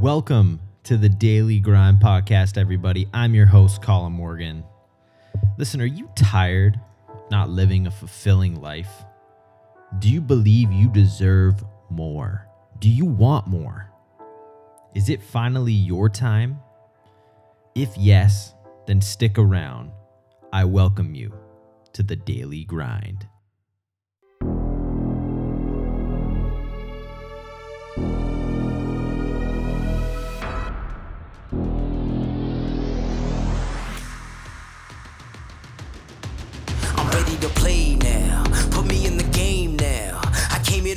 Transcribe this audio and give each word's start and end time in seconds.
Welcome 0.00 0.60
to 0.84 0.96
the 0.96 1.10
Daily 1.10 1.60
Grind 1.60 1.98
Podcast, 1.98 2.56
everybody. 2.56 3.06
I'm 3.12 3.34
your 3.34 3.44
host, 3.44 3.82
Colin 3.82 4.14
Morgan. 4.14 4.64
Listen, 5.58 5.82
are 5.82 5.84
you 5.84 6.08
tired 6.14 6.80
not 7.30 7.50
living 7.50 7.86
a 7.86 7.90
fulfilling 7.90 8.62
life? 8.62 8.90
Do 9.98 10.08
you 10.08 10.22
believe 10.22 10.72
you 10.72 10.88
deserve 10.88 11.62
more? 11.90 12.48
Do 12.78 12.88
you 12.88 13.04
want 13.04 13.46
more? 13.46 13.92
Is 14.94 15.10
it 15.10 15.22
finally 15.22 15.74
your 15.74 16.08
time? 16.08 16.60
If 17.74 17.94
yes, 17.98 18.54
then 18.86 19.02
stick 19.02 19.36
around. 19.36 19.90
I 20.50 20.64
welcome 20.64 21.14
you 21.14 21.34
to 21.92 22.02
the 22.02 22.16
Daily 22.16 22.64
Grind. 22.64 23.28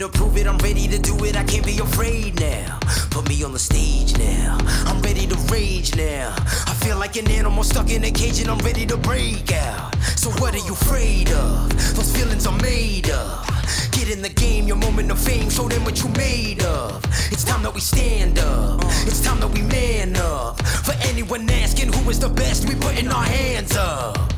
To 0.04 0.10
prove 0.10 0.36
it. 0.36 0.48
I'm 0.48 0.58
ready 0.58 0.86
to 0.90 1.00
do 1.00 1.16
it. 1.24 1.38
I 1.38 1.46
can't 1.46 1.66
be 1.66 1.80
afraid 1.80 2.38
now. 2.38 2.78
Put 3.10 3.30
me 3.30 3.42
on 3.42 3.54
the 3.54 3.60
stage 3.60 4.18
now. 4.18 4.58
I'm 4.86 5.02
ready 5.02 5.26
to 5.28 5.36
rage 5.50 5.96
now. 5.96 6.36
I 6.68 6.74
feel 6.84 6.98
like 6.98 7.16
an 7.16 7.32
animal 7.32 7.64
stuck 7.64 7.90
in 7.90 8.04
a 8.04 8.12
cage 8.12 8.42
and 8.42 8.50
I'm 8.50 8.58
ready 8.58 8.86
to 8.88 8.98
break 8.98 9.54
out. 9.54 9.96
So 10.18 10.30
what 10.42 10.56
are 10.56 10.66
you 10.68 10.74
afraid 10.74 11.32
of? 11.32 11.70
Those 11.96 12.14
feelings 12.14 12.46
are 12.46 12.58
made 12.58 13.10
of. 13.12 13.48
Get 13.94 14.10
in 14.10 14.22
the 14.22 14.28
game, 14.28 14.68
your 14.68 14.76
moment 14.76 15.10
of 15.10 15.20
fame, 15.20 15.50
show 15.50 15.70
them 15.70 15.86
what 15.86 16.04
you 16.04 16.10
made 16.10 16.62
of. 16.64 17.02
It's 17.32 17.46
time 17.46 17.64
that 17.64 17.74
we 17.74 17.80
stand 17.80 18.40
up. 18.40 18.82
It's 19.08 19.24
time 19.24 19.40
that 19.40 19.48
we 19.48 19.62
man 19.62 20.18
up. 20.18 20.62
For 20.66 20.96
anyone 21.08 21.50
asking 21.50 21.94
who 21.94 22.10
is 22.10 22.20
the 22.20 22.28
best, 22.28 22.68
we 22.68 22.76
putting 22.76 23.08
our 23.08 23.24
hands 23.24 23.74
up. 23.78 24.33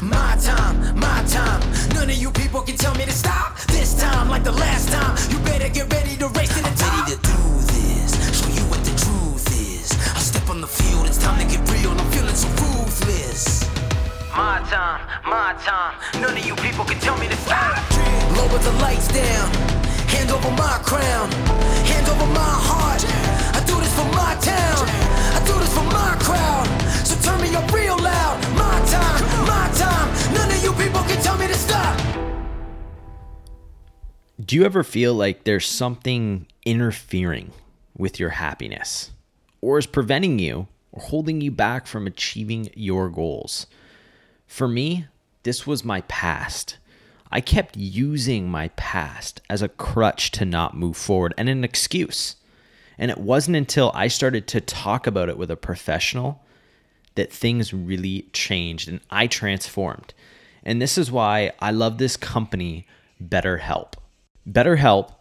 My 0.00 0.36
time, 0.40 0.76
my 0.98 1.22
time. 1.28 1.60
None 1.94 2.10
of 2.10 2.16
you 2.16 2.30
people 2.30 2.60
can 2.62 2.76
tell 2.76 2.94
me 2.94 3.04
to 3.04 3.12
stop. 3.12 3.58
This 3.68 3.94
time, 4.00 4.28
like 4.28 4.44
the 4.44 4.52
last 4.52 4.88
time, 4.90 5.16
you 5.30 5.38
better 5.44 5.68
get 5.68 5.92
ready 5.92 6.16
to 6.16 6.28
race 6.28 6.54
to 6.56 6.62
the 6.62 6.74
top. 6.76 7.08
Ready 7.08 7.16
to 7.16 7.22
do 7.22 7.38
this, 7.72 8.10
show 8.38 8.48
you 8.50 8.64
what 8.70 8.82
the 8.84 8.94
truth 8.98 9.46
is. 9.52 9.92
I 10.16 10.20
step 10.20 10.48
on 10.50 10.60
the 10.60 10.66
field, 10.66 11.06
it's 11.06 11.18
time 11.18 11.38
to 11.38 11.46
get 11.46 11.60
real. 11.70 11.90
I'm 11.92 12.10
feeling 12.10 12.34
so 12.34 12.48
ruthless. 12.48 13.68
My 14.34 14.64
time, 14.70 15.00
my 15.24 15.54
time. 15.62 15.94
None 16.20 16.36
of 16.36 16.44
you 16.46 16.56
people 16.56 16.84
can 16.84 16.98
tell 17.00 17.16
me 17.18 17.28
to 17.28 17.36
stop. 17.36 17.76
Lower 18.36 18.58
the 18.58 18.72
lights 18.80 19.08
down. 19.08 19.52
Hand 20.08 20.30
over 20.30 20.50
my 20.52 20.78
crown. 20.82 21.30
Hand 21.84 22.08
over 22.08 22.26
my 22.32 22.54
heart. 22.68 23.04
I 23.54 23.60
do 23.66 23.76
this 23.80 23.92
for 23.94 24.08
my 24.16 24.34
town. 24.40 24.88
I 25.36 25.40
do 25.46 25.54
this 25.60 25.72
for 25.76 25.84
my 25.84 26.16
crowd. 26.18 26.66
So 27.22 27.30
turn 27.30 27.40
me 27.40 27.54
up 27.54 27.70
real 27.72 27.96
loud. 27.98 28.40
My 28.56 28.84
time, 28.90 29.46
my 29.46 29.70
time. 29.76 30.34
None 30.34 30.50
of 30.50 30.62
you 30.62 30.72
people 30.72 31.02
can 31.02 31.22
tell 31.22 31.38
me 31.38 31.46
to 31.46 31.54
stop. 31.54 31.96
Do 34.44 34.56
you 34.56 34.64
ever 34.64 34.82
feel 34.82 35.14
like 35.14 35.44
there's 35.44 35.68
something 35.68 36.46
interfering 36.64 37.52
with 37.96 38.18
your 38.18 38.30
happiness 38.30 39.12
or 39.60 39.78
is 39.78 39.86
preventing 39.86 40.38
you 40.38 40.66
or 40.90 41.02
holding 41.02 41.40
you 41.40 41.52
back 41.52 41.86
from 41.86 42.06
achieving 42.06 42.70
your 42.74 43.08
goals? 43.08 43.66
For 44.46 44.66
me, 44.66 45.06
this 45.44 45.66
was 45.66 45.84
my 45.84 46.00
past. 46.02 46.78
I 47.30 47.40
kept 47.40 47.76
using 47.76 48.50
my 48.50 48.68
past 48.68 49.40
as 49.48 49.62
a 49.62 49.68
crutch 49.68 50.32
to 50.32 50.44
not 50.44 50.76
move 50.76 50.96
forward 50.96 51.34
and 51.38 51.48
an 51.48 51.62
excuse. 51.62 52.36
And 52.98 53.10
it 53.10 53.18
wasn't 53.18 53.56
until 53.56 53.92
I 53.94 54.08
started 54.08 54.46
to 54.48 54.60
talk 54.60 55.06
about 55.06 55.28
it 55.28 55.38
with 55.38 55.50
a 55.50 55.56
professional 55.56 56.42
that 57.14 57.32
things 57.32 57.72
really 57.72 58.26
changed 58.32 58.88
and 58.88 59.00
I 59.10 59.26
transformed. 59.26 60.14
And 60.62 60.80
this 60.80 60.96
is 60.96 61.10
why 61.10 61.52
I 61.60 61.70
love 61.70 61.98
this 61.98 62.16
company, 62.16 62.86
BetterHelp. 63.22 63.94
BetterHelp 64.48 65.12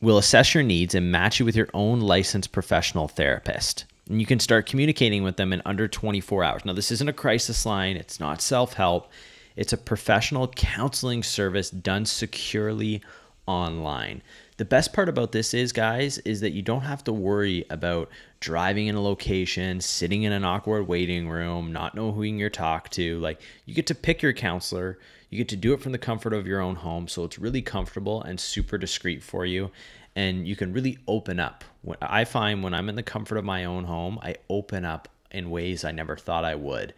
will 0.00 0.18
assess 0.18 0.54
your 0.54 0.62
needs 0.62 0.94
and 0.94 1.10
match 1.10 1.38
you 1.38 1.46
with 1.46 1.56
your 1.56 1.68
own 1.72 2.00
licensed 2.00 2.52
professional 2.52 3.08
therapist. 3.08 3.84
And 4.08 4.20
you 4.20 4.26
can 4.26 4.40
start 4.40 4.66
communicating 4.66 5.22
with 5.22 5.36
them 5.36 5.52
in 5.52 5.62
under 5.64 5.88
24 5.88 6.44
hours. 6.44 6.64
Now, 6.64 6.72
this 6.72 6.92
isn't 6.92 7.08
a 7.08 7.12
crisis 7.12 7.66
line, 7.66 7.96
it's 7.96 8.20
not 8.20 8.40
self 8.40 8.74
help, 8.74 9.10
it's 9.56 9.72
a 9.72 9.78
professional 9.78 10.48
counseling 10.48 11.22
service 11.22 11.70
done 11.70 12.04
securely 12.06 13.02
online. 13.46 14.22
The 14.58 14.64
best 14.64 14.94
part 14.94 15.10
about 15.10 15.32
this 15.32 15.52
is, 15.52 15.72
guys, 15.72 16.16
is 16.18 16.40
that 16.40 16.52
you 16.52 16.62
don't 16.62 16.80
have 16.80 17.04
to 17.04 17.12
worry 17.12 17.66
about 17.68 18.08
driving 18.40 18.86
in 18.86 18.94
a 18.94 19.02
location, 19.02 19.82
sitting 19.82 20.22
in 20.22 20.32
an 20.32 20.44
awkward 20.44 20.88
waiting 20.88 21.28
room, 21.28 21.72
not 21.72 21.94
knowing 21.94 22.14
who 22.14 22.22
you're 22.22 22.48
talk 22.48 22.88
to. 22.90 23.18
Like 23.20 23.40
you 23.66 23.74
get 23.74 23.86
to 23.88 23.94
pick 23.94 24.22
your 24.22 24.32
counselor, 24.32 24.98
you 25.28 25.36
get 25.36 25.48
to 25.50 25.56
do 25.56 25.74
it 25.74 25.82
from 25.82 25.92
the 25.92 25.98
comfort 25.98 26.32
of 26.32 26.46
your 26.46 26.60
own 26.60 26.76
home, 26.76 27.06
so 27.06 27.24
it's 27.24 27.38
really 27.38 27.60
comfortable 27.60 28.22
and 28.22 28.40
super 28.40 28.78
discreet 28.78 29.22
for 29.22 29.44
you. 29.44 29.70
And 30.14 30.48
you 30.48 30.56
can 30.56 30.72
really 30.72 30.98
open 31.06 31.38
up. 31.38 31.62
I 32.00 32.24
find 32.24 32.62
when 32.62 32.72
I'm 32.72 32.88
in 32.88 32.96
the 32.96 33.02
comfort 33.02 33.36
of 33.36 33.44
my 33.44 33.66
own 33.66 33.84
home, 33.84 34.18
I 34.22 34.36
open 34.48 34.86
up 34.86 35.08
in 35.30 35.50
ways 35.50 35.84
I 35.84 35.92
never 35.92 36.16
thought 36.16 36.44
I 36.46 36.54
would. 36.54 36.94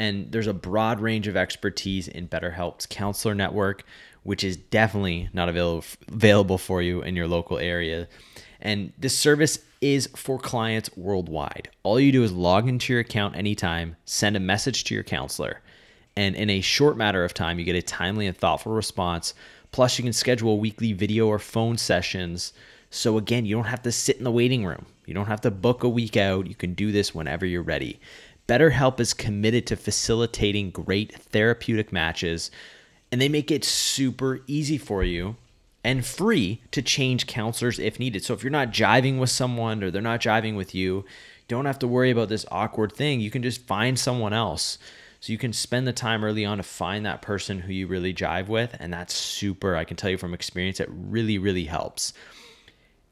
And 0.00 0.32
there's 0.32 0.46
a 0.46 0.54
broad 0.54 0.98
range 0.98 1.28
of 1.28 1.36
expertise 1.36 2.08
in 2.08 2.26
BetterHelp's 2.26 2.86
counselor 2.86 3.34
network, 3.34 3.84
which 4.22 4.42
is 4.42 4.56
definitely 4.56 5.28
not 5.34 5.50
available 5.50 5.84
available 6.08 6.56
for 6.56 6.80
you 6.80 7.02
in 7.02 7.16
your 7.16 7.28
local 7.28 7.58
area. 7.58 8.08
And 8.62 8.94
this 8.96 9.14
service 9.14 9.58
is 9.82 10.08
for 10.16 10.38
clients 10.38 10.96
worldwide. 10.96 11.68
All 11.82 12.00
you 12.00 12.12
do 12.12 12.24
is 12.24 12.32
log 12.32 12.66
into 12.66 12.94
your 12.94 13.00
account 13.00 13.36
anytime, 13.36 13.96
send 14.06 14.36
a 14.36 14.40
message 14.40 14.84
to 14.84 14.94
your 14.94 15.04
counselor, 15.04 15.60
and 16.16 16.34
in 16.34 16.48
a 16.48 16.62
short 16.62 16.96
matter 16.96 17.22
of 17.22 17.34
time, 17.34 17.58
you 17.58 17.66
get 17.66 17.76
a 17.76 17.82
timely 17.82 18.26
and 18.26 18.34
thoughtful 18.34 18.72
response. 18.72 19.34
Plus, 19.70 19.98
you 19.98 20.02
can 20.02 20.14
schedule 20.14 20.58
weekly 20.58 20.94
video 20.94 21.26
or 21.26 21.38
phone 21.38 21.76
sessions. 21.76 22.54
So, 22.88 23.18
again, 23.18 23.44
you 23.44 23.54
don't 23.54 23.64
have 23.66 23.82
to 23.82 23.92
sit 23.92 24.16
in 24.16 24.24
the 24.24 24.30
waiting 24.30 24.64
room. 24.64 24.86
You 25.04 25.14
don't 25.14 25.26
have 25.26 25.42
to 25.42 25.50
book 25.50 25.84
a 25.84 25.88
week 25.88 26.16
out. 26.16 26.46
You 26.46 26.54
can 26.54 26.74
do 26.74 26.90
this 26.90 27.14
whenever 27.14 27.44
you're 27.44 27.62
ready. 27.62 28.00
BetterHelp 28.50 28.98
is 28.98 29.14
committed 29.14 29.64
to 29.68 29.76
facilitating 29.76 30.72
great 30.72 31.14
therapeutic 31.14 31.92
matches, 31.92 32.50
and 33.12 33.20
they 33.20 33.28
make 33.28 33.48
it 33.48 33.62
super 33.64 34.40
easy 34.48 34.76
for 34.76 35.04
you 35.04 35.36
and 35.84 36.04
free 36.04 36.60
to 36.72 36.82
change 36.82 37.28
counselors 37.28 37.78
if 37.78 38.00
needed. 38.00 38.24
So 38.24 38.34
if 38.34 38.42
you're 38.42 38.50
not 38.50 38.72
jiving 38.72 39.20
with 39.20 39.30
someone 39.30 39.84
or 39.84 39.92
they're 39.92 40.02
not 40.02 40.20
jiving 40.20 40.56
with 40.56 40.74
you, 40.74 41.04
don't 41.46 41.64
have 41.64 41.78
to 41.78 41.86
worry 41.86 42.10
about 42.10 42.28
this 42.28 42.44
awkward 42.50 42.90
thing. 42.90 43.20
You 43.20 43.30
can 43.30 43.44
just 43.44 43.68
find 43.68 43.96
someone 43.96 44.32
else. 44.32 44.78
So 45.20 45.30
you 45.30 45.38
can 45.38 45.52
spend 45.52 45.86
the 45.86 45.92
time 45.92 46.24
early 46.24 46.44
on 46.44 46.56
to 46.56 46.64
find 46.64 47.06
that 47.06 47.22
person 47.22 47.60
who 47.60 47.72
you 47.72 47.86
really 47.86 48.12
jive 48.12 48.48
with. 48.48 48.76
And 48.80 48.92
that's 48.92 49.14
super. 49.14 49.76
I 49.76 49.84
can 49.84 49.96
tell 49.96 50.10
you 50.10 50.18
from 50.18 50.34
experience, 50.34 50.80
it 50.80 50.88
really, 50.90 51.38
really 51.38 51.66
helps. 51.66 52.14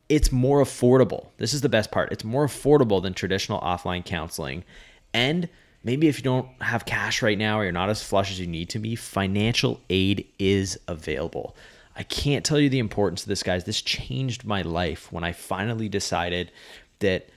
It's 0.09 0.32
more 0.32 0.60
affordable. 0.60 1.28
This 1.37 1.55
is 1.55 1.60
the 1.60 1.69
best 1.69 1.93
part. 1.93 2.10
It's 2.10 2.25
more 2.25 2.44
affordable 2.44 3.00
than 3.00 3.15
traditional 3.15 3.60
offline 3.60 4.05
counseling. 4.05 4.65
And 5.13 5.49
maybe 5.83 6.09
if 6.09 6.19
you 6.19 6.25
don't 6.25 6.49
have 6.61 6.85
cash 6.85 7.23
right 7.23 7.39
now 7.39 7.59
or 7.59 7.65
you're 7.65 7.73
not 7.73 7.91
as 7.91 8.03
flush 8.03 8.31
as 8.31 8.41
you 8.41 8.47
need 8.47 8.69
to 8.71 8.79
be, 8.79 8.97
financial 8.97 9.81
aid 9.91 10.27
is 10.39 10.79
available. 10.89 11.57
I 11.97 12.05
can't 12.05 12.45
tell 12.45 12.61
you 12.61 12.69
the 12.69 12.79
importance 12.79 13.23
of 13.23 13.29
this, 13.29 13.43
guys. 13.43 13.65
This 13.65 13.83
changed 13.83 14.45
my 14.45 14.63
life 14.63 15.13
when 15.13 15.25
I 15.25 15.33
finally 15.33 15.89
decided 15.89 16.53
that 17.01 17.29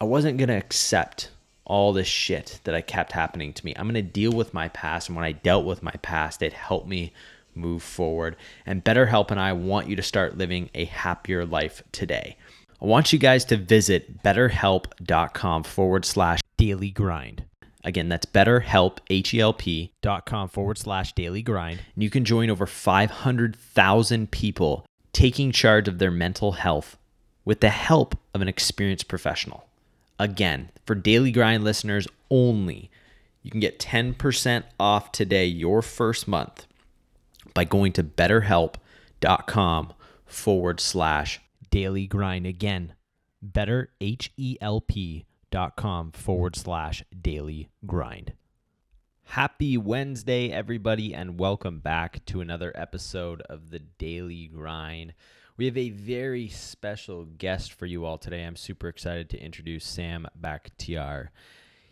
I 0.00 0.04
wasn't 0.04 0.38
going 0.38 0.48
to 0.48 0.56
accept 0.56 1.30
all 1.64 1.92
this 1.92 2.08
shit 2.08 2.60
that 2.64 2.74
I 2.74 2.80
kept 2.80 3.12
happening 3.12 3.52
to 3.52 3.64
me. 3.64 3.74
I'm 3.76 3.84
going 3.84 3.94
to 3.94 4.02
deal 4.02 4.32
with 4.32 4.54
my 4.54 4.68
past. 4.68 5.08
And 5.08 5.16
when 5.16 5.26
I 5.26 5.32
dealt 5.32 5.66
with 5.66 5.82
my 5.82 5.92
past, 6.02 6.40
it 6.40 6.54
helped 6.54 6.88
me 6.88 7.12
move 7.54 7.82
forward. 7.82 8.36
And 8.64 8.82
BetterHelp 8.82 9.30
and 9.30 9.38
I 9.38 9.52
want 9.52 9.88
you 9.88 9.96
to 9.96 10.02
start 10.02 10.38
living 10.38 10.70
a 10.74 10.86
happier 10.86 11.44
life 11.44 11.82
today. 11.92 12.36
I 12.80 12.86
want 12.86 13.12
you 13.12 13.18
guys 13.18 13.44
to 13.46 13.56
visit 13.56 14.22
betterhelp.com 14.22 15.64
forward 15.64 16.04
slash 16.04 16.40
daily 16.58 16.90
grind. 16.90 17.44
Again, 17.84 18.10
that's 18.10 18.26
betterhelp, 18.26 18.98
H-E-L-P 19.08 19.92
dot 20.02 20.26
com 20.26 20.48
forward 20.48 20.76
slash 20.76 21.14
daily 21.14 21.40
grind. 21.40 21.80
And 21.94 22.02
you 22.02 22.10
can 22.10 22.24
join 22.24 22.50
over 22.50 22.66
500,000 22.66 24.30
people 24.30 24.84
taking 25.12 25.52
charge 25.52 25.88
of 25.88 25.98
their 25.98 26.10
mental 26.10 26.52
health 26.52 26.98
with 27.46 27.60
the 27.60 27.70
help 27.70 28.18
of 28.34 28.42
an 28.42 28.48
experienced 28.48 29.08
professional. 29.08 29.66
Again, 30.18 30.70
for 30.84 30.94
daily 30.94 31.30
grind 31.30 31.64
listeners 31.64 32.06
only, 32.30 32.90
you 33.42 33.50
can 33.50 33.60
get 33.60 33.78
10% 33.78 34.64
off 34.78 35.12
today, 35.12 35.46
your 35.46 35.80
first 35.80 36.28
month, 36.28 36.66
by 37.54 37.64
going 37.64 37.92
to 37.92 38.02
betterhelp.com 38.02 39.92
forward 40.26 40.80
slash 40.80 41.40
daily 41.70 42.06
grind. 42.06 42.44
Again, 42.46 42.94
better, 43.40 43.90
H 44.00 44.32
E 44.36 44.58
L 44.60 44.80
P 44.80 45.24
dot 45.50 45.76
com 45.76 46.12
forward 46.12 46.56
slash 46.56 47.02
daily 47.20 47.68
grind. 47.86 48.32
Happy 49.24 49.76
Wednesday, 49.76 50.50
everybody, 50.50 51.14
and 51.14 51.38
welcome 51.38 51.80
back 51.80 52.24
to 52.26 52.40
another 52.40 52.72
episode 52.74 53.42
of 53.42 53.70
the 53.70 53.78
Daily 53.78 54.46
Grind. 54.46 55.12
We 55.56 55.66
have 55.66 55.76
a 55.76 55.90
very 55.90 56.48
special 56.48 57.24
guest 57.24 57.72
for 57.72 57.86
you 57.86 58.04
all 58.04 58.16
today. 58.16 58.44
I'm 58.44 58.56
super 58.56 58.88
excited 58.88 59.28
to 59.30 59.38
introduce 59.38 59.84
Sam 59.84 60.26
Bakhtiar. 60.40 61.28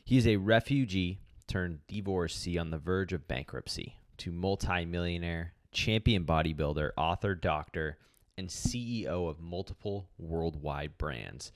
He's 0.04 0.26
a 0.26 0.36
refugee 0.36 1.18
turned 1.46 1.80
divorcee 1.88 2.58
on 2.58 2.70
the 2.70 2.78
verge 2.78 3.12
of 3.12 3.28
bankruptcy 3.28 3.96
to 4.18 4.32
multimillionaire, 4.32 5.52
champion 5.72 6.24
bodybuilder, 6.24 6.90
author, 6.96 7.34
doctor, 7.34 7.98
and 8.38 8.48
CEO 8.48 9.28
of 9.28 9.40
multiple 9.40 10.08
worldwide 10.18 10.96
brands. 10.96 11.52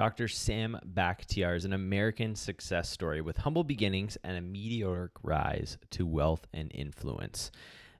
Dr. 0.00 0.28
Sam 0.28 0.78
Bakhtiar 0.94 1.54
is 1.54 1.66
an 1.66 1.74
American 1.74 2.34
success 2.34 2.88
story 2.88 3.20
with 3.20 3.36
humble 3.36 3.64
beginnings 3.64 4.16
and 4.24 4.34
a 4.34 4.40
meteoric 4.40 5.12
rise 5.22 5.76
to 5.90 6.06
wealth 6.06 6.46
and 6.54 6.70
influence. 6.74 7.50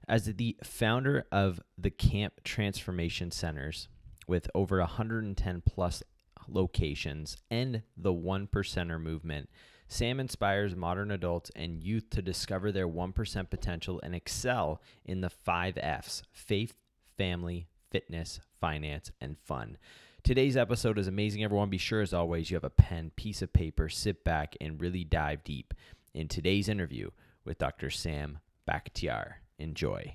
As 0.07 0.25
the 0.25 0.57
founder 0.63 1.27
of 1.31 1.61
the 1.77 1.91
Camp 1.91 2.43
Transformation 2.43 3.29
Centers, 3.29 3.87
with 4.27 4.49
over 4.55 4.79
110 4.79 5.61
plus 5.63 6.01
locations, 6.47 7.37
and 7.51 7.83
the 7.95 8.13
One 8.13 8.47
Percenter 8.47 8.99
movement, 8.99 9.47
Sam 9.87 10.19
inspires 10.19 10.75
modern 10.75 11.11
adults 11.11 11.51
and 11.55 11.83
youth 11.83 12.09
to 12.09 12.23
discover 12.23 12.71
their 12.71 12.87
1% 12.87 13.49
potential 13.51 13.99
and 14.01 14.15
excel 14.15 14.81
in 15.05 15.21
the 15.21 15.29
five 15.29 15.77
F's 15.77 16.23
faith, 16.31 16.73
family, 17.15 17.67
fitness, 17.91 18.39
finance, 18.59 19.11
and 19.21 19.37
fun. 19.37 19.77
Today's 20.23 20.55
episode 20.55 20.99
is 20.99 21.07
amazing, 21.07 21.43
everyone. 21.43 21.71
Be 21.71 21.79
sure, 21.79 21.99
as 21.99 22.13
always, 22.13 22.51
you 22.51 22.55
have 22.55 22.63
a 22.63 22.69
pen, 22.69 23.11
piece 23.15 23.41
of 23.41 23.51
paper, 23.51 23.89
sit 23.89 24.23
back, 24.23 24.55
and 24.61 24.79
really 24.79 25.03
dive 25.03 25.43
deep 25.43 25.73
in 26.13 26.27
today's 26.27 26.69
interview 26.69 27.09
with 27.43 27.57
Dr. 27.57 27.89
Sam 27.89 28.37
Bakhtiar. 28.69 29.33
Enjoy. 29.57 30.13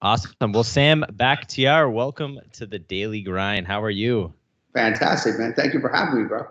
Awesome. 0.00 0.32
Well, 0.40 0.64
Sam 0.64 1.04
Bakhtiar, 1.12 1.92
welcome 1.92 2.40
to 2.52 2.64
the 2.64 2.78
Daily 2.78 3.20
Grind. 3.20 3.66
How 3.66 3.82
are 3.82 3.90
you? 3.90 4.32
Fantastic, 4.72 5.38
man. 5.38 5.52
Thank 5.52 5.74
you 5.74 5.80
for 5.80 5.90
having 5.90 6.22
me, 6.22 6.28
bro. 6.28 6.46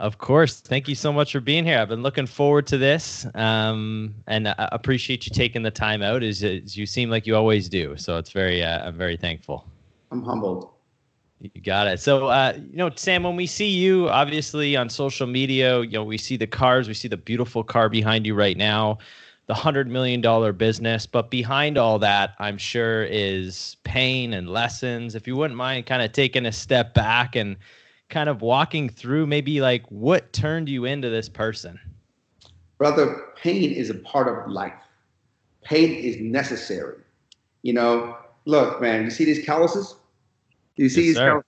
Of 0.00 0.18
course. 0.18 0.58
Thank 0.58 0.88
you 0.88 0.96
so 0.96 1.12
much 1.12 1.30
for 1.30 1.40
being 1.40 1.64
here. 1.64 1.78
I've 1.78 1.88
been 1.88 2.02
looking 2.02 2.26
forward 2.26 2.66
to 2.68 2.78
this, 2.78 3.24
um, 3.36 4.16
and 4.26 4.48
I 4.48 4.68
appreciate 4.72 5.26
you 5.26 5.30
taking 5.32 5.62
the 5.62 5.70
time 5.70 6.02
out. 6.02 6.24
As, 6.24 6.42
as 6.42 6.76
you 6.76 6.86
seem 6.86 7.08
like 7.08 7.24
you 7.24 7.36
always 7.36 7.68
do, 7.68 7.96
so 7.96 8.16
it's 8.16 8.32
very. 8.32 8.64
Uh, 8.64 8.88
I'm 8.88 8.98
very 8.98 9.16
thankful. 9.16 9.64
I'm 10.10 10.24
humbled. 10.24 10.70
You 11.40 11.60
got 11.62 11.86
it. 11.86 12.00
So, 12.00 12.26
uh, 12.26 12.54
you 12.56 12.76
know, 12.76 12.90
Sam, 12.96 13.22
when 13.22 13.36
we 13.36 13.46
see 13.46 13.68
you, 13.68 14.08
obviously 14.08 14.74
on 14.74 14.88
social 14.88 15.26
media, 15.26 15.80
you 15.82 15.92
know, 15.92 16.02
we 16.02 16.18
see 16.18 16.36
the 16.36 16.48
cars, 16.48 16.88
we 16.88 16.94
see 16.94 17.06
the 17.06 17.16
beautiful 17.16 17.62
car 17.62 17.88
behind 17.88 18.26
you 18.26 18.34
right 18.34 18.56
now, 18.56 18.98
the 19.46 19.54
hundred 19.54 19.88
million 19.88 20.20
dollar 20.20 20.52
business. 20.52 21.06
But 21.06 21.30
behind 21.30 21.78
all 21.78 22.00
that, 22.00 22.34
I'm 22.40 22.58
sure 22.58 23.04
is 23.04 23.76
pain 23.84 24.32
and 24.32 24.48
lessons. 24.48 25.14
If 25.14 25.28
you 25.28 25.36
wouldn't 25.36 25.56
mind, 25.56 25.86
kind 25.86 26.02
of 26.02 26.10
taking 26.10 26.44
a 26.44 26.52
step 26.52 26.92
back 26.92 27.36
and 27.36 27.56
kind 28.08 28.28
of 28.28 28.42
walking 28.42 28.88
through 28.88 29.26
maybe 29.26 29.60
like 29.60 29.86
what 29.90 30.32
turned 30.32 30.68
you 30.68 30.86
into 30.86 31.08
this 31.08 31.28
person? 31.28 31.78
Brother, 32.78 33.26
pain 33.36 33.70
is 33.72 33.90
a 33.90 33.94
part 33.94 34.28
of 34.28 34.50
life. 34.50 34.72
Pain 35.62 35.92
is 35.92 36.16
necessary. 36.18 36.96
You 37.62 37.74
know, 37.74 38.16
look, 38.44 38.80
man, 38.80 39.04
you 39.04 39.10
see 39.10 39.24
these 39.24 39.44
calluses? 39.44 39.94
You 40.78 40.88
see 40.88 41.06
yes, 41.06 41.08
these 41.08 41.18
calluses? 41.18 41.44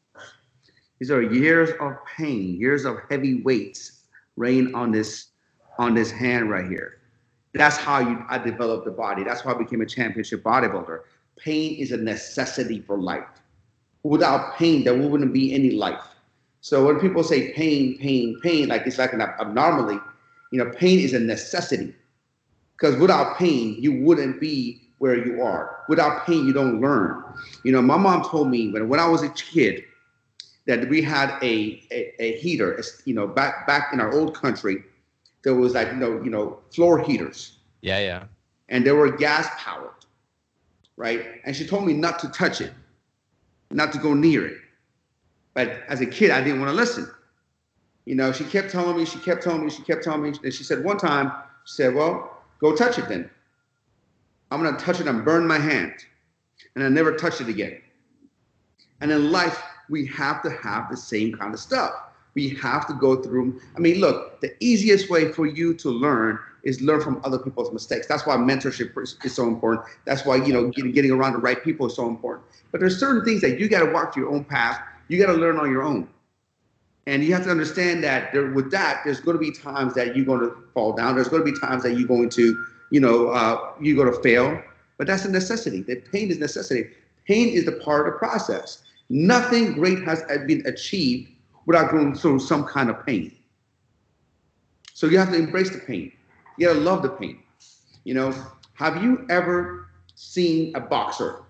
These 0.99 1.11
are 1.11 1.23
years 1.23 1.71
of 1.81 1.97
pain, 2.17 2.61
years 2.61 2.85
of 2.85 2.99
heavy 3.09 3.43
weights 3.43 4.03
rain 4.37 4.75
on 4.75 4.91
this 4.91 5.29
on 5.79 5.95
this 5.95 6.11
hand 6.11 6.51
right 6.51 6.67
here. 6.67 6.99
That's 7.55 7.77
how 7.77 8.01
you 8.01 8.23
I 8.29 8.39
developed 8.39 8.85
the 8.85 8.91
body. 8.91 9.25
That's 9.25 9.45
why 9.45 9.53
I 9.53 9.59
became 9.59 9.81
a 9.81 9.87
championship 9.87 10.43
bodybuilder. 10.43 11.01
Pain 11.39 11.77
is 11.77 11.93
a 11.93 11.97
necessity 11.97 12.81
for 12.81 12.99
life. 12.99 13.25
Without 14.03 14.57
pain, 14.57 14.85
there 14.85 14.97
wouldn't 14.97 15.33
be 15.33 15.55
any 15.55 15.71
life. 15.71 16.03
So 16.61 16.85
when 16.85 17.01
people 17.01 17.23
say 17.23 17.53
pain, 17.53 17.97
pain, 17.99 18.39
pain, 18.43 18.69
like 18.69 18.87
it's 18.87 18.99
like 18.99 19.13
an 19.13 19.23
abnormality, 19.23 20.01
you 20.53 20.63
know, 20.63 20.71
pain 20.71 20.99
is 20.99 21.15
a 21.15 21.21
necessity. 21.21 21.95
Because 22.73 22.97
without 22.97 23.39
pain, 23.39 23.77
you 23.79 24.03
wouldn't 24.03 24.41
be 24.41 24.90
where 25.01 25.17
you 25.27 25.43
are. 25.43 25.83
Without 25.89 26.27
pain, 26.27 26.47
you 26.47 26.53
don't 26.53 26.79
learn. 26.79 27.25
You 27.65 27.73
know, 27.73 27.81
my 27.81 27.97
mom 27.97 28.23
told 28.23 28.49
me 28.49 28.71
when, 28.71 28.87
when 28.89 29.01
I 29.01 29.09
was 29.09 29.23
a 29.23 29.31
kid 29.31 29.83
that 30.67 30.89
we 30.91 31.01
had 31.01 31.31
a, 31.43 31.83
a, 31.91 32.23
a 32.23 32.37
heater, 32.37 32.83
you 33.07 33.15
know, 33.15 33.27
back 33.27 33.67
back 33.67 33.95
in 33.95 34.01
our 34.01 34.13
old 34.13 34.35
country, 34.35 34.85
there 35.43 35.55
was 35.55 35.73
like, 35.73 35.89
you 35.89 35.97
know, 35.97 36.23
you 36.23 36.29
know, 36.29 36.59
floor 36.71 36.99
heaters. 36.99 37.57
Yeah, 37.81 37.99
yeah. 37.99 38.25
And 38.69 38.87
they 38.87 38.93
were 38.93 39.11
gas 39.11 39.49
powered, 39.57 40.05
right? 40.99 41.25
And 41.47 41.57
she 41.57 41.67
told 41.67 41.87
me 41.87 41.95
not 41.95 42.19
to 42.19 42.29
touch 42.29 42.61
it, 42.61 42.73
not 43.71 43.93
to 43.93 43.99
go 43.99 44.13
near 44.13 44.47
it. 44.47 44.59
But 45.55 45.83
as 45.89 46.03
a 46.03 46.07
kid, 46.07 46.31
I 46.31 46.45
didn't 46.45 46.61
want 46.61 46.73
to 46.73 46.77
listen. 46.77 47.11
You 48.05 48.17
know, 48.17 48.33
she 48.33 48.45
kept 48.45 48.71
telling 48.71 48.99
me, 48.99 49.07
she 49.07 49.19
kept 49.19 49.43
telling 49.43 49.65
me, 49.65 49.71
she 49.71 49.83
kept 49.83 50.05
telling 50.05 50.23
me. 50.23 50.35
And 50.45 50.53
she 50.53 50.63
said 50.63 50.85
one 50.85 50.99
time, 50.99 51.33
she 51.65 51.77
said, 51.77 51.95
Well, 51.95 52.43
go 52.61 52.77
touch 52.77 52.99
it 52.99 53.09
then. 53.09 53.31
I'm 54.51 54.63
going 54.63 54.77
to 54.77 54.85
touch 54.85 55.01
it 55.01 55.07
and 55.07 55.25
burn 55.25 55.47
my 55.47 55.59
hand. 55.59 55.95
And 56.75 56.85
I 56.85 56.89
never 56.89 57.15
touch 57.17 57.41
it 57.41 57.49
again. 57.49 57.81
And 59.01 59.11
in 59.11 59.31
life, 59.31 59.63
we 59.89 60.07
have 60.07 60.43
to 60.43 60.51
have 60.51 60.91
the 60.91 60.97
same 60.97 61.35
kind 61.35 61.55
of 61.55 61.61
stuff. 61.61 61.93
We 62.35 62.51
have 62.51 62.87
to 62.87 62.95
go 62.95 63.23
through. 63.23 63.61
I 63.77 63.81
mean, 63.81 63.99
look, 63.99 64.41
the 64.41 64.53
easiest 64.61 65.11
way 65.11 65.33
for 65.33 65.47
you 65.47 65.75
to 65.75 65.91
learn 65.91 66.39
is 66.63 66.81
learn 66.81 67.01
from 67.01 67.21
other 67.25 67.39
people's 67.39 67.73
mistakes. 67.73 68.07
That's 68.07 68.27
why 68.27 68.37
mentorship 68.37 68.97
is 69.25 69.35
so 69.35 69.49
important. 69.49 69.87
That's 70.05 70.25
why, 70.25 70.37
you 70.37 70.53
know, 70.53 70.69
getting, 70.69 70.93
getting 70.93 71.11
around 71.11 71.33
the 71.33 71.39
right 71.39 71.63
people 71.65 71.87
is 71.87 71.97
so 71.97 72.07
important. 72.07 72.47
But 72.71 72.81
there's 72.81 73.01
certain 73.01 73.25
things 73.25 73.41
that 73.41 73.59
you 73.59 73.69
got 73.69 73.81
to 73.81 73.91
walk 73.91 74.15
your 74.15 74.31
own 74.31 74.45
path 74.45 74.81
you 75.11 75.19
got 75.19 75.33
to 75.33 75.39
learn 75.39 75.59
on 75.59 75.71
your 75.71 75.83
own. 75.83 76.09
And 77.07 77.25
you 77.25 77.35
have 77.35 77.43
to 77.43 77.51
understand 77.51 78.05
that 78.05 78.33
there, 78.33 78.53
with 78.53 78.71
that, 78.71 79.03
there's 79.05 79.19
going 79.19 79.37
to 79.37 79.41
be 79.41 79.51
times 79.51 79.93
that 79.95 80.15
you're 80.15 80.25
going 80.25 80.39
to 80.41 80.57
fall 80.73 80.93
down. 80.93 81.17
There's 81.17 81.29
going 81.29 81.45
to 81.45 81.53
be 81.53 81.59
times 81.59 81.83
that 81.83 81.99
you're 81.99 82.07
going 82.07 82.31
to, 82.31 82.65
you 82.91 83.01
know, 83.01 83.29
uh, 83.29 83.73
you're 83.81 83.97
going 83.97 84.15
to 84.15 84.23
fail. 84.23 84.63
But 84.99 85.07
that's 85.07 85.25
a 85.25 85.31
necessity. 85.31 85.83
That 85.83 86.11
pain 86.13 86.31
is 86.31 86.39
necessity. 86.39 86.91
Pain 87.27 87.49
is 87.49 87.65
the 87.65 87.73
part 87.73 88.07
of 88.07 88.13
the 88.13 88.19
process. 88.19 88.83
Nothing 89.09 89.73
great 89.73 90.03
has 90.05 90.23
been 90.47 90.65
achieved 90.67 91.31
without 91.67 91.91
going 91.91 92.15
through 92.15 92.41
some 92.41 92.65
kind 92.65 92.91
of 92.91 93.05
pain. 93.07 93.33
So 94.93 95.07
you 95.07 95.19
have 95.19 95.31
to 95.31 95.39
embrace 95.39 95.71
the 95.71 95.79
pain. 95.79 96.13
You 96.59 96.67
got 96.69 96.75
to 96.75 96.81
love 96.81 97.03
the 97.03 97.09
pain. 97.09 97.43
You 98.05 98.15
know, 98.15 98.35
have 98.75 99.03
you 99.03 99.27
ever 99.31 99.89
seen 100.15 100.75
a 100.77 100.81
boxer 100.81 101.43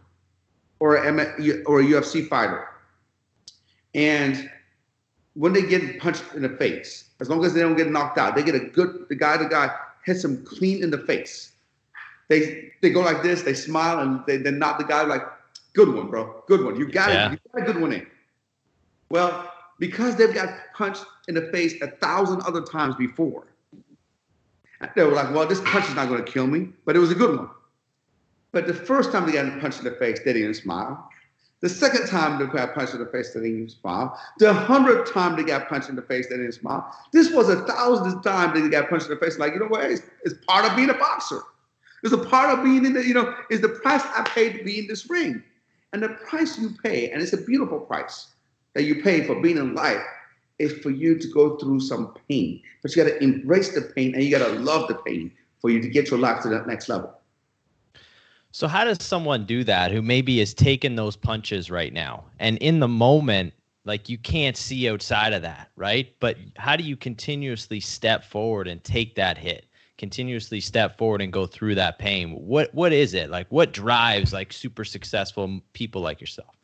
or 0.79 0.97
a, 0.97 1.63
or 1.65 1.81
a 1.81 1.85
UFC 1.85 2.29
fighter 2.29 2.69
and 3.95 4.51
when 5.35 5.53
they 5.53 5.63
get 5.63 5.99
punched 6.01 6.25
in 6.35 6.43
the 6.43 6.49
face, 6.49 7.11
as 7.21 7.29
long 7.29 7.45
as 7.45 7.55
they 7.55 7.61
don't 7.61 7.77
get 7.77 7.91
knocked 7.91 8.19
out, 8.19 8.35
they 8.35 8.43
get 8.43 8.55
a 8.55 8.61
good, 8.61 9.07
the 9.09 9.15
guy, 9.15 9.37
the 9.37 9.49
guy 9.49 9.71
hits 10.05 10.23
them 10.23 10.45
clean 10.45 10.83
in 10.83 10.91
the 10.91 10.99
face. 10.99 11.53
They 12.29 12.73
they 12.81 12.91
go 12.91 13.01
like 13.01 13.23
this, 13.23 13.43
they 13.43 13.55
smile, 13.55 13.99
and 13.99 14.23
they, 14.27 14.37
they 14.37 14.51
knock 14.51 14.79
the 14.79 14.85
guy 14.85 15.03
like, 15.03 15.23
good 15.73 15.93
one, 15.95 16.09
bro, 16.09 16.43
good 16.47 16.65
one. 16.65 16.77
You 16.77 16.91
got 16.91 17.11
yeah. 17.11 17.27
it, 17.27 17.33
you 17.33 17.39
got 17.53 17.69
a 17.69 17.73
good 17.73 17.81
one 17.81 17.93
in. 17.93 18.07
Well, 19.11 19.53
because 19.79 20.17
they've 20.17 20.33
got 20.33 20.49
punched 20.75 21.05
in 21.27 21.35
the 21.35 21.51
face 21.51 21.75
a 21.83 21.89
thousand 21.89 22.43
other 22.43 22.61
times 22.61 22.95
before, 22.95 23.47
they 24.95 25.05
were 25.05 25.13
like, 25.13 25.35
well, 25.35 25.47
this 25.47 25.61
punch 25.65 25.89
is 25.89 25.95
not 25.95 26.09
going 26.09 26.25
to 26.25 26.31
kill 26.31 26.47
me, 26.47 26.69
but 26.85 26.97
it 26.97 27.01
was 27.01 27.11
a 27.11 27.15
good 27.15 27.37
one. 27.37 27.51
But 28.53 28.67
the 28.67 28.75
first 28.75 29.13
time 29.13 29.27
they 29.27 29.33
got 29.33 29.61
punched 29.61 29.79
in 29.79 29.85
the 29.85 29.93
face, 29.93 30.21
they 30.25 30.33
didn't 30.33 30.55
smile. 30.55 31.09
The 31.61 31.69
second 31.69 32.07
time 32.07 32.39
they 32.39 32.47
got 32.47 32.75
punched 32.75 32.95
in 32.95 33.01
the 33.01 33.07
face, 33.07 33.35
they 33.35 33.41
didn't 33.41 33.71
smile. 33.71 34.19
The 34.39 34.53
hundredth 34.53 35.13
time 35.13 35.37
they 35.37 35.43
got 35.43 35.69
punched 35.69 35.91
in 35.91 35.97
the 35.97 36.03
face, 36.03 36.27
they 36.29 36.37
didn't 36.37 36.53
smile. 36.53 36.91
This 37.13 37.31
was 37.31 37.51
a 37.51 37.67
thousandth 37.67 38.25
time 38.25 38.55
they 38.55 38.67
got 38.71 38.89
punched 38.89 39.07
in 39.07 39.15
the 39.15 39.21
face. 39.21 39.39
Like, 39.39 39.53
you 39.53 39.61
know 39.61 39.67
what? 39.67 39.85
It's, 39.85 40.03
it's 40.25 40.35
part 40.47 40.65
of 40.65 40.75
being 40.75 40.89
a 40.89 40.95
boxer. 40.95 41.43
It's 42.03 42.15
a 42.15 42.19
part 42.19 42.59
of 42.59 42.65
being 42.65 42.87
in 42.87 42.95
the, 42.95 43.07
you 43.07 43.13
know, 43.13 43.35
is 43.51 43.61
the 43.61 43.69
price 43.69 44.03
I 44.05 44.23
paid 44.35 44.57
to 44.57 44.65
be 44.65 44.79
in 44.79 44.87
this 44.87 45.11
ring. 45.11 45.43
And 45.93 46.03
the 46.03 46.09
price 46.09 46.59
you 46.59 46.71
pay, 46.83 47.11
and 47.11 47.21
it's 47.21 47.35
a 47.35 47.43
beautiful 47.43 47.81
price 47.81 48.29
that 48.75 48.85
you 48.85 49.03
pay 49.03 49.27
for 49.27 49.41
being 49.41 49.59
in 49.59 49.75
life, 49.75 50.03
is 50.59 50.73
for 50.79 50.91
you 50.91 51.19
to 51.19 51.29
go 51.29 51.57
through 51.59 51.81
some 51.81 52.15
pain. 52.29 52.63
But 52.81 52.95
you 52.95 53.03
got 53.03 53.11
to 53.11 53.23
embrace 53.23 53.75
the 53.75 53.83
pain 53.83 54.15
and 54.15 54.25
you 54.25 54.31
got 54.31 54.47
to 54.47 54.53
love 54.61 54.89
the 54.89 54.95
pain 54.95 55.33
for 55.61 55.69
you 55.69 55.81
to 55.83 55.89
get 55.89 56.11
your 56.11 56.21
life 56.21 56.43
to 56.43 56.49
that 56.51 56.67
next 56.67 56.89
level. 56.89 57.20
So 58.53 58.67
how 58.67 58.85
does 58.85 59.03
someone 59.03 59.47
do 59.47 59.63
that 59.65 59.93
who 59.93 60.03
maybe 60.03 60.41
is 60.41 60.55
taking 60.55 60.97
those 60.97 61.17
punches 61.17 61.71
right 61.71 61.93
now 61.93 62.25
and 62.39 62.59
in 62.59 62.81
the 62.81 62.89
moment 62.89 63.53
like 63.85 64.09
you 64.09 64.19
can't 64.19 64.57
see 64.57 64.89
outside 64.89 65.33
of 65.33 65.43
that, 65.43 65.71
right? 65.77 66.15
But 66.21 66.37
how 66.57 66.77
do 66.77 66.85
you 66.85 66.97
continuously 66.97 67.81
step 67.81 68.25
forward 68.25 68.69
and 68.69 68.83
take 68.85 69.15
that 69.15 69.39
hit? 69.39 69.67
Continuously 69.99 70.61
step 70.61 70.99
forward 70.99 71.23
and 71.23 71.33
go 71.33 71.47
through 71.47 71.75
that 71.77 71.99
pain. 71.99 72.33
What 72.33 72.75
what 72.75 72.93
is 72.93 73.15
it? 73.15 73.31
Like 73.31 73.47
what 73.51 73.73
drives 73.73 74.33
like 74.33 74.53
super 74.53 74.85
successful 74.85 75.61
people 75.73 76.03
like 76.03 76.21
yourself? 76.21 76.57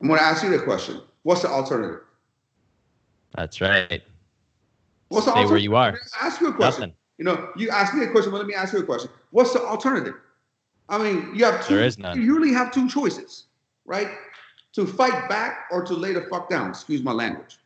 I'm 0.00 0.08
going 0.08 0.20
to 0.20 0.24
ask 0.24 0.42
you 0.44 0.50
the 0.50 0.62
question. 0.62 1.00
What's 1.22 1.42
the 1.42 1.48
alternative? 1.48 2.00
That's 3.34 3.60
right. 3.60 4.02
What's 5.08 5.26
the 5.26 5.32
Stay 5.32 5.46
where 5.46 5.56
you 5.56 5.74
are. 5.74 5.98
Ask 6.20 6.40
you 6.40 6.48
a 6.48 6.52
question. 6.52 6.80
Nothing. 6.80 6.94
You 7.18 7.24
know, 7.24 7.48
you 7.56 7.68
ask 7.70 7.94
me 7.94 8.04
a 8.04 8.10
question, 8.10 8.30
but 8.30 8.38
let 8.38 8.46
me 8.46 8.54
ask 8.54 8.72
you 8.72 8.78
a 8.78 8.84
question. 8.84 9.10
What's 9.30 9.52
the 9.52 9.60
alternative? 9.60 10.14
I 10.88 10.98
mean, 10.98 11.32
you 11.34 11.44
have 11.44 11.66
two. 11.66 11.74
There 11.76 11.84
is 11.84 11.98
none. 11.98 12.16
You 12.18 12.24
usually 12.24 12.52
have 12.52 12.72
two 12.72 12.88
choices. 12.88 13.44
right? 13.84 14.08
To 14.74 14.86
fight 14.86 15.28
back 15.28 15.66
or 15.70 15.84
to 15.84 15.94
lay 15.94 16.12
the 16.12 16.22
fuck 16.30 16.48
down. 16.48 16.70
Excuse 16.70 17.02
my 17.02 17.12
language. 17.12 17.58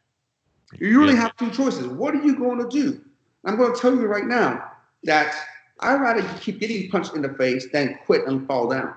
You 0.78 0.98
really 1.00 1.16
have 1.16 1.36
two 1.36 1.50
choices. 1.50 1.86
What 1.86 2.14
are 2.14 2.22
you 2.22 2.36
going 2.36 2.58
to 2.58 2.68
do? 2.68 3.00
I'm 3.44 3.56
going 3.56 3.74
to 3.74 3.78
tell 3.80 3.94
you 3.94 4.06
right 4.06 4.24
now 4.24 4.70
that 5.04 5.34
I'd 5.80 6.00
rather 6.00 6.22
keep 6.40 6.60
getting 6.60 6.88
punched 6.90 7.14
in 7.14 7.22
the 7.22 7.28
face 7.34 7.66
than 7.72 7.98
quit 8.06 8.26
and 8.26 8.46
fall 8.46 8.68
down. 8.68 8.94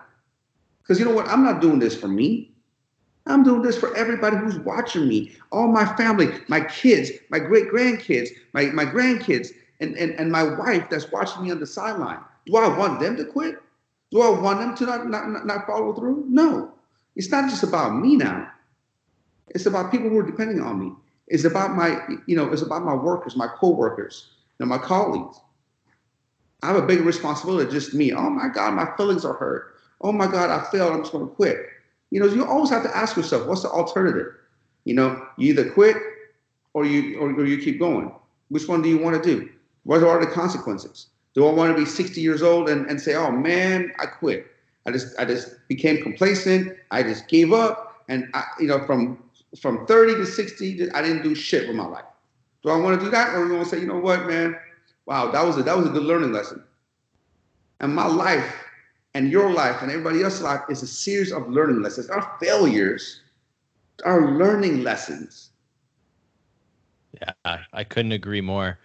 Because 0.82 1.00
you 1.00 1.05
know 1.05 1.13
what? 1.13 1.27
I'm 1.27 1.44
not 1.44 1.62
doing 1.62 1.79
this 1.79 2.00
for 2.00 2.08
me. 2.08 2.51
I'm 3.25 3.44
doing 3.44 3.63
this 3.63 3.77
for 3.77 3.96
everybody 3.98 4.38
who's 4.38 4.60
watching 4.60 5.08
me, 5.08 5.34
all 5.51 5.67
my 5.67 5.84
family, 5.98 6.27
my 6.48 6.62
kids, 6.62 7.10
my 7.29 7.39
great 7.39 7.70
grandkids, 7.72 8.29
my, 8.53 8.65
my 8.67 8.86
grandkids, 8.86 9.50
and, 9.79 9.98
and, 9.98 10.12
and 10.20 10.32
my 10.32 10.44
wife 10.44 10.88
that's 10.91 11.12
watching 11.12 11.44
me 11.44 11.51
on 11.51 11.60
the 11.60 11.65
sideline. 11.65 12.20
Do 12.46 12.55
I 12.58 12.77
want 12.77 13.00
them 13.00 13.17
to 13.17 13.25
quit? 13.25 13.60
Do 14.12 14.21
I 14.21 14.29
want 14.39 14.59
them 14.59 14.75
to 14.75 14.85
not, 14.85 15.07
not, 15.07 15.45
not 15.45 15.67
follow 15.67 15.93
through? 15.93 16.25
No. 16.29 16.74
It's 17.15 17.29
not 17.29 17.50
just 17.50 17.63
about 17.63 17.95
me 17.95 18.15
now. 18.15 18.51
It's 19.50 19.65
about 19.65 19.91
people 19.91 20.09
who 20.09 20.19
are 20.19 20.25
depending 20.25 20.62
on 20.62 20.79
me. 20.79 20.91
It's 21.27 21.43
about 21.43 21.75
my, 21.75 21.97
you 22.27 22.35
know, 22.35 22.51
it's 22.51 22.62
about 22.62 22.83
my 22.83 22.93
workers, 22.93 23.35
my 23.35 23.47
co-workers, 23.47 24.31
know, 24.59 24.65
my 24.65 24.77
colleagues. 24.77 25.39
I 26.62 26.67
have 26.67 26.75
a 26.77 26.85
big 26.85 27.01
responsibility, 27.01 27.71
just 27.71 27.93
me. 27.93 28.13
Oh 28.13 28.29
my 28.29 28.47
God, 28.47 28.74
my 28.74 28.95
feelings 28.97 29.25
are 29.25 29.33
hurt. 29.33 29.75
Oh 30.01 30.12
my 30.12 30.27
God, 30.27 30.50
I 30.50 30.63
failed. 30.71 30.93
I'm 30.93 31.01
just 31.01 31.12
going 31.12 31.27
to 31.27 31.33
quit. 31.33 31.57
You 32.12 32.19
know, 32.19 32.27
you 32.27 32.45
always 32.45 32.69
have 32.69 32.83
to 32.83 32.95
ask 32.95 33.17
yourself, 33.17 33.47
what's 33.47 33.63
the 33.63 33.69
alternative? 33.69 34.33
You 34.83 34.95
know, 34.95 35.27
you 35.38 35.50
either 35.50 35.71
quit 35.71 35.97
or 36.74 36.85
you 36.85 37.19
or, 37.19 37.31
or 37.31 37.45
you 37.45 37.57
keep 37.57 37.79
going. 37.79 38.12
Which 38.50 38.67
one 38.67 38.81
do 38.81 38.89
you 38.89 38.97
want 38.97 39.21
to 39.21 39.35
do? 39.35 39.50
What 39.83 40.03
are 40.03 40.24
the 40.24 40.31
consequences? 40.31 41.07
Do 41.36 41.46
I 41.46 41.51
want 41.51 41.75
to 41.75 41.77
be 41.77 41.86
60 41.86 42.22
years 42.22 42.42
old 42.42 42.70
and, 42.70 42.89
and 42.89 43.00
say, 43.00 43.13
oh 43.15 43.30
man, 43.30 43.92
I 44.00 44.06
quit. 44.06 44.48
I 44.86 44.92
just 44.92 45.20
I 45.20 45.25
just 45.25 45.68
became 45.68 46.01
complacent. 46.01 46.75
I 46.92 47.04
just 47.04 47.27
gave 47.27 47.51
up. 47.51 48.04
And 48.08 48.30
I, 48.34 48.44
you 48.60 48.68
know, 48.68 48.86
from 48.86 49.22
from 49.60 49.86
30 49.86 50.15
to 50.15 50.25
60, 50.25 50.92
I 50.92 51.01
didn't 51.01 51.24
do 51.24 51.36
shit 51.36 51.68
with 51.68 51.75
my 51.75 51.86
life. 51.86 52.06
Do 52.63 52.70
I 52.70 52.77
want 52.77 53.00
to 53.00 53.06
do 53.06 53.12
that? 53.12 53.36
Or 53.36 53.48
do 53.48 53.54
I 53.54 53.58
want 53.58 53.70
to 53.70 53.75
say, 53.75 53.82
you 53.82 53.88
know 53.88 54.00
what, 54.00 54.25
man? 54.27 54.56
Wow, 55.06 55.32
that 55.32 55.46
was 55.46 55.58
a 55.58 55.63
that 55.63 55.77
was 55.77 55.88
a 55.88 55.89
good 55.89 56.04
learning 56.04 56.32
lesson. 56.32 56.63
And 57.80 57.94
my 57.94 58.08
life 58.08 58.63
and 59.13 59.30
your 59.30 59.51
life 59.51 59.82
and 59.82 59.92
everybody 59.92 60.24
else's 60.24 60.42
life 60.42 60.62
is 60.70 60.84
a 60.84 60.88
series 60.88 61.32
of 61.32 61.50
learning 61.50 61.82
lessons. 61.82 62.10
Our 62.10 62.38
failures 62.39 63.22
are 64.04 64.32
learning 64.38 64.84
lessons. 64.84 65.51
Yeah, 67.22 67.60
I 67.74 67.84
couldn't 67.84 68.12
agree 68.12 68.42
more. 68.42 68.77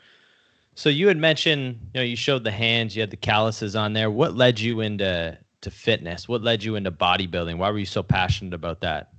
So 0.80 0.88
you 0.88 1.08
had 1.08 1.18
mentioned, 1.18 1.78
you 1.92 2.00
know, 2.00 2.04
you 2.04 2.16
showed 2.16 2.42
the 2.42 2.50
hands, 2.50 2.96
you 2.96 3.02
had 3.02 3.10
the 3.10 3.16
calluses 3.18 3.76
on 3.76 3.92
there. 3.92 4.10
What 4.10 4.34
led 4.34 4.58
you 4.58 4.80
into 4.80 5.36
to 5.60 5.70
fitness? 5.70 6.26
What 6.26 6.40
led 6.40 6.64
you 6.64 6.74
into 6.74 6.90
bodybuilding? 6.90 7.58
Why 7.58 7.70
were 7.70 7.78
you 7.78 7.84
so 7.84 8.02
passionate 8.02 8.54
about 8.54 8.80
that? 8.80 9.12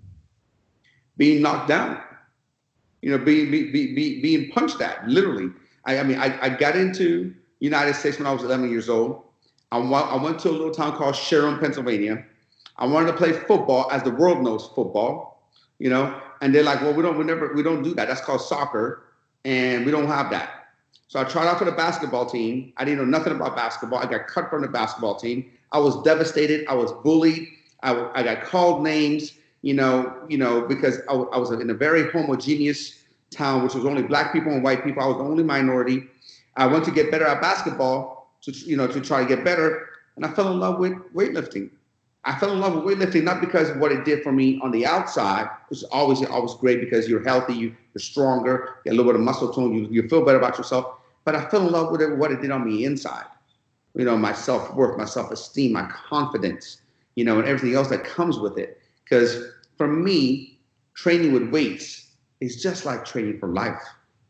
Being 1.18 1.44
knocked 1.44 1.68
down, 1.68 2.02
you 3.04 3.12
know, 3.12 3.24
being 3.24 3.52
be, 3.52 3.70
be, 3.70 3.94
be, 3.94 4.20
being 4.24 4.50
punched 4.50 4.82
at, 4.82 5.08
literally. 5.08 5.52
I, 5.86 6.00
I 6.00 6.04
mean, 6.04 6.18
I, 6.18 6.36
I 6.42 6.50
got 6.50 6.76
into 6.76 7.32
United 7.60 7.94
States 7.94 8.18
when 8.18 8.26
I 8.26 8.32
was 8.32 8.42
11 8.42 8.72
years 8.72 8.90
old. 8.90 9.24
I, 9.72 9.78
I 9.78 10.20
went 10.20 10.40
to 10.40 10.50
a 10.50 10.54
little 10.54 10.72
town 10.72 10.98
called 10.98 11.16
Sharon, 11.16 11.60
Pennsylvania. 11.60 12.26
I 12.78 12.88
wanted 12.88 13.12
to 13.12 13.14
play 13.14 13.34
football, 13.34 13.88
as 13.92 14.02
the 14.02 14.10
world 14.10 14.42
knows 14.42 14.66
football, 14.74 15.48
you 15.78 15.92
know. 15.92 16.20
And 16.42 16.56
they're 16.56 16.64
like, 16.64 16.82
"Well, 16.82 16.96
we 16.96 17.04
don't, 17.04 17.20
we 17.20 17.24
never, 17.24 17.54
we 17.54 17.62
don't 17.62 17.84
do 17.84 17.94
that. 17.94 18.08
That's 18.08 18.22
called 18.22 18.42
soccer, 18.42 19.04
and 19.46 19.86
we 19.86 19.92
don't 19.92 20.08
have 20.08 20.32
that." 20.32 20.61
So 21.12 21.20
I 21.20 21.26
tried 21.26 21.46
out 21.48 21.60
for 21.60 21.66
the 21.66 21.74
basketball 21.74 22.26
team. 22.26 22.72
I 22.78 22.86
didn't 22.86 23.00
know 23.00 23.18
nothing 23.18 23.34
about 23.34 23.54
basketball. 23.54 24.00
I 24.00 24.06
got 24.06 24.28
cut 24.28 24.50
from 24.50 24.62
the 24.62 24.70
basketball 24.70 25.16
team. 25.16 25.52
I 25.74 25.78
was 25.78 26.02
devastated. 26.04 26.66
I 26.70 26.74
was 26.74 26.94
bullied. 27.04 27.50
I, 27.84 28.10
I 28.14 28.24
got 28.24 28.44
called 28.44 28.82
names, 28.82 29.34
you 29.62 29.74
know, 29.74 30.16
you 30.30 30.38
know, 30.38 30.62
because 30.62 31.00
I, 31.10 31.14
I 31.16 31.38
was 31.38 31.52
in 31.52 31.70
a 31.70 31.74
very 31.74 32.10
homogeneous 32.10 33.04
town, 33.30 33.62
which 33.62 33.74
was 33.76 33.86
only 33.86 34.04
black 34.04 34.32
people 34.32 34.54
and 34.54 34.64
white 34.64 34.86
people. 34.86 35.04
I 35.04 35.08
was 35.08 35.18
the 35.18 35.24
only 35.24 35.44
minority. 35.44 36.04
I 36.56 36.66
went 36.68 36.86
to 36.86 36.92
get 36.92 37.12
better 37.12 37.26
at 37.26 37.42
basketball, 37.42 38.32
to 38.44 38.54
you 38.54 38.78
know 38.78 38.88
to 38.88 39.02
try 39.02 39.22
to 39.22 39.28
get 39.28 39.44
better, 39.44 39.90
and 40.16 40.26
I 40.26 40.32
fell 40.32 40.50
in 40.50 40.62
love 40.62 40.80
with 40.80 40.94
weightlifting. 41.14 41.72
I 42.24 42.40
fell 42.40 42.54
in 42.54 42.62
love 42.62 42.74
with 42.74 42.86
weightlifting 42.86 43.24
not 43.24 43.42
because 43.42 43.70
of 43.70 43.80
what 43.80 43.92
it 43.92 44.06
did 44.06 44.24
for 44.24 44.32
me 44.32 44.62
on 44.64 44.72
the 44.72 44.86
outside, 44.86 45.50
which 45.68 45.80
is 45.80 45.84
always 45.92 46.24
always 46.24 46.54
great 46.54 46.80
because 46.80 47.10
you're 47.10 47.24
healthy, 47.24 47.54
you, 47.54 47.76
are 47.98 48.00
stronger, 48.00 48.76
you 48.86 48.92
get 48.92 48.94
a 48.94 48.96
little 48.96 49.12
bit 49.12 49.20
of 49.20 49.26
muscle 49.26 49.52
tone, 49.52 49.74
you, 49.74 49.90
you 49.92 50.08
feel 50.08 50.24
better 50.24 50.38
about 50.38 50.58
yourself. 50.58 51.00
But 51.24 51.36
I 51.36 51.46
fell 51.50 51.66
in 51.68 51.72
love 51.72 51.92
with 51.92 52.02
it, 52.02 52.18
what 52.18 52.32
it 52.32 52.42
did 52.42 52.52
on 52.52 52.66
me 52.66 52.86
inside. 52.86 53.26
You 53.94 54.06
know, 54.06 54.18
my 54.18 54.34
self 54.34 54.74
worth, 54.74 54.98
my 54.98 55.06
self 55.06 55.32
esteem, 55.32 55.74
my 55.74 55.88
confidence, 55.88 56.82
you 57.16 57.26
know, 57.26 57.40
and 57.40 57.48
everything 57.48 57.76
else 57.76 57.90
that 57.90 58.04
comes 58.04 58.40
with 58.40 58.58
it. 58.58 58.82
Because 59.04 59.52
for 59.78 59.88
me, 59.88 60.60
training 60.94 61.34
with 61.34 61.50
weights 61.50 62.12
is 62.40 62.62
just 62.62 62.86
like 62.86 63.06
training 63.06 63.40
for 63.40 63.50
life. 63.50 63.82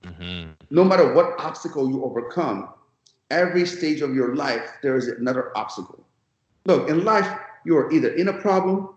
Mm-hmm. 0.04 0.52
No 0.72 0.84
matter 0.84 1.14
what 1.14 1.40
obstacle 1.40 1.90
you 1.90 2.04
overcome, 2.04 2.70
every 3.30 3.66
stage 3.66 4.02
of 4.02 4.14
your 4.16 4.36
life, 4.36 4.78
there 4.82 4.96
is 4.96 5.08
another 5.08 5.56
obstacle. 5.56 6.04
Look, 6.66 6.90
in 6.90 7.04
life, 7.04 7.28
you 7.66 7.78
are 7.78 7.92
either 7.92 8.10
in 8.10 8.28
a 8.28 8.34
problem, 8.34 8.90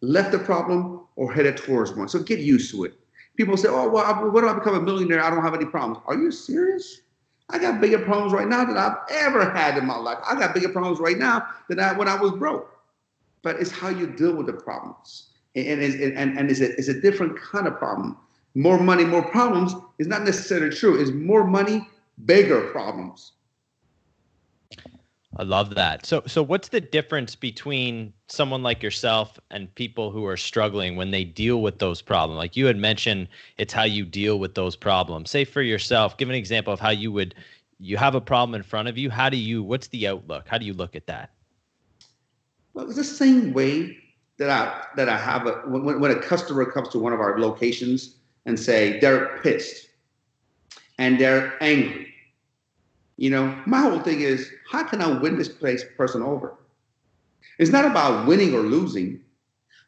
left 0.00 0.34
a 0.34 0.38
problem, 0.38 1.00
or 1.16 1.32
headed 1.32 1.56
towards 1.56 1.92
one. 1.92 2.08
So 2.08 2.18
get 2.22 2.40
used 2.40 2.70
to 2.72 2.84
it. 2.84 2.94
People 3.36 3.56
say, 3.56 3.68
oh, 3.68 3.88
well, 3.88 4.30
what 4.30 4.40
do 4.40 4.48
I 4.48 4.54
become 4.54 4.74
a 4.74 4.80
millionaire? 4.80 5.22
I 5.22 5.30
don't 5.30 5.42
have 5.42 5.54
any 5.54 5.66
problems. 5.66 5.98
Are 6.06 6.14
you 6.14 6.30
serious? 6.30 7.02
I 7.48 7.58
got 7.58 7.80
bigger 7.80 7.98
problems 7.98 8.32
right 8.32 8.48
now 8.48 8.64
than 8.64 8.76
I've 8.76 8.96
ever 9.08 9.50
had 9.50 9.78
in 9.78 9.86
my 9.86 9.96
life. 9.96 10.18
I 10.28 10.34
got 10.34 10.54
bigger 10.54 10.68
problems 10.68 10.98
right 10.98 11.18
now 11.18 11.46
than 11.68 11.78
I 11.78 11.92
when 11.92 12.08
I 12.08 12.20
was 12.20 12.32
broke. 12.32 12.76
But 13.42 13.60
it's 13.60 13.70
how 13.70 13.88
you 13.88 14.08
deal 14.08 14.34
with 14.34 14.46
the 14.46 14.52
problems. 14.52 15.30
And, 15.54 15.80
and, 15.80 16.12
and, 16.16 16.38
and 16.38 16.50
it's, 16.50 16.60
a, 16.60 16.76
it's 16.76 16.88
a 16.88 17.00
different 17.00 17.40
kind 17.40 17.66
of 17.66 17.78
problem. 17.78 18.16
More 18.54 18.78
money, 18.78 19.04
more 19.04 19.22
problems 19.30 19.74
is 19.98 20.06
not 20.06 20.24
necessarily 20.24 20.74
true. 20.74 21.00
It's 21.00 21.12
more 21.12 21.46
money, 21.46 21.88
bigger 22.24 22.62
problems. 22.72 23.32
I 25.38 25.42
love 25.42 25.74
that. 25.74 26.06
So 26.06 26.22
so 26.26 26.42
what's 26.42 26.68
the 26.68 26.80
difference 26.80 27.34
between 27.34 28.12
someone 28.28 28.62
like 28.62 28.82
yourself 28.82 29.38
and 29.50 29.72
people 29.74 30.10
who 30.10 30.24
are 30.26 30.36
struggling 30.36 30.96
when 30.96 31.10
they 31.10 31.24
deal 31.24 31.60
with 31.60 31.78
those 31.78 32.00
problems? 32.00 32.38
Like 32.38 32.56
you 32.56 32.66
had 32.66 32.76
mentioned 32.76 33.28
it's 33.58 33.72
how 33.72 33.84
you 33.84 34.06
deal 34.06 34.38
with 34.38 34.54
those 34.54 34.76
problems. 34.76 35.30
Say 35.30 35.44
for 35.44 35.62
yourself, 35.62 36.16
give 36.16 36.30
an 36.30 36.34
example 36.34 36.72
of 36.72 36.80
how 36.80 36.90
you 36.90 37.12
would 37.12 37.34
you 37.78 37.98
have 37.98 38.14
a 38.14 38.20
problem 38.20 38.54
in 38.54 38.62
front 38.62 38.88
of 38.88 38.96
you, 38.96 39.10
how 39.10 39.28
do 39.28 39.36
you 39.36 39.62
what's 39.62 39.88
the 39.88 40.08
outlook? 40.08 40.48
How 40.48 40.56
do 40.56 40.64
you 40.64 40.72
look 40.72 40.96
at 40.96 41.06
that? 41.06 41.30
Well, 42.72 42.86
it's 42.86 42.96
the 42.96 43.04
same 43.04 43.52
way 43.52 43.98
that 44.38 44.48
I 44.48 44.86
that 44.96 45.10
I 45.10 45.18
have 45.18 45.46
a 45.46 45.52
when, 45.66 46.00
when 46.00 46.10
a 46.10 46.18
customer 46.18 46.64
comes 46.64 46.88
to 46.90 46.98
one 46.98 47.12
of 47.12 47.20
our 47.20 47.38
locations 47.38 48.16
and 48.46 48.58
say 48.58 48.98
they're 49.00 49.38
pissed 49.42 49.88
and 50.98 51.20
they're 51.20 51.62
angry 51.62 52.15
you 53.16 53.30
know, 53.30 53.56
my 53.66 53.80
whole 53.80 54.00
thing 54.00 54.20
is 54.20 54.50
how 54.70 54.84
can 54.84 55.00
I 55.00 55.18
win 55.18 55.38
this 55.38 55.48
place 55.48 55.84
person 55.96 56.22
over? 56.22 56.54
It's 57.58 57.70
not 57.70 57.84
about 57.84 58.26
winning 58.26 58.54
or 58.54 58.60
losing. 58.60 59.20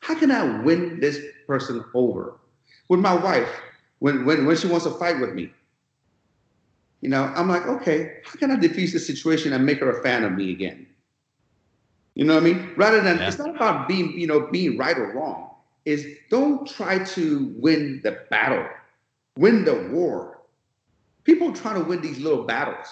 How 0.01 0.15
can 0.15 0.31
I 0.31 0.63
win 0.63 1.01
this 1.01 1.21
person 1.47 1.85
over? 1.95 2.39
With 2.89 3.01
my 3.01 3.15
wife, 3.15 3.49
when 3.99 4.25
when 4.25 4.47
when 4.47 4.57
she 4.57 4.67
wants 4.67 4.87
to 4.87 4.93
fight 4.93 5.21
with 5.21 5.35
me, 5.35 5.53
you 7.01 7.11
know, 7.11 7.25
I'm 7.37 7.49
like, 7.49 7.67
okay, 7.67 8.21
how 8.25 8.39
can 8.39 8.51
I 8.51 8.57
defuse 8.57 8.93
the 8.93 8.99
situation 8.99 9.53
and 9.53 9.65
make 9.67 9.81
her 9.81 9.91
a 9.91 10.03
fan 10.03 10.25
of 10.25 10.33
me 10.33 10.51
again? 10.51 10.87
You 12.15 12.25
know 12.25 12.35
what 12.35 12.43
I 12.43 12.47
mean? 12.47 12.73
Rather 12.77 13.01
than 13.01 13.19
yeah. 13.19 13.29
it's 13.29 13.39
not 13.39 13.55
about 13.55 13.87
being, 13.87 14.19
you 14.19 14.27
know, 14.27 14.49
being 14.51 14.79
right 14.79 14.97
or 14.97 15.13
wrong. 15.13 15.45
Is 15.85 16.07
don't 16.29 16.69
try 16.69 16.99
to 16.99 17.55
win 17.57 18.01
the 18.05 18.25
battle, 18.31 18.67
win 19.39 19.65
the 19.65 19.89
war. 19.91 20.43
People 21.25 21.53
trying 21.53 21.77
to 21.77 21.89
win 21.89 22.03
these 22.03 22.19
little 22.19 22.45
battles. 22.45 22.87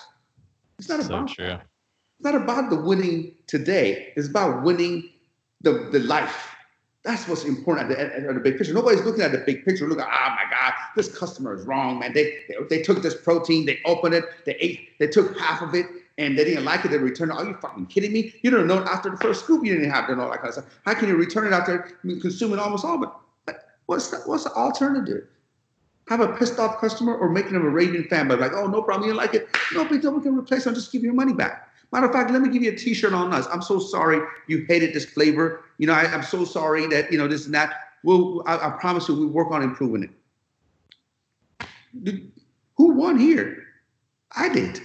It's 0.78 0.88
not 0.88 1.02
so 1.02 1.14
about 1.14 1.28
true. 1.28 1.46
That. 1.46 1.66
It's 2.18 2.24
not 2.24 2.34
about 2.34 2.70
the 2.70 2.76
winning 2.76 3.34
today. 3.46 4.12
It's 4.16 4.28
about 4.28 4.62
winning 4.62 5.10
the, 5.62 5.88
the 5.92 6.00
life. 6.00 6.54
That's 7.02 7.28
what's 7.28 7.44
important 7.44 7.90
at 7.90 7.96
the, 7.96 8.28
at 8.28 8.34
the 8.34 8.40
big 8.40 8.58
picture. 8.58 8.74
Nobody's 8.74 9.02
looking 9.02 9.22
at 9.22 9.30
the 9.30 9.38
big 9.38 9.64
picture. 9.64 9.86
Look 9.88 10.00
at, 10.00 10.08
oh 10.08 10.30
my 10.30 10.50
God, 10.50 10.72
this 10.96 11.16
customer 11.16 11.54
is 11.54 11.64
wrong, 11.64 12.00
man. 12.00 12.12
They, 12.12 12.38
they, 12.48 12.56
they 12.68 12.82
took 12.82 13.00
this 13.00 13.14
protein, 13.14 13.64
they 13.64 13.78
opened 13.84 14.14
it, 14.14 14.24
they 14.44 14.56
ate, 14.56 14.98
they 14.98 15.06
took 15.06 15.38
half 15.38 15.62
of 15.62 15.74
it, 15.74 15.86
and 16.18 16.36
they 16.36 16.44
didn't 16.44 16.64
like 16.64 16.84
it. 16.84 16.88
They 16.88 16.98
returned 16.98 17.30
it. 17.30 17.36
Are 17.36 17.44
you 17.44 17.54
fucking 17.54 17.86
kidding 17.86 18.12
me? 18.12 18.34
You 18.42 18.50
don't 18.50 18.66
know 18.66 18.82
after 18.84 19.10
the 19.10 19.18
first 19.18 19.44
scoop 19.44 19.64
you 19.64 19.74
didn't 19.74 19.90
have 19.90 20.08
to 20.08 20.16
know 20.16 20.28
that 20.30 20.38
kind 20.38 20.48
of 20.48 20.54
stuff. 20.54 20.80
How 20.84 20.94
can 20.94 21.08
you 21.08 21.16
return 21.16 21.46
it 21.46 21.52
after 21.52 21.96
consuming 22.02 22.58
almost 22.58 22.84
all 22.84 23.02
of 23.02 23.02
it? 23.02 23.56
What's 23.86 24.08
the, 24.08 24.18
what's 24.26 24.44
the 24.44 24.52
alternative? 24.52 25.28
Have 26.08 26.20
a 26.20 26.28
pissed 26.28 26.58
off 26.58 26.80
customer 26.80 27.16
or 27.16 27.28
making 27.28 27.52
them 27.52 27.66
a 27.66 27.68
raving 27.68 28.04
fan, 28.04 28.28
but 28.28 28.38
like, 28.40 28.52
oh, 28.52 28.66
no 28.66 28.82
problem, 28.82 29.08
you 29.08 29.14
like 29.14 29.34
it. 29.34 29.48
No 29.74 29.84
big 29.84 30.02
deal, 30.02 30.12
we 30.12 30.22
can 30.22 30.36
replace 30.36 30.62
it 30.62 30.68
and 30.68 30.76
just 30.76 30.92
give 30.92 31.02
you 31.02 31.06
your 31.06 31.14
money 31.14 31.32
back. 31.32 31.68
Matter 31.92 32.06
of 32.06 32.12
fact, 32.12 32.30
let 32.30 32.42
me 32.42 32.48
give 32.48 32.62
you 32.62 32.72
a 32.72 32.76
t-shirt 32.76 33.12
on 33.12 33.32
us. 33.32 33.46
I'm 33.52 33.62
so 33.62 33.78
sorry 33.78 34.20
you 34.48 34.64
hated 34.68 34.92
this 34.92 35.04
flavor. 35.04 35.64
You 35.78 35.86
know, 35.86 35.92
I, 35.92 36.04
am 36.12 36.22
so 36.22 36.44
sorry 36.44 36.86
that, 36.88 37.12
you 37.12 37.18
know, 37.18 37.28
this 37.28 37.46
and 37.46 37.54
that. 37.54 37.74
We'll, 38.02 38.42
I, 38.46 38.56
I 38.56 38.70
promise 38.70 39.08
you, 39.08 39.14
we 39.14 39.26
work 39.26 39.50
on 39.50 39.62
improving 39.62 40.10
it. 42.04 42.22
Who 42.76 42.92
won 42.92 43.18
here? 43.18 43.64
I 44.36 44.48
did. 44.48 44.80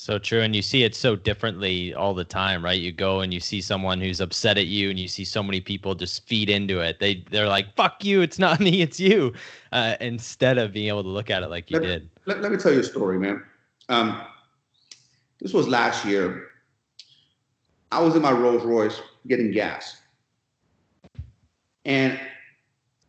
So 0.00 0.18
true. 0.18 0.40
And 0.40 0.56
you 0.56 0.62
see 0.62 0.82
it 0.82 0.94
so 0.94 1.14
differently 1.14 1.92
all 1.92 2.14
the 2.14 2.24
time, 2.24 2.64
right? 2.64 2.80
You 2.80 2.90
go 2.90 3.20
and 3.20 3.34
you 3.34 3.38
see 3.38 3.60
someone 3.60 4.00
who's 4.00 4.18
upset 4.18 4.56
at 4.56 4.66
you 4.66 4.88
and 4.88 4.98
you 4.98 5.06
see 5.06 5.26
so 5.26 5.42
many 5.42 5.60
people 5.60 5.94
just 5.94 6.26
feed 6.26 6.48
into 6.48 6.80
it. 6.80 7.00
They 7.00 7.22
they're 7.30 7.46
like, 7.46 7.76
fuck 7.76 8.02
you, 8.02 8.22
it's 8.22 8.38
not 8.38 8.60
me, 8.66 8.80
it's 8.80 8.98
you. 8.98 9.34
Uh, 9.72 9.96
instead 10.00 10.56
of 10.56 10.72
being 10.72 10.88
able 10.88 11.02
to 11.02 11.08
look 11.10 11.28
at 11.28 11.42
it 11.42 11.50
like 11.50 11.70
you 11.70 11.78
let, 11.78 11.86
did. 11.86 12.08
Let, 12.24 12.40
let 12.40 12.50
me 12.50 12.56
tell 12.56 12.72
you 12.72 12.80
a 12.80 12.82
story, 12.82 13.18
man. 13.18 13.44
Um, 13.90 14.22
this 15.38 15.52
was 15.52 15.68
last 15.68 16.06
year. 16.06 16.48
I 17.92 18.00
was 18.00 18.16
in 18.16 18.22
my 18.22 18.32
Rolls 18.32 18.64
Royce 18.64 19.02
getting 19.26 19.50
gas. 19.50 20.00
And 21.84 22.18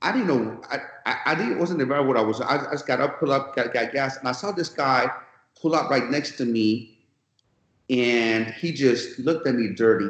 I 0.01 0.12
didn't 0.12 0.27
know, 0.27 0.62
I, 0.69 0.79
I, 1.05 1.17
I 1.27 1.36
didn't, 1.36 1.57
wasn't 1.57 1.81
aware 1.81 2.03
what 2.03 2.17
I 2.17 2.21
was. 2.21 2.41
I, 2.41 2.67
I 2.67 2.71
just 2.71 2.86
got 2.86 3.00
up, 3.00 3.17
pull 3.17 3.31
up, 3.31 3.55
got, 3.55 3.74
got 3.74 3.93
gas, 3.93 4.17
and 4.17 4.27
I 4.27 4.33
saw 4.33 4.51
this 4.51 4.67
guy 4.67 5.10
pull 5.60 5.75
up 5.75 5.89
right 5.89 6.10
next 6.10 6.38
to 6.38 6.46
me, 6.46 7.00
and 7.89 8.48
he 8.48 8.72
just 8.72 9.20
looked 9.20 9.48
at 9.48 9.55
me 9.55 9.70
dirty 9.75 10.10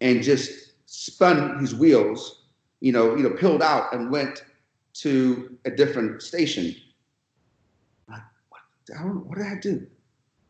and 0.00 0.22
just 0.22 0.72
spun 0.86 1.58
his 1.60 1.74
wheels, 1.74 2.44
you 2.80 2.92
know, 2.92 3.16
you 3.16 3.22
know, 3.22 3.30
peeled 3.30 3.62
out 3.62 3.92
and 3.92 4.10
went 4.10 4.44
to 4.94 5.58
a 5.64 5.70
different 5.70 6.22
station. 6.22 6.74
I, 8.08 8.20
what, 8.48 8.60
I 8.98 9.02
don't, 9.02 9.26
what 9.26 9.38
did 9.38 9.46
I 9.46 9.58
do? 9.60 9.86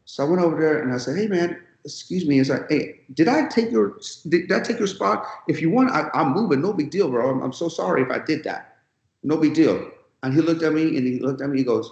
So 0.05 0.25
I 0.25 0.29
went 0.29 0.43
over 0.43 0.61
there 0.61 0.83
and 0.83 0.93
I 0.93 0.99
said, 0.99 1.17
"Hey, 1.17 1.27
man, 1.27 1.61
excuse 1.85 2.27
me." 2.27 2.41
I 2.41 2.43
said, 2.43 2.67
"Hey, 2.69 3.01
did 3.15 3.29
I 3.29 3.49
take 3.49 3.71
your 3.71 3.99
did, 4.29 4.53
I 4.53 4.61
take 4.61 4.79
your 4.79 4.87
spot? 4.87 5.27
If 5.49 5.63
you 5.63 5.71
want, 5.71 5.91
I, 5.91 6.09
am 6.15 6.33
moving. 6.33 6.61
No 6.61 6.73
big 6.73 6.91
deal, 6.91 7.09
bro. 7.09 7.31
I'm, 7.31 7.43
I'm 7.43 7.53
so 7.53 7.69
sorry 7.69 8.03
if 8.03 8.11
I 8.11 8.19
did 8.19 8.45
that. 8.45 8.77
No 9.23 9.37
big 9.37 9.55
deal." 9.55 9.91
And 10.23 10.35
he 10.35 10.41
looked 10.41 10.63
at 10.63 10.73
me 10.73 10.97
and 10.97 11.07
he 11.07 11.19
looked 11.21 11.41
at 11.41 11.49
me. 11.49 11.59
He 11.59 11.65
goes, 11.65 11.91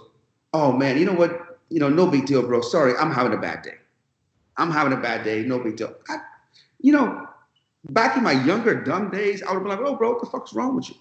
"Oh 0.53 0.71
man, 0.71 0.97
you 0.97 1.05
know 1.05 1.13
what? 1.13 1.52
You 1.73 1.79
know, 1.79 1.89
no 1.89 2.05
big 2.05 2.27
deal, 2.27 2.43
bro. 2.43 2.61
Sorry, 2.61 2.95
I'm 2.95 3.11
having 3.11 3.33
a 3.33 3.37
bad 3.37 3.63
day. 3.63 3.73
I'm 4.57 4.69
having 4.69 4.93
a 4.93 5.01
bad 5.01 5.23
day. 5.23 5.43
No 5.43 5.57
big 5.57 5.75
deal. 5.75 5.95
I, 6.07 6.17
you 6.79 6.91
know, 6.91 7.27
back 7.89 8.15
in 8.15 8.21
my 8.21 8.33
younger 8.33 8.83
dumb 8.83 9.09
days, 9.09 9.41
I 9.41 9.47
would 9.47 9.55
have 9.55 9.63
been 9.63 9.71
like, 9.71 9.79
oh, 9.79 9.95
bro, 9.95 10.11
what 10.11 10.21
the 10.21 10.27
fuck's 10.27 10.53
wrong 10.53 10.75
with 10.75 10.89
you? 10.89 10.95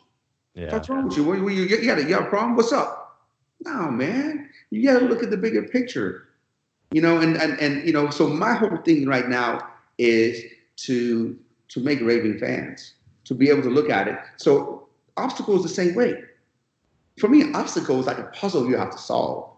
Yeah. 0.55 0.73
What's 0.73 0.89
wrong 0.89 1.09
with 1.09 1.17
you? 1.19 1.25
What, 1.25 1.41
you, 1.41 1.51
you, 1.51 1.77
you, 1.77 1.87
got 1.87 1.99
a, 1.99 2.03
you 2.03 2.09
got 2.09 2.23
a 2.23 2.31
problem? 2.31 2.57
What's 2.57 2.73
up? 2.73 3.21
No, 3.61 3.91
man. 3.91 4.49
You 4.71 4.83
got 4.91 5.01
to 5.01 5.05
look 5.05 5.23
at 5.23 5.29
the 5.29 5.37
bigger 5.37 5.63
picture. 5.63 6.29
You 6.91 7.03
know, 7.03 7.21
and, 7.21 7.37
and 7.37 7.59
and 7.61 7.87
you 7.87 7.93
know, 7.93 8.09
so 8.09 8.27
my 8.27 8.55
whole 8.55 8.77
thing 8.79 9.07
right 9.07 9.29
now 9.29 9.69
is 9.99 10.43
to 10.77 11.39
to 11.69 11.81
make 11.81 12.01
raving 12.01 12.39
fans, 12.39 12.95
to 13.25 13.35
be 13.35 13.51
able 13.51 13.63
to 13.63 13.71
look 13.71 13.91
at 13.91 14.09
it. 14.09 14.19
So 14.37 14.89
obstacles 15.19 15.63
the 15.63 15.69
same 15.69 15.95
way. 15.95 16.23
For 17.19 17.29
me, 17.29 17.53
obstacles 17.53 18.07
like 18.07 18.19
a 18.19 18.25
puzzle 18.35 18.69
you 18.69 18.77
have 18.77 18.91
to 18.91 18.99
solve. 18.99 19.52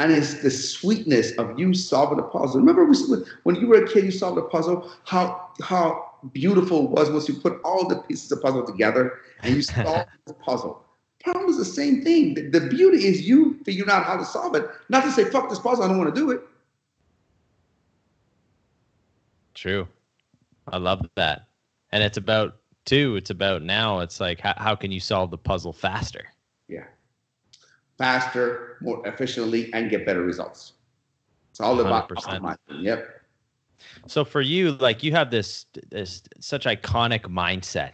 And 0.00 0.10
it's 0.12 0.40
the 0.40 0.50
sweetness 0.50 1.32
of 1.32 1.58
you 1.58 1.74
solving 1.74 2.18
a 2.18 2.22
puzzle. 2.22 2.58
Remember 2.58 2.86
when 3.42 3.56
you 3.56 3.66
were 3.66 3.84
a 3.84 3.86
kid, 3.86 4.02
you 4.02 4.10
solved 4.10 4.38
a 4.38 4.42
puzzle, 4.42 4.90
how, 5.04 5.50
how 5.60 6.12
beautiful 6.32 6.86
it 6.86 6.90
was 6.90 7.10
once 7.10 7.28
you 7.28 7.34
put 7.34 7.60
all 7.64 7.86
the 7.86 7.96
pieces 7.96 8.32
of 8.32 8.40
puzzle 8.40 8.64
together 8.64 9.20
and 9.42 9.54
you 9.54 9.60
solved 9.62 10.08
the 10.24 10.32
puzzle. 10.32 10.82
Problem 11.22 11.50
is 11.50 11.58
the 11.58 11.66
same 11.66 12.02
thing. 12.02 12.32
The, 12.32 12.48
the 12.48 12.60
beauty 12.68 13.06
is 13.06 13.28
you 13.28 13.60
figuring 13.64 13.90
out 13.90 14.04
how 14.04 14.16
to 14.16 14.24
solve 14.24 14.54
it, 14.54 14.66
not 14.88 15.04
to 15.04 15.12
say, 15.12 15.26
fuck 15.26 15.50
this 15.50 15.58
puzzle, 15.58 15.84
I 15.84 15.88
don't 15.88 15.98
want 15.98 16.14
to 16.14 16.18
do 16.18 16.30
it. 16.30 16.40
True. 19.52 19.86
I 20.68 20.78
love 20.78 21.06
that. 21.16 21.48
And 21.92 22.02
it's 22.02 22.16
about, 22.16 22.56
too, 22.86 23.16
it's 23.16 23.28
about 23.28 23.60
now, 23.60 24.00
it's 24.00 24.18
like, 24.18 24.40
how, 24.40 24.54
how 24.56 24.74
can 24.74 24.92
you 24.92 25.00
solve 25.00 25.30
the 25.30 25.36
puzzle 25.36 25.74
faster? 25.74 26.24
Yeah 26.68 26.84
faster, 28.00 28.78
more 28.80 29.06
efficiently, 29.06 29.70
and 29.74 29.90
get 29.90 30.06
better 30.06 30.22
results. 30.22 30.72
It's 31.50 31.60
all 31.60 31.78
about 31.80 32.08
100%. 32.08 32.56
Yep. 32.80 33.20
So 34.06 34.24
for 34.24 34.40
you, 34.40 34.72
like 34.72 35.02
you 35.02 35.12
have 35.12 35.30
this 35.30 35.66
this 35.90 36.22
such 36.40 36.64
iconic 36.64 37.22
mindset. 37.22 37.92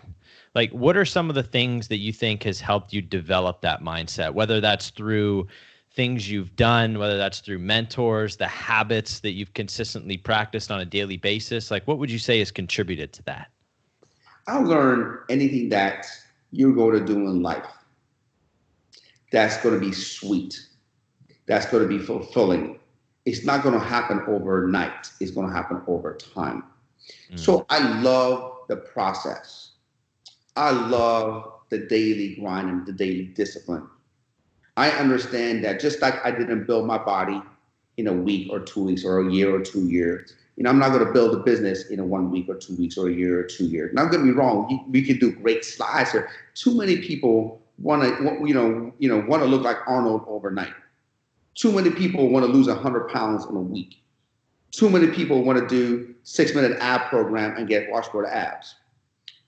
Like, 0.54 0.70
what 0.70 0.96
are 0.96 1.04
some 1.04 1.28
of 1.28 1.34
the 1.34 1.42
things 1.42 1.88
that 1.88 1.98
you 1.98 2.12
think 2.12 2.44
has 2.44 2.60
helped 2.60 2.92
you 2.92 3.02
develop 3.02 3.60
that 3.60 3.82
mindset? 3.82 4.32
Whether 4.32 4.60
that's 4.60 4.90
through 4.90 5.48
things 5.92 6.30
you've 6.30 6.54
done, 6.56 6.98
whether 6.98 7.18
that's 7.18 7.40
through 7.40 7.58
mentors, 7.58 8.36
the 8.36 8.46
habits 8.46 9.20
that 9.20 9.32
you've 9.32 9.54
consistently 9.54 10.16
practiced 10.16 10.70
on 10.70 10.80
a 10.80 10.84
daily 10.84 11.16
basis. 11.16 11.70
Like, 11.70 11.86
what 11.86 11.98
would 11.98 12.10
you 12.10 12.18
say 12.18 12.38
has 12.38 12.50
contributed 12.50 13.12
to 13.14 13.22
that? 13.24 13.48
I'll 14.46 14.62
learn 14.62 15.18
anything 15.28 15.68
that 15.70 16.06
you're 16.52 16.74
going 16.74 16.98
to 16.98 17.04
do 17.04 17.18
in 17.28 17.42
life 17.42 17.66
that's 19.36 19.58
going 19.58 19.74
to 19.74 19.80
be 19.86 19.92
sweet. 19.92 20.58
That's 21.46 21.66
going 21.66 21.82
to 21.82 21.88
be 21.88 22.02
fulfilling. 22.02 22.78
It's 23.26 23.44
not 23.44 23.62
going 23.62 23.78
to 23.78 23.84
happen 23.84 24.22
overnight. 24.26 25.10
It's 25.20 25.30
going 25.30 25.46
to 25.46 25.52
happen 25.52 25.82
over 25.86 26.14
time. 26.14 26.64
Mm. 27.30 27.38
So 27.38 27.66
I 27.68 28.00
love 28.00 28.60
the 28.70 28.76
process. 28.76 29.72
I 30.56 30.70
love 30.70 31.52
the 31.68 31.80
daily 31.80 32.36
grind 32.36 32.70
and 32.70 32.86
the 32.86 32.94
daily 32.94 33.26
discipline. 33.26 33.86
I 34.78 34.88
understand 34.92 35.62
that 35.64 35.80
just 35.80 36.00
like 36.00 36.14
I 36.24 36.30
didn't 36.30 36.66
build 36.66 36.86
my 36.86 36.96
body 36.96 37.42
in 37.98 38.06
a 38.06 38.14
week 38.14 38.48
or 38.50 38.60
two 38.60 38.84
weeks 38.84 39.04
or 39.04 39.20
a 39.20 39.30
year 39.30 39.54
or 39.54 39.60
two 39.60 39.86
years, 39.86 40.32
you 40.56 40.64
know, 40.64 40.70
I'm 40.70 40.78
not 40.78 40.92
going 40.92 41.04
to 41.04 41.12
build 41.12 41.34
a 41.34 41.40
business 41.40 41.90
in 41.90 42.00
a 42.00 42.04
one 42.06 42.30
week 42.30 42.48
or 42.48 42.54
two 42.54 42.74
weeks 42.76 42.96
or 42.96 43.08
a 43.08 43.12
year 43.12 43.38
or 43.38 43.44
two 43.44 43.66
years. 43.66 43.92
Not 43.92 44.10
going 44.10 44.24
to 44.24 44.32
be 44.32 44.38
wrong. 44.38 44.86
We 44.90 45.02
can 45.02 45.18
do 45.18 45.30
great 45.30 45.62
slides 45.62 46.12
here. 46.12 46.30
Too 46.54 46.74
many 46.74 46.96
people 47.02 47.60
want 47.78 48.02
to, 48.02 48.46
you 48.46 48.54
know, 48.54 48.92
you 48.98 49.08
know, 49.08 49.24
want 49.28 49.42
to 49.42 49.48
look 49.48 49.62
like 49.62 49.76
Arnold 49.86 50.24
overnight. 50.26 50.72
Too 51.54 51.72
many 51.72 51.90
people 51.90 52.28
want 52.28 52.44
to 52.44 52.52
lose 52.52 52.68
100 52.68 53.08
pounds 53.08 53.44
in 53.46 53.56
a 53.56 53.60
week. 53.60 54.02
Too 54.70 54.90
many 54.90 55.08
people 55.08 55.42
want 55.42 55.58
to 55.58 55.66
do 55.66 56.14
six 56.22 56.54
minute 56.54 56.76
ab 56.80 57.08
program 57.08 57.56
and 57.56 57.66
get 57.68 57.90
washboard 57.90 58.26
abs. 58.26 58.74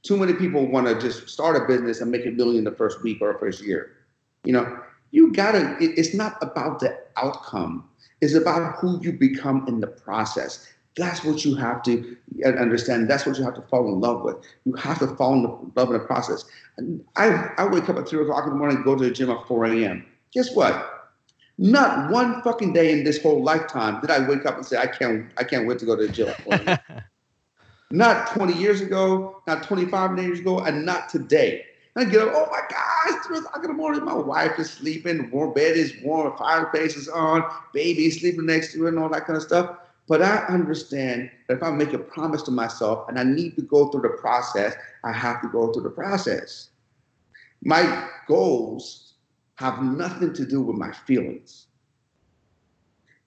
Too 0.02 0.16
many 0.16 0.32
people 0.32 0.66
want 0.66 0.86
to 0.86 0.98
just 0.98 1.28
start 1.28 1.56
a 1.56 1.66
business 1.66 2.00
and 2.00 2.10
make 2.10 2.24
a 2.24 2.30
million 2.30 2.64
the 2.64 2.72
first 2.72 3.02
week 3.02 3.18
or 3.20 3.36
first 3.38 3.62
year. 3.62 3.96
You 4.44 4.52
know, 4.52 4.80
you 5.10 5.32
gotta. 5.32 5.76
It's 5.80 6.14
not 6.14 6.38
about 6.40 6.80
the 6.80 6.96
outcome. 7.16 7.88
It's 8.20 8.34
about 8.34 8.76
who 8.76 9.00
you 9.02 9.12
become 9.12 9.66
in 9.68 9.80
the 9.80 9.86
process. 9.86 10.66
That's 10.98 11.24
what 11.24 11.44
you 11.44 11.54
have 11.54 11.82
to 11.84 12.16
understand. 12.44 13.08
That's 13.08 13.24
what 13.24 13.38
you 13.38 13.44
have 13.44 13.54
to 13.54 13.62
fall 13.62 13.86
in 13.86 14.00
love 14.00 14.22
with. 14.22 14.36
You 14.64 14.74
have 14.74 14.98
to 14.98 15.06
fall 15.16 15.34
in 15.34 15.72
love 15.76 15.88
in 15.88 15.92
the 15.94 16.00
process. 16.00 16.44
I, 17.16 17.50
I 17.56 17.66
wake 17.66 17.88
up 17.88 17.96
at 17.96 18.08
three 18.08 18.22
o'clock 18.22 18.44
in 18.44 18.50
the 18.50 18.56
morning, 18.56 18.82
go 18.82 18.96
to 18.96 19.04
the 19.04 19.10
gym 19.10 19.30
at 19.30 19.46
4 19.46 19.66
a.m. 19.66 20.04
Guess 20.32 20.54
what? 20.54 21.12
Not 21.56 22.10
one 22.10 22.42
fucking 22.42 22.72
day 22.72 22.92
in 22.92 23.04
this 23.04 23.22
whole 23.22 23.42
lifetime 23.42 24.00
did 24.00 24.10
I 24.10 24.28
wake 24.28 24.44
up 24.44 24.56
and 24.56 24.66
say, 24.66 24.76
I 24.76 24.86
can't, 24.86 25.30
I 25.36 25.44
can't 25.44 25.66
wait 25.66 25.78
to 25.80 25.86
go 25.86 25.96
to 25.96 26.06
the 26.06 26.12
gym. 26.12 26.34
not 27.90 28.28
20 28.34 28.52
years 28.54 28.80
ago, 28.80 29.40
not 29.46 29.62
25 29.62 30.18
years 30.18 30.40
ago, 30.40 30.60
and 30.60 30.84
not 30.84 31.08
today. 31.08 31.64
I 31.96 32.04
get 32.04 32.22
up, 32.22 32.32
oh 32.32 32.48
my 32.50 32.60
God, 32.70 33.16
it's 33.16 33.26
3 33.26 33.38
o'clock 33.38 33.64
in 33.64 33.70
the 33.70 33.72
morning. 33.72 34.04
My 34.04 34.14
wife 34.14 34.58
is 34.58 34.70
sleeping, 34.70 35.30
warm 35.32 35.52
bed 35.52 35.76
is 35.76 35.94
warm, 36.02 36.36
fireplace 36.36 36.96
is 36.96 37.08
on, 37.08 37.42
baby 37.72 38.08
sleeping 38.10 38.46
next 38.46 38.72
to 38.72 38.82
her, 38.82 38.88
and 38.88 38.98
all 38.98 39.08
that 39.08 39.26
kind 39.26 39.36
of 39.36 39.42
stuff. 39.42 39.78
But 40.08 40.22
I 40.22 40.38
understand 40.46 41.30
that 41.46 41.58
if 41.58 41.62
I 41.62 41.70
make 41.70 41.92
a 41.92 41.98
promise 41.98 42.42
to 42.44 42.50
myself 42.50 43.08
and 43.08 43.18
I 43.18 43.24
need 43.24 43.56
to 43.56 43.62
go 43.62 43.88
through 43.88 44.02
the 44.02 44.16
process, 44.20 44.74
I 45.04 45.12
have 45.12 45.42
to 45.42 45.48
go 45.48 45.70
through 45.70 45.82
the 45.82 45.90
process. 45.90 46.70
My 47.62 48.08
goals 48.26 49.14
have 49.56 49.82
nothing 49.82 50.32
to 50.32 50.46
do 50.46 50.62
with 50.62 50.76
my 50.76 50.92
feelings. 50.92 51.66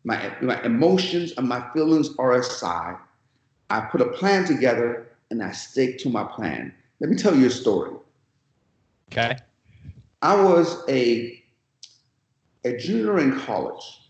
My, 0.04 0.36
my 0.42 0.60
emotions 0.64 1.34
and 1.38 1.48
my 1.48 1.70
feelings 1.72 2.10
are 2.18 2.34
aside. 2.34 2.98
I 3.70 3.82
put 3.82 4.02
a 4.02 4.08
plan 4.08 4.46
together 4.46 5.10
and 5.30 5.44
I 5.44 5.52
stick 5.52 6.00
to 6.00 6.10
my 6.10 6.24
plan. 6.24 6.74
Let 7.00 7.12
me 7.12 7.16
tell 7.16 7.36
you 7.36 7.46
a 7.46 7.52
story. 7.52 7.92
Okay. 9.12 9.38
I 10.24 10.42
was 10.42 10.84
a, 10.90 11.44
a 12.64 12.76
junior 12.78 13.20
in 13.20 13.40
college 13.42 14.01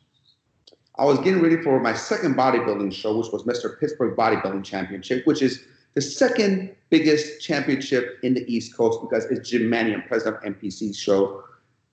I 0.98 1.06
was 1.06 1.20
getting 1.20 1.42
ready 1.42 1.62
for 1.62 1.80
my 1.80 1.94
second 1.94 2.36
bodybuilding 2.36 2.94
show, 2.94 3.18
which 3.18 3.32
was 3.32 3.44
Mr. 3.44 3.80
Pittsburgh 3.80 4.16
Bodybuilding 4.16 4.64
Championship, 4.64 5.26
which 5.26 5.42
is 5.42 5.64
the 5.94 6.02
second 6.02 6.76
biggest 6.90 7.42
championship 7.42 8.20
in 8.24 8.34
the 8.34 8.46
East 8.54 8.76
Coast 8.76 9.00
because 9.02 9.26
it's 9.26 9.50
Jim 9.50 9.70
Manion, 9.70 10.04
president 10.08 10.44
of 10.44 10.54
NPC's 10.54 10.98
show. 10.98 11.44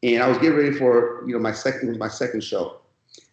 And 0.03 0.23
I 0.23 0.29
was 0.29 0.39
getting 0.39 0.57
ready 0.57 0.73
for, 0.73 1.25
you 1.27 1.33
know, 1.33 1.39
my 1.39 1.53
second 1.53 1.89
was 1.89 1.99
my 1.99 2.09
second 2.09 2.43
show. 2.43 2.81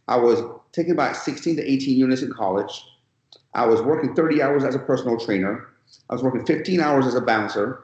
I 0.07 0.17
was 0.17 0.41
taking 0.71 0.93
about 0.93 1.15
16 1.15 1.57
to 1.57 1.71
18 1.71 1.97
units 1.97 2.21
in 2.21 2.31
college. 2.31 2.83
I 3.53 3.65
was 3.65 3.81
working 3.81 4.13
30 4.13 4.41
hours 4.41 4.63
as 4.63 4.75
a 4.75 4.79
personal 4.79 5.19
trainer. 5.19 5.67
I 6.09 6.13
was 6.13 6.23
working 6.23 6.45
15 6.45 6.79
hours 6.79 7.05
as 7.07 7.15
a 7.15 7.21
bouncer. 7.21 7.83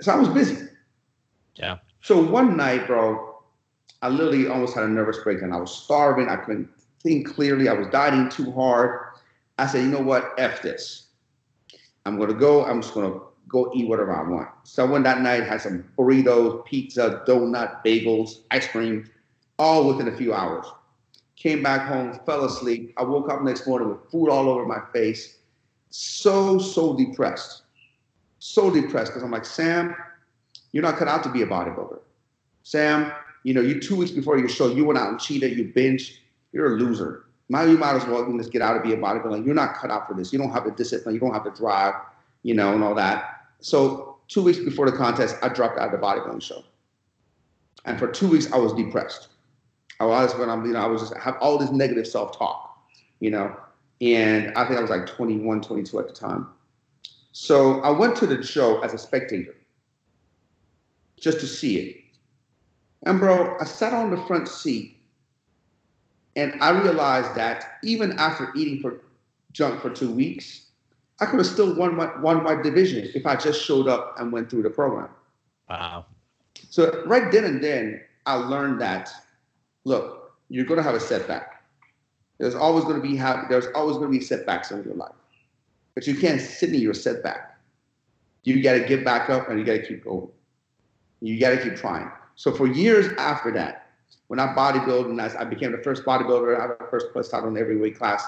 So 0.00 0.12
I 0.12 0.16
was 0.16 0.28
busy. 0.28 0.68
Yeah. 1.54 1.78
So 2.02 2.20
one 2.22 2.56
night, 2.56 2.86
bro, 2.86 3.27
I 4.02 4.08
literally 4.08 4.48
almost 4.48 4.74
had 4.74 4.84
a 4.84 4.88
nervous 4.88 5.18
breakdown. 5.18 5.52
I 5.52 5.56
was 5.56 5.74
starving. 5.74 6.28
I 6.28 6.36
couldn't 6.36 6.68
think 7.02 7.34
clearly. 7.34 7.68
I 7.68 7.72
was 7.72 7.88
dieting 7.88 8.28
too 8.28 8.52
hard. 8.52 9.00
I 9.58 9.66
said, 9.66 9.82
you 9.82 9.88
know 9.88 10.00
what? 10.00 10.34
F 10.38 10.62
this. 10.62 11.06
I'm 12.06 12.16
going 12.16 12.28
to 12.28 12.34
go. 12.34 12.64
I'm 12.64 12.80
just 12.80 12.94
going 12.94 13.10
to 13.10 13.20
go 13.48 13.72
eat 13.74 13.88
whatever 13.88 14.14
I 14.14 14.28
want. 14.28 14.48
So 14.64 14.86
I 14.86 14.90
went 14.90 15.04
that 15.04 15.20
night, 15.20 15.44
had 15.44 15.60
some 15.60 15.84
burritos, 15.98 16.64
pizza, 16.64 17.22
donut, 17.26 17.84
bagels, 17.84 18.40
ice 18.50 18.68
cream, 18.68 19.10
all 19.58 19.88
within 19.88 20.08
a 20.08 20.16
few 20.16 20.32
hours. 20.32 20.66
came 21.36 21.62
back 21.62 21.86
home, 21.86 22.18
fell 22.26 22.44
asleep. 22.44 22.94
I 22.96 23.04
woke 23.04 23.30
up 23.30 23.42
next 23.42 23.66
morning 23.66 23.88
with 23.88 24.10
food 24.10 24.28
all 24.28 24.48
over 24.48 24.66
my 24.66 24.80
face. 24.92 25.38
So, 25.90 26.58
so 26.58 26.96
depressed. 26.96 27.62
So 28.38 28.70
depressed 28.70 29.12
because 29.12 29.22
I'm 29.22 29.30
like, 29.30 29.44
Sam, 29.44 29.94
you're 30.72 30.82
not 30.82 30.96
cut 30.96 31.08
out 31.08 31.22
to 31.24 31.30
be 31.30 31.42
a 31.42 31.46
bodybuilder. 31.46 32.00
Sam, 32.62 33.12
you 33.44 33.54
know, 33.54 33.60
you 33.60 33.80
two 33.80 33.96
weeks 33.96 34.10
before 34.10 34.38
your 34.38 34.48
show, 34.48 34.68
you 34.68 34.84
went 34.84 34.98
out 34.98 35.08
and 35.08 35.20
cheated, 35.20 35.56
you 35.56 35.64
binge. 35.64 36.22
You're 36.52 36.76
a 36.76 36.78
loser. 36.78 37.26
Now 37.48 37.62
you 37.62 37.78
might 37.78 37.96
as 37.96 38.04
well 38.06 38.30
just 38.36 38.52
get 38.52 38.62
out 38.62 38.74
and 38.74 38.82
be 38.82 38.92
a 38.92 38.96
bodybuilder. 38.96 39.44
You're 39.44 39.54
not 39.54 39.74
cut 39.74 39.90
out 39.90 40.06
for 40.06 40.14
this. 40.14 40.32
You 40.32 40.38
don't 40.38 40.50
have 40.50 40.64
the 40.64 40.70
discipline. 40.70 41.14
You 41.14 41.20
don't 41.20 41.32
have 41.32 41.44
the 41.44 41.50
drive, 41.50 41.94
you 42.42 42.54
know, 42.54 42.72
and 42.74 42.82
all 42.82 42.94
that. 42.94 43.42
So 43.60 44.18
two 44.28 44.42
weeks 44.42 44.58
before 44.58 44.90
the 44.90 44.96
contest, 44.96 45.36
I 45.42 45.48
dropped 45.48 45.78
out 45.78 45.92
of 45.92 46.00
the 46.00 46.06
bodybuilding 46.06 46.42
show. 46.42 46.62
And 47.84 47.98
for 47.98 48.08
two 48.08 48.28
weeks, 48.28 48.52
I 48.52 48.58
was 48.58 48.72
depressed. 48.74 49.28
I 50.00 50.04
was 50.04 50.34
when 50.36 50.48
I'm, 50.50 50.64
you 50.64 50.72
know, 50.72 50.80
I 50.80 50.86
was 50.86 51.02
just 51.02 51.14
I 51.14 51.20
have 51.20 51.36
all 51.40 51.58
this 51.58 51.70
negative 51.70 52.06
self-talk, 52.06 52.78
you 53.20 53.30
know, 53.30 53.56
and 54.00 54.52
I 54.54 54.64
think 54.66 54.78
I 54.78 54.80
was 54.80 54.90
like 54.90 55.06
21, 55.06 55.62
22 55.62 55.98
at 55.98 56.06
the 56.06 56.14
time. 56.14 56.48
So 57.32 57.80
I 57.80 57.90
went 57.90 58.16
to 58.16 58.26
the 58.26 58.42
show 58.42 58.80
as 58.80 58.94
a 58.94 58.98
spectator, 58.98 59.56
just 61.18 61.40
to 61.40 61.46
see 61.46 61.78
it. 61.78 61.96
And 63.04 63.20
bro, 63.20 63.56
I 63.60 63.64
sat 63.64 63.92
on 63.92 64.10
the 64.10 64.16
front 64.26 64.48
seat, 64.48 64.96
and 66.36 66.54
I 66.60 66.70
realized 66.70 67.34
that 67.36 67.78
even 67.82 68.12
after 68.18 68.52
eating 68.56 68.80
for 68.80 69.00
junk 69.52 69.80
for 69.80 69.90
two 69.90 70.10
weeks, 70.10 70.66
I 71.20 71.26
could 71.26 71.38
have 71.38 71.46
still 71.46 71.74
won 71.74 71.96
my 71.96 72.16
won 72.20 72.42
my 72.42 72.60
division 72.60 73.10
if 73.14 73.26
I 73.26 73.36
just 73.36 73.64
showed 73.64 73.88
up 73.88 74.14
and 74.18 74.32
went 74.32 74.50
through 74.50 74.62
the 74.62 74.70
program. 74.70 75.08
Wow. 75.68 76.06
So 76.70 77.02
right 77.06 77.30
then 77.30 77.44
and 77.44 77.62
then, 77.62 78.00
I 78.26 78.34
learned 78.34 78.80
that 78.80 79.10
look, 79.84 80.32
you're 80.48 80.64
going 80.64 80.78
to 80.78 80.82
have 80.82 80.94
a 80.94 81.00
setback. 81.00 81.64
There's 82.38 82.54
always 82.54 82.84
going 82.84 83.00
to 83.00 83.02
be 83.02 83.16
have, 83.16 83.48
there's 83.48 83.66
always 83.74 83.96
going 83.96 84.12
to 84.12 84.18
be 84.18 84.24
setbacks 84.24 84.70
in 84.70 84.84
your 84.84 84.94
life, 84.94 85.14
but 85.94 86.06
you 86.06 86.14
can't 86.14 86.40
sit 86.40 86.72
in 86.72 86.80
your 86.80 86.94
setback. 86.94 87.58
You 88.44 88.62
got 88.62 88.74
to 88.74 88.86
get 88.86 89.04
back 89.04 89.28
up 89.28 89.48
and 89.48 89.58
you 89.58 89.64
got 89.64 89.72
to 89.72 89.86
keep 89.86 90.04
going. 90.04 90.28
You 91.20 91.40
got 91.40 91.50
to 91.50 91.62
keep 91.62 91.76
trying. 91.76 92.10
So 92.38 92.52
for 92.52 92.68
years 92.68 93.12
after 93.18 93.50
that, 93.54 93.90
when 94.28 94.38
I 94.38 94.54
bodybuilded 94.54 95.10
and 95.10 95.20
I, 95.20 95.28
I 95.40 95.44
became 95.44 95.72
the 95.72 95.78
first 95.78 96.04
bodybuilder, 96.04 96.56
I 96.56 96.62
had 96.62 96.70
the 96.70 96.86
first 96.88 97.08
plus 97.12 97.28
title 97.28 97.48
in 97.48 97.58
every 97.58 97.76
weight 97.76 97.98
class. 97.98 98.24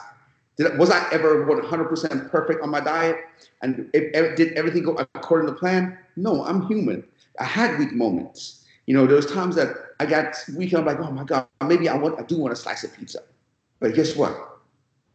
Did, 0.56 0.76
was 0.76 0.90
I 0.90 1.08
ever 1.12 1.46
100% 1.46 2.28
perfect 2.28 2.60
on 2.60 2.70
my 2.70 2.80
diet? 2.80 3.18
And 3.62 3.88
did 3.92 4.52
everything 4.54 4.82
go 4.82 4.96
according 5.14 5.46
to 5.46 5.52
plan? 5.52 5.96
No, 6.16 6.44
I'm 6.44 6.66
human. 6.66 7.04
I 7.38 7.44
had 7.44 7.78
weak 7.78 7.92
moments. 7.92 8.64
You 8.86 8.94
know, 8.94 9.06
there 9.06 9.14
was 9.14 9.26
times 9.26 9.54
that 9.54 9.76
I 10.00 10.06
got 10.06 10.34
weak. 10.56 10.74
I'm 10.74 10.84
like, 10.84 10.98
oh 10.98 11.12
my 11.12 11.22
god, 11.22 11.46
maybe 11.64 11.88
I 11.88 11.96
want, 11.96 12.18
I 12.18 12.24
do 12.24 12.36
want 12.36 12.52
a 12.52 12.56
slice 12.56 12.82
of 12.82 12.92
pizza. 12.92 13.20
But 13.78 13.94
guess 13.94 14.16
what? 14.16 14.36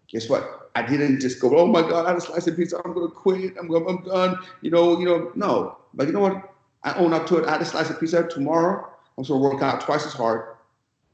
Guess 0.08 0.30
what? 0.30 0.72
I 0.76 0.84
didn't 0.84 1.20
just 1.20 1.42
go, 1.42 1.58
oh 1.58 1.68
my 1.68 1.82
god, 1.82 2.06
I 2.06 2.10
had 2.10 2.18
a 2.18 2.22
slice 2.22 2.48
of 2.48 2.56
pizza. 2.56 2.82
I'm 2.86 2.94
gonna 2.94 3.10
quit. 3.10 3.58
I'm, 3.60 3.68
going, 3.68 3.86
I'm 3.90 4.06
done. 4.06 4.38
You 4.62 4.72
know, 4.72 4.98
you 4.98 5.06
know, 5.06 5.34
no. 5.36 5.80
But 5.94 6.08
you 6.08 6.14
know 6.14 6.22
what? 6.22 6.55
I 6.86 6.94
own 6.94 7.14
up 7.14 7.26
to 7.28 7.38
it. 7.38 7.48
I 7.48 7.52
had 7.52 7.62
a 7.62 7.66
slice 7.66 7.90
of 7.90 8.00
pizza 8.00 8.28
tomorrow. 8.28 8.88
I'm 9.18 9.24
gonna 9.24 9.40
work 9.40 9.62
out 9.62 9.82
twice 9.82 10.06
as 10.06 10.14
hard. 10.14 10.56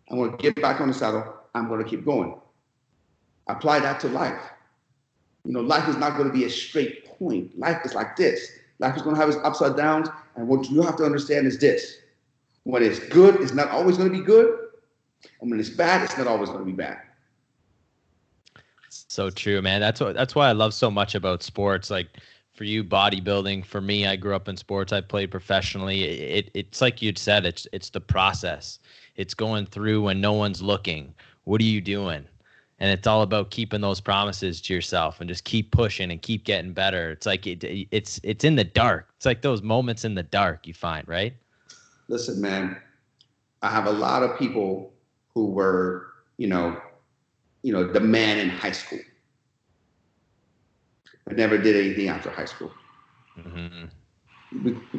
I'm 0.09 0.17
gonna 0.19 0.37
get 0.37 0.61
back 0.61 0.81
on 0.81 0.89
the 0.89 0.93
saddle. 0.93 1.33
I'm 1.55 1.69
gonna 1.69 1.85
keep 1.85 2.05
going. 2.05 2.35
Apply 3.47 3.79
that 3.79 3.99
to 4.01 4.09
life. 4.09 4.41
You 5.45 5.53
know, 5.53 5.61
life 5.61 5.87
is 5.87 5.95
not 5.95 6.17
gonna 6.17 6.33
be 6.33 6.43
a 6.43 6.49
straight 6.49 7.05
point. 7.05 7.57
Life 7.57 7.79
is 7.85 7.95
like 7.95 8.17
this. 8.17 8.51
Life 8.79 8.97
is 8.97 9.01
gonna 9.01 9.15
have 9.15 9.29
its 9.29 9.37
ups 9.43 9.61
and 9.61 9.75
downs. 9.75 10.09
And 10.35 10.47
what 10.47 10.69
you 10.69 10.81
have 10.81 10.97
to 10.97 11.05
understand 11.05 11.47
is 11.47 11.57
this. 11.57 11.97
When 12.63 12.83
it's 12.83 12.99
good, 12.99 13.39
it's 13.39 13.53
not 13.53 13.69
always 13.69 13.97
gonna 13.97 14.09
be 14.09 14.21
good. 14.21 14.67
And 15.39 15.49
when 15.49 15.59
it's 15.59 15.69
bad, 15.69 16.03
it's 16.03 16.17
not 16.17 16.27
always 16.27 16.49
gonna 16.49 16.65
be 16.65 16.73
bad. 16.73 16.99
So 18.89 19.29
true, 19.29 19.61
man. 19.61 19.79
That's 19.79 20.01
what 20.01 20.15
that's 20.15 20.35
why 20.35 20.49
I 20.49 20.51
love 20.51 20.73
so 20.73 20.91
much 20.91 21.15
about 21.15 21.43
sports. 21.43 21.89
Like 21.89 22.07
for 22.61 22.65
you 22.65 22.83
bodybuilding 22.83 23.65
for 23.65 23.81
me 23.81 24.05
i 24.05 24.15
grew 24.15 24.35
up 24.35 24.47
in 24.47 24.55
sports 24.55 24.93
i 24.93 25.01
played 25.01 25.31
professionally. 25.31 26.03
It, 26.03 26.51
it's 26.53 26.79
like 26.79 27.01
you'd 27.01 27.17
said 27.17 27.43
it's 27.43 27.65
it's 27.71 27.89
the 27.89 27.99
process. 27.99 28.77
It's 29.15 29.33
going 29.33 29.65
through 29.65 30.03
when 30.03 30.21
no 30.21 30.33
one's 30.33 30.61
looking. 30.61 31.15
What 31.45 31.59
are 31.59 31.63
you 31.63 31.81
doing? 31.81 32.23
And 32.77 32.91
it's 32.91 33.07
all 33.07 33.23
about 33.23 33.49
keeping 33.49 33.81
those 33.81 33.99
promises 33.99 34.61
to 34.61 34.75
yourself 34.75 35.21
and 35.21 35.27
just 35.27 35.43
keep 35.43 35.71
pushing 35.71 36.11
and 36.11 36.21
keep 36.21 36.43
getting 36.43 36.71
better. 36.71 37.09
It's 37.09 37.25
like 37.25 37.47
it, 37.47 37.63
it's 37.89 38.19
it's 38.21 38.43
in 38.43 38.55
the 38.57 38.63
dark. 38.63 39.09
It's 39.17 39.25
like 39.25 39.41
those 39.41 39.63
moments 39.63 40.05
in 40.05 40.13
the 40.13 40.21
dark 40.21 40.67
you 40.67 40.75
find 40.75 41.07
right? 41.07 41.33
Listen 42.09 42.39
man 42.39 42.77
i 43.63 43.71
have 43.71 43.87
a 43.87 43.91
lot 43.91 44.21
of 44.21 44.37
people 44.37 44.93
who 45.33 45.47
were 45.47 46.13
you 46.37 46.45
know 46.45 46.79
you 47.63 47.73
know 47.73 47.91
the 47.91 47.99
man 47.99 48.37
in 48.37 48.49
high 48.49 48.71
school 48.71 48.99
but 51.25 51.37
never 51.37 51.57
did 51.57 51.75
anything 51.75 52.07
after 52.07 52.29
high 52.29 52.45
school. 52.45 52.71
Mm-hmm. 53.37 53.85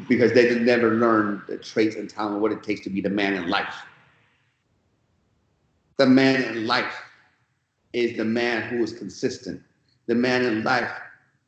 Because 0.08 0.32
they 0.32 0.48
did 0.48 0.62
never 0.62 0.94
learn 0.94 1.42
the 1.46 1.58
traits 1.58 1.96
and 1.96 2.08
talent, 2.08 2.40
what 2.40 2.52
it 2.52 2.62
takes 2.62 2.80
to 2.82 2.90
be 2.90 3.00
the 3.00 3.10
man 3.10 3.34
in 3.34 3.48
life. 3.48 3.74
The 5.98 6.06
man 6.06 6.42
in 6.42 6.66
life 6.66 6.94
is 7.92 8.16
the 8.16 8.24
man 8.24 8.62
who 8.68 8.82
is 8.82 8.92
consistent. 8.92 9.60
The 10.06 10.14
man 10.14 10.44
in 10.44 10.64
life 10.64 10.90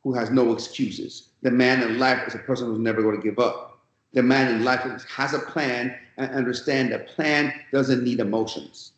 who 0.03 0.13
has 0.13 0.29
no 0.29 0.53
excuses. 0.53 1.29
The 1.41 1.51
man 1.51 1.81
in 1.81 1.97
life 1.97 2.27
is 2.27 2.35
a 2.35 2.39
person 2.39 2.67
who's 2.67 2.79
never 2.79 3.01
going 3.01 3.19
to 3.19 3.21
give 3.21 3.39
up. 3.39 3.79
The 4.13 4.21
man 4.23 4.53
in 4.53 4.63
life 4.63 4.81
has 5.09 5.33
a 5.33 5.39
plan 5.39 5.95
and 6.17 6.31
understand 6.31 6.91
that 6.91 7.07
plan 7.09 7.51
doesn't 7.71 8.03
need 8.03 8.19
emotions. 8.19 8.93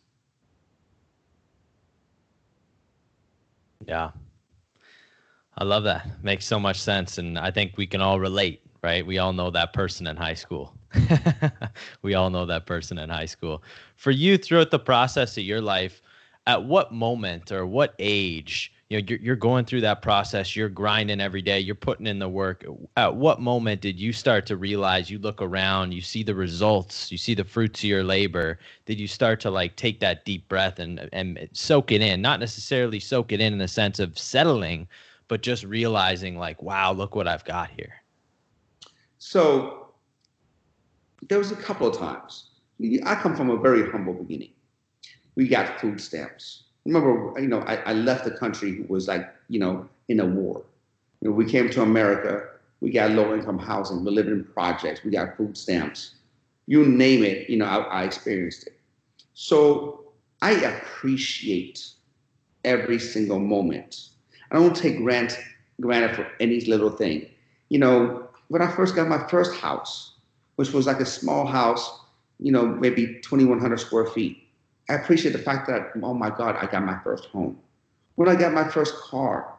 Yeah, 3.86 4.10
I 5.58 5.64
love 5.64 5.82
that. 5.84 6.06
Makes 6.22 6.46
so 6.46 6.60
much 6.60 6.80
sense. 6.80 7.18
And 7.18 7.36
I 7.36 7.50
think 7.50 7.76
we 7.76 7.86
can 7.86 8.00
all 8.00 8.20
relate, 8.20 8.62
right? 8.82 9.04
We 9.04 9.18
all 9.18 9.32
know 9.32 9.50
that 9.50 9.72
person 9.72 10.06
in 10.06 10.16
high 10.16 10.34
school. 10.34 10.72
we 12.02 12.14
all 12.14 12.30
know 12.30 12.46
that 12.46 12.64
person 12.64 12.96
in 12.96 13.10
high 13.10 13.26
school. 13.26 13.64
For 13.96 14.12
you, 14.12 14.38
throughout 14.38 14.70
the 14.70 14.78
process 14.78 15.36
of 15.36 15.42
your 15.42 15.60
life, 15.60 16.00
at 16.46 16.62
what 16.62 16.92
moment 16.92 17.50
or 17.50 17.66
what 17.66 17.94
age, 17.98 18.72
you 18.88 18.98
know, 18.98 19.04
you're, 19.06 19.18
you're 19.18 19.36
going 19.36 19.64
through 19.64 19.82
that 19.82 20.00
process, 20.00 20.54
you're 20.54 20.68
grinding 20.68 21.20
every 21.20 21.42
day, 21.42 21.58
you're 21.58 21.74
putting 21.74 22.06
in 22.06 22.20
the 22.20 22.28
work. 22.28 22.64
At 22.96 23.16
what 23.16 23.40
moment 23.40 23.80
did 23.80 23.98
you 23.98 24.12
start 24.12 24.46
to 24.46 24.56
realize 24.56 25.10
you 25.10 25.18
look 25.18 25.42
around, 25.42 25.92
you 25.92 26.00
see 26.00 26.22
the 26.22 26.34
results, 26.34 27.10
you 27.10 27.18
see 27.18 27.34
the 27.34 27.44
fruits 27.44 27.80
of 27.80 27.84
your 27.84 28.04
labor? 28.04 28.60
Did 28.86 28.98
you 28.98 29.08
start 29.08 29.40
to 29.40 29.50
like 29.50 29.76
take 29.76 29.98
that 30.00 30.24
deep 30.24 30.48
breath 30.48 30.78
and, 30.78 31.06
and 31.12 31.48
soak 31.52 31.90
it 31.92 32.00
in? 32.00 32.22
Not 32.22 32.40
necessarily 32.40 33.00
soak 33.00 33.32
it 33.32 33.40
in 33.40 33.52
in 33.52 33.58
the 33.58 33.68
sense 33.68 33.98
of 33.98 34.16
settling, 34.16 34.88
but 35.28 35.42
just 35.42 35.64
realizing 35.64 36.38
like, 36.38 36.62
wow, 36.62 36.92
look 36.92 37.14
what 37.14 37.28
I've 37.28 37.44
got 37.44 37.70
here? 37.70 37.92
So 39.18 39.88
there 41.28 41.38
was 41.38 41.52
a 41.52 41.56
couple 41.56 41.86
of 41.86 41.96
times. 41.96 42.50
I 43.04 43.14
come 43.16 43.36
from 43.36 43.50
a 43.50 43.56
very 43.56 43.90
humble 43.90 44.14
beginning. 44.14 44.50
We 45.34 45.48
got 45.48 45.80
food 45.80 46.00
stamps. 46.00 46.64
Remember, 46.84 47.38
you 47.38 47.48
know, 47.48 47.60
I, 47.60 47.76
I 47.76 47.92
left 47.92 48.24
the 48.24 48.30
country 48.30 48.84
was 48.88 49.08
like, 49.08 49.28
you 49.48 49.58
know, 49.58 49.88
in 50.08 50.20
a 50.20 50.26
war. 50.26 50.64
You 51.20 51.28
know, 51.28 51.34
we 51.34 51.44
came 51.44 51.68
to 51.70 51.82
America. 51.82 52.48
We 52.80 52.90
got 52.90 53.10
low 53.10 53.34
income 53.34 53.58
housing. 53.58 54.04
We 54.04 54.12
lived 54.12 54.28
in 54.28 54.44
projects. 54.44 55.04
We 55.04 55.10
got 55.10 55.36
food 55.36 55.56
stamps. 55.56 56.14
You 56.66 56.84
name 56.86 57.24
it, 57.24 57.50
you 57.50 57.56
know, 57.56 57.66
I, 57.66 57.78
I 57.78 58.04
experienced 58.04 58.66
it. 58.66 58.78
So 59.34 60.12
I 60.40 60.52
appreciate 60.52 61.88
every 62.64 62.98
single 62.98 63.38
moment 63.38 64.10
I 64.50 64.56
don't 64.56 64.74
take 64.74 64.96
grant 64.98 65.38
granted 65.80 66.16
for 66.16 66.26
any 66.40 66.60
little 66.62 66.90
thing. 66.90 67.28
You 67.68 67.78
know, 67.78 68.28
when 68.48 68.62
I 68.62 68.70
first 68.70 68.96
got 68.96 69.08
my 69.08 69.26
first 69.28 69.54
house, 69.54 70.14
which 70.56 70.72
was 70.72 70.86
like 70.86 71.00
a 71.00 71.06
small 71.06 71.46
house, 71.46 72.00
you 72.40 72.52
know, 72.52 72.66
maybe 72.66 73.20
2,100 73.22 73.78
square 73.78 74.06
feet, 74.06 74.42
I 74.88 74.94
appreciate 74.94 75.32
the 75.32 75.38
fact 75.38 75.68
that, 75.68 75.92
oh 76.02 76.14
my 76.14 76.30
God, 76.30 76.56
I 76.56 76.66
got 76.66 76.84
my 76.84 76.98
first 77.04 77.26
home. 77.26 77.58
When 78.14 78.28
I 78.28 78.34
got 78.34 78.52
my 78.52 78.66
first 78.68 78.96
car, 78.96 79.52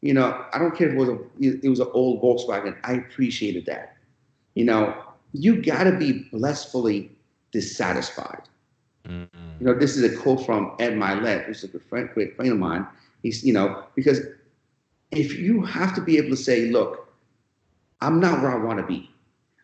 you 0.00 0.14
know, 0.14 0.44
I 0.52 0.58
don't 0.58 0.74
care 0.74 0.88
if 0.88 0.94
it 0.94 0.96
was 0.96 1.08
a, 1.10 1.18
it 1.38 1.68
was 1.68 1.80
an 1.80 1.88
old 1.92 2.22
Volkswagen. 2.22 2.76
I 2.82 2.94
appreciated 2.94 3.66
that. 3.66 3.96
You 4.54 4.64
know, 4.64 4.96
you 5.32 5.62
got 5.62 5.84
to 5.84 5.92
be 5.92 6.24
blissfully 6.32 7.12
dissatisfied. 7.52 8.42
Mm-hmm. 9.06 9.38
You 9.60 9.66
know, 9.66 9.74
this 9.78 9.96
is 9.96 10.02
a 10.02 10.16
quote 10.16 10.44
from 10.44 10.74
Ed 10.78 10.94
Mylett, 10.94 11.44
who's 11.44 11.62
a 11.64 11.68
good 11.68 11.82
friend, 11.82 12.08
great 12.14 12.34
friend 12.36 12.52
of 12.52 12.58
mine. 12.58 12.86
He's, 13.22 13.44
you 13.44 13.52
know, 13.52 13.84
because 13.94 14.20
if 15.10 15.38
you 15.38 15.62
have 15.62 15.94
to 15.94 16.00
be 16.00 16.16
able 16.18 16.30
to 16.30 16.36
say, 16.36 16.70
look, 16.70 17.12
I'm 18.00 18.20
not 18.20 18.42
where 18.42 18.50
I 18.50 18.64
want 18.64 18.78
to 18.78 18.86
be. 18.86 19.10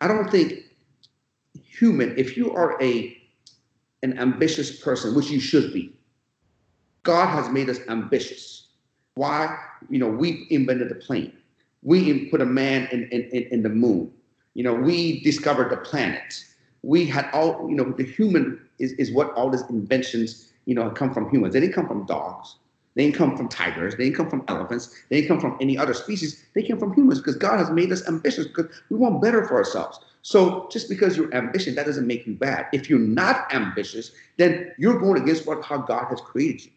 I 0.01 0.07
don't 0.07 0.29
think 0.29 0.53
human, 1.53 2.17
if 2.17 2.37
you 2.37 2.53
are 2.53 2.81
a 2.81 3.15
an 4.03 4.19
ambitious 4.19 4.79
person, 4.79 5.15
which 5.15 5.31
you 5.31 5.39
should 5.39 5.73
be, 5.73 5.91
God 7.01 7.27
has 7.27 7.49
made 7.49 7.67
us 7.69 7.79
ambitious. 7.89 8.67
Why? 9.15 9.57
You 9.89 9.97
know, 9.97 10.07
we 10.07 10.45
invented 10.51 10.89
the 10.89 10.95
plane. 10.95 11.33
We 11.81 12.25
put 12.29 12.41
a 12.41 12.45
man 12.45 12.87
in, 12.91 13.05
in, 13.05 13.47
in 13.51 13.63
the 13.63 13.69
moon. 13.69 14.11
You 14.53 14.63
know, 14.63 14.73
we 14.75 15.21
discovered 15.21 15.71
the 15.71 15.77
planet. 15.77 16.43
We 16.83 17.05
had 17.05 17.27
all, 17.33 17.67
you 17.67 17.75
know, 17.75 17.91
the 17.91 18.03
human 18.03 18.61
is, 18.77 18.91
is 18.93 19.11
what 19.11 19.33
all 19.33 19.49
these 19.49 19.63
inventions 19.69 20.47
you 20.67 20.75
know, 20.75 20.89
come 20.91 21.11
from 21.13 21.29
humans. 21.29 21.53
They 21.53 21.61
didn't 21.61 21.73
come 21.73 21.87
from 21.87 22.05
dogs. 22.05 22.57
They 22.97 23.03
didn't 23.03 23.15
come 23.15 23.37
from 23.37 23.47
tigers. 23.47 23.95
They 23.95 24.05
didn't 24.05 24.15
come 24.15 24.29
from 24.29 24.43
elephants. 24.47 24.89
They 25.09 25.21
didn't 25.21 25.27
come 25.27 25.39
from 25.39 25.55
any 25.61 25.77
other 25.77 25.93
species. 25.93 26.43
They 26.55 26.63
came 26.63 26.79
from 26.79 26.93
humans 26.93 27.19
because 27.19 27.35
God 27.35 27.59
has 27.59 27.69
made 27.69 27.91
us 27.91 28.07
ambitious 28.07 28.47
because 28.47 28.75
we 28.89 28.97
want 28.97 29.21
better 29.21 29.45
for 29.45 29.55
ourselves. 29.55 29.99
So 30.23 30.67
just 30.71 30.89
because 30.89 31.15
you're 31.15 31.31
ambitious, 31.31 31.75
that 31.75 31.85
doesn't 31.85 32.07
make 32.07 32.25
you 32.25 32.33
bad. 32.33 32.65
If 32.73 32.89
you're 32.89 32.97
not 32.97 33.53
ambitious, 33.53 34.13
then 34.37 34.73
you're 34.79 34.99
going 34.99 35.21
against 35.21 35.45
what 35.45 35.63
how 35.63 35.77
God 35.77 36.07
has 36.09 36.19
created 36.21 36.65
you. 36.65 36.71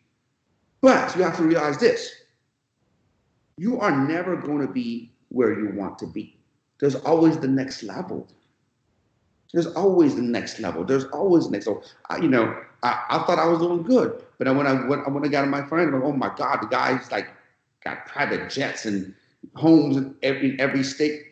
But 0.82 1.16
you 1.16 1.22
have 1.22 1.38
to 1.38 1.42
realize 1.42 1.78
this: 1.78 2.12
you 3.56 3.80
are 3.80 4.06
never 4.06 4.36
going 4.36 4.60
to 4.66 4.70
be 4.70 5.14
where 5.30 5.58
you 5.58 5.70
want 5.74 5.98
to 6.00 6.06
be. 6.06 6.38
There's 6.80 6.96
always 6.96 7.38
the 7.38 7.48
next 7.48 7.82
level. 7.82 8.28
There's 9.52 9.66
always 9.66 10.14
the 10.14 10.22
next 10.22 10.60
level. 10.60 10.84
There's 10.84 11.06
always 11.06 11.46
the 11.46 11.50
next 11.50 11.66
level. 11.66 11.82
I, 12.08 12.18
you 12.18 12.28
know, 12.28 12.56
I, 12.82 13.04
I 13.10 13.18
thought 13.24 13.38
I 13.38 13.46
was 13.46 13.58
doing 13.58 13.82
good, 13.82 14.22
but 14.38 14.54
when 14.54 14.66
I 14.66 14.74
when, 14.86 15.00
when 15.12 15.24
I 15.24 15.28
got 15.28 15.48
my 15.48 15.62
friend, 15.66 15.92
like, 15.92 16.02
oh 16.02 16.12
my 16.12 16.32
God, 16.36 16.62
the 16.62 16.66
guy's 16.66 17.10
like 17.10 17.28
got 17.84 18.06
private 18.06 18.50
jets 18.50 18.86
and 18.86 19.14
homes 19.54 19.96
in 19.96 20.14
every 20.22 20.58
every 20.60 20.84
state. 20.84 21.22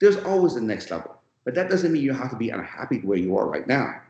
There's 0.00 0.16
always 0.18 0.54
the 0.54 0.60
next 0.60 0.90
level, 0.90 1.16
but 1.44 1.54
that 1.54 1.70
doesn't 1.70 1.92
mean 1.92 2.02
you 2.02 2.12
have 2.12 2.30
to 2.30 2.36
be 2.36 2.50
unhappy 2.50 2.98
where 3.00 3.18
you 3.18 3.36
are 3.36 3.48
right 3.48 3.66
now. 3.66 4.00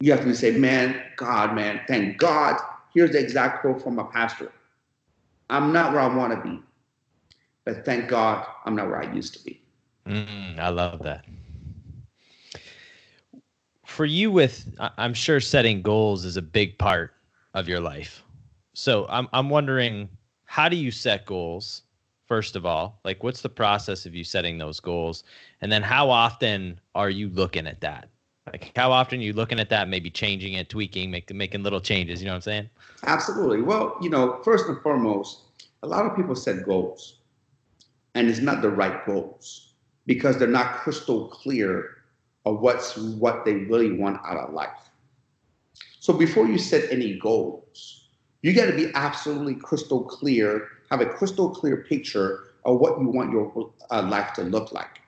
You 0.00 0.12
have 0.12 0.24
to 0.24 0.34
say, 0.34 0.52
man, 0.52 1.00
God, 1.16 1.54
man, 1.54 1.80
thank 1.88 2.18
God. 2.18 2.60
Here's 2.92 3.12
the 3.12 3.18
exact 3.18 3.62
quote 3.62 3.82
from 3.82 3.98
a 3.98 4.04
pastor. 4.04 4.52
I'm 5.50 5.72
not 5.72 5.92
where 5.92 6.00
I 6.00 6.14
want 6.14 6.32
to 6.32 6.48
be, 6.48 6.60
but 7.64 7.84
thank 7.84 8.08
God 8.08 8.46
I'm 8.64 8.76
not 8.76 8.88
where 8.88 9.02
I 9.02 9.12
used 9.12 9.34
to 9.34 9.44
be. 9.44 9.60
Mm, 10.06 10.58
I 10.58 10.68
love 10.68 11.02
that 11.02 11.24
for 13.94 14.04
you 14.04 14.28
with 14.28 14.66
i'm 14.98 15.14
sure 15.14 15.38
setting 15.38 15.80
goals 15.80 16.24
is 16.24 16.36
a 16.36 16.42
big 16.42 16.76
part 16.78 17.14
of 17.54 17.68
your 17.68 17.78
life. 17.78 18.24
So 18.74 19.06
i'm 19.08 19.28
i'm 19.32 19.48
wondering 19.48 20.08
how 20.46 20.68
do 20.68 20.76
you 20.76 20.90
set 20.90 21.26
goals 21.26 21.82
first 22.26 22.56
of 22.56 22.66
all? 22.66 22.98
Like 23.04 23.22
what's 23.22 23.40
the 23.40 23.48
process 23.48 24.04
of 24.06 24.14
you 24.14 24.24
setting 24.24 24.58
those 24.58 24.80
goals? 24.80 25.22
And 25.60 25.70
then 25.70 25.82
how 25.82 26.10
often 26.10 26.80
are 26.94 27.10
you 27.10 27.28
looking 27.28 27.66
at 27.66 27.80
that? 27.82 28.08
Like 28.50 28.72
how 28.74 28.90
often 28.90 29.20
are 29.20 29.22
you 29.22 29.32
looking 29.32 29.60
at 29.60 29.68
that 29.70 29.88
maybe 29.88 30.10
changing 30.10 30.54
it 30.54 30.68
tweaking 30.68 31.12
making 31.12 31.38
making 31.38 31.62
little 31.62 31.80
changes 31.80 32.20
you 32.20 32.26
know 32.26 32.32
what 32.32 32.36
i'm 32.38 32.42
saying? 32.42 32.70
Absolutely. 33.04 33.62
Well 33.62 33.96
you 34.02 34.10
know 34.10 34.40
first 34.42 34.68
and 34.68 34.82
foremost 34.82 35.42
a 35.84 35.86
lot 35.86 36.04
of 36.04 36.16
people 36.16 36.34
set 36.34 36.64
goals 36.64 37.20
and 38.16 38.28
it's 38.28 38.40
not 38.40 38.60
the 38.60 38.70
right 38.70 39.06
goals 39.06 39.74
because 40.06 40.36
they're 40.36 40.48
not 40.48 40.78
crystal 40.78 41.28
clear 41.28 41.93
of 42.44 42.60
what's 42.60 42.96
what 42.96 43.44
they 43.44 43.54
really 43.54 43.92
want 43.92 44.20
out 44.24 44.36
of 44.36 44.52
life. 44.52 44.90
So 46.00 46.12
before 46.12 46.46
you 46.46 46.58
set 46.58 46.90
any 46.90 47.18
goals, 47.18 48.08
you 48.42 48.52
got 48.52 48.66
to 48.66 48.76
be 48.76 48.90
absolutely 48.94 49.54
crystal 49.54 50.04
clear, 50.04 50.68
have 50.90 51.00
a 51.00 51.06
crystal 51.06 51.48
clear 51.48 51.78
picture 51.78 52.44
of 52.64 52.78
what 52.78 53.00
you 53.00 53.08
want 53.08 53.32
your 53.32 53.72
uh, 53.90 54.02
life 54.02 54.34
to 54.34 54.42
look 54.42 54.72
like. 54.72 55.00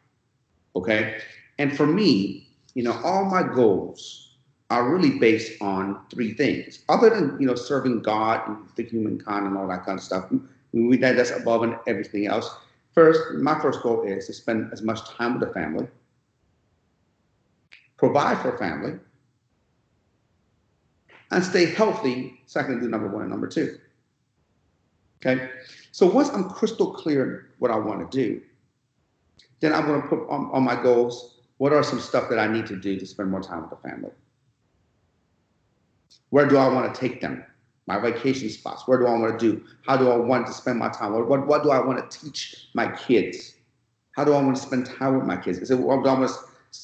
Okay? 0.74 1.18
And 1.58 1.76
for 1.76 1.86
me, 1.86 2.48
you 2.74 2.82
know, 2.82 2.98
all 3.04 3.24
my 3.26 3.42
goals 3.42 4.36
are 4.70 4.90
really 4.90 5.18
based 5.18 5.60
on 5.60 6.00
three 6.10 6.32
things. 6.32 6.80
Other 6.88 7.10
than, 7.10 7.36
you 7.38 7.46
know, 7.46 7.54
serving 7.54 8.02
God 8.02 8.48
and 8.48 8.56
the 8.74 8.84
humankind 8.84 9.46
and 9.46 9.56
all 9.56 9.68
that 9.68 9.84
kind 9.84 9.98
of 9.98 10.04
stuff, 10.04 10.30
we, 10.72 10.96
that, 10.96 11.16
that's 11.16 11.30
above 11.30 11.62
and 11.62 11.76
everything 11.86 12.26
else. 12.26 12.50
First, 12.94 13.34
my 13.34 13.60
first 13.60 13.82
goal 13.82 14.02
is 14.02 14.26
to 14.26 14.32
spend 14.32 14.72
as 14.72 14.82
much 14.82 15.06
time 15.10 15.38
with 15.38 15.48
the 15.48 15.54
family 15.54 15.86
provide 17.96 18.38
for 18.40 18.56
family, 18.58 18.98
and 21.30 21.44
stay 21.44 21.66
healthy 21.66 22.40
I 22.54 22.62
can 22.62 22.80
do 22.80 22.88
number 22.88 23.08
one 23.08 23.22
and 23.22 23.30
number 23.30 23.48
two. 23.48 23.78
Okay? 25.24 25.50
So 25.92 26.06
once 26.06 26.30
I'm 26.30 26.48
crystal 26.48 26.92
clear 26.92 27.50
what 27.58 27.70
I 27.70 27.76
want 27.76 28.10
to 28.10 28.16
do, 28.16 28.40
then 29.60 29.72
I'm 29.72 29.86
going 29.86 30.02
to 30.02 30.08
put 30.08 30.28
on, 30.28 30.50
on 30.52 30.62
my 30.62 30.80
goals 30.80 31.36
what 31.58 31.72
are 31.72 31.82
some 31.82 32.00
stuff 32.00 32.28
that 32.28 32.38
I 32.38 32.46
need 32.46 32.66
to 32.66 32.76
do 32.76 32.98
to 32.98 33.06
spend 33.06 33.30
more 33.30 33.40
time 33.40 33.62
with 33.62 33.70
the 33.70 33.88
family? 33.88 34.10
Where 36.30 36.46
do 36.46 36.56
I 36.56 36.68
want 36.68 36.92
to 36.92 37.00
take 37.00 37.20
them? 37.20 37.44
My 37.86 37.98
vacation 37.98 38.50
spots. 38.50 38.86
Where 38.86 38.98
do 38.98 39.06
I 39.06 39.12
want 39.12 39.38
to 39.38 39.52
do? 39.52 39.64
How 39.86 39.96
do 39.96 40.10
I 40.10 40.16
want 40.16 40.46
to 40.48 40.52
spend 40.52 40.78
my 40.78 40.88
time? 40.88 41.12
What, 41.12 41.28
what, 41.28 41.46
what 41.46 41.62
do 41.62 41.70
I 41.70 41.78
want 41.78 42.10
to 42.10 42.18
teach 42.18 42.68
my 42.74 42.90
kids? 42.94 43.54
How 44.12 44.24
do 44.24 44.32
I 44.32 44.42
want 44.42 44.56
to 44.56 44.62
spend 44.62 44.86
time 44.86 45.16
with 45.16 45.24
my 45.24 45.36
kids? 45.36 45.58
Is 45.58 45.70
it, 45.70 45.78
what 45.78 46.02
do 46.02 46.10
I 46.10 46.18
want 46.18 46.28
to 46.28 46.34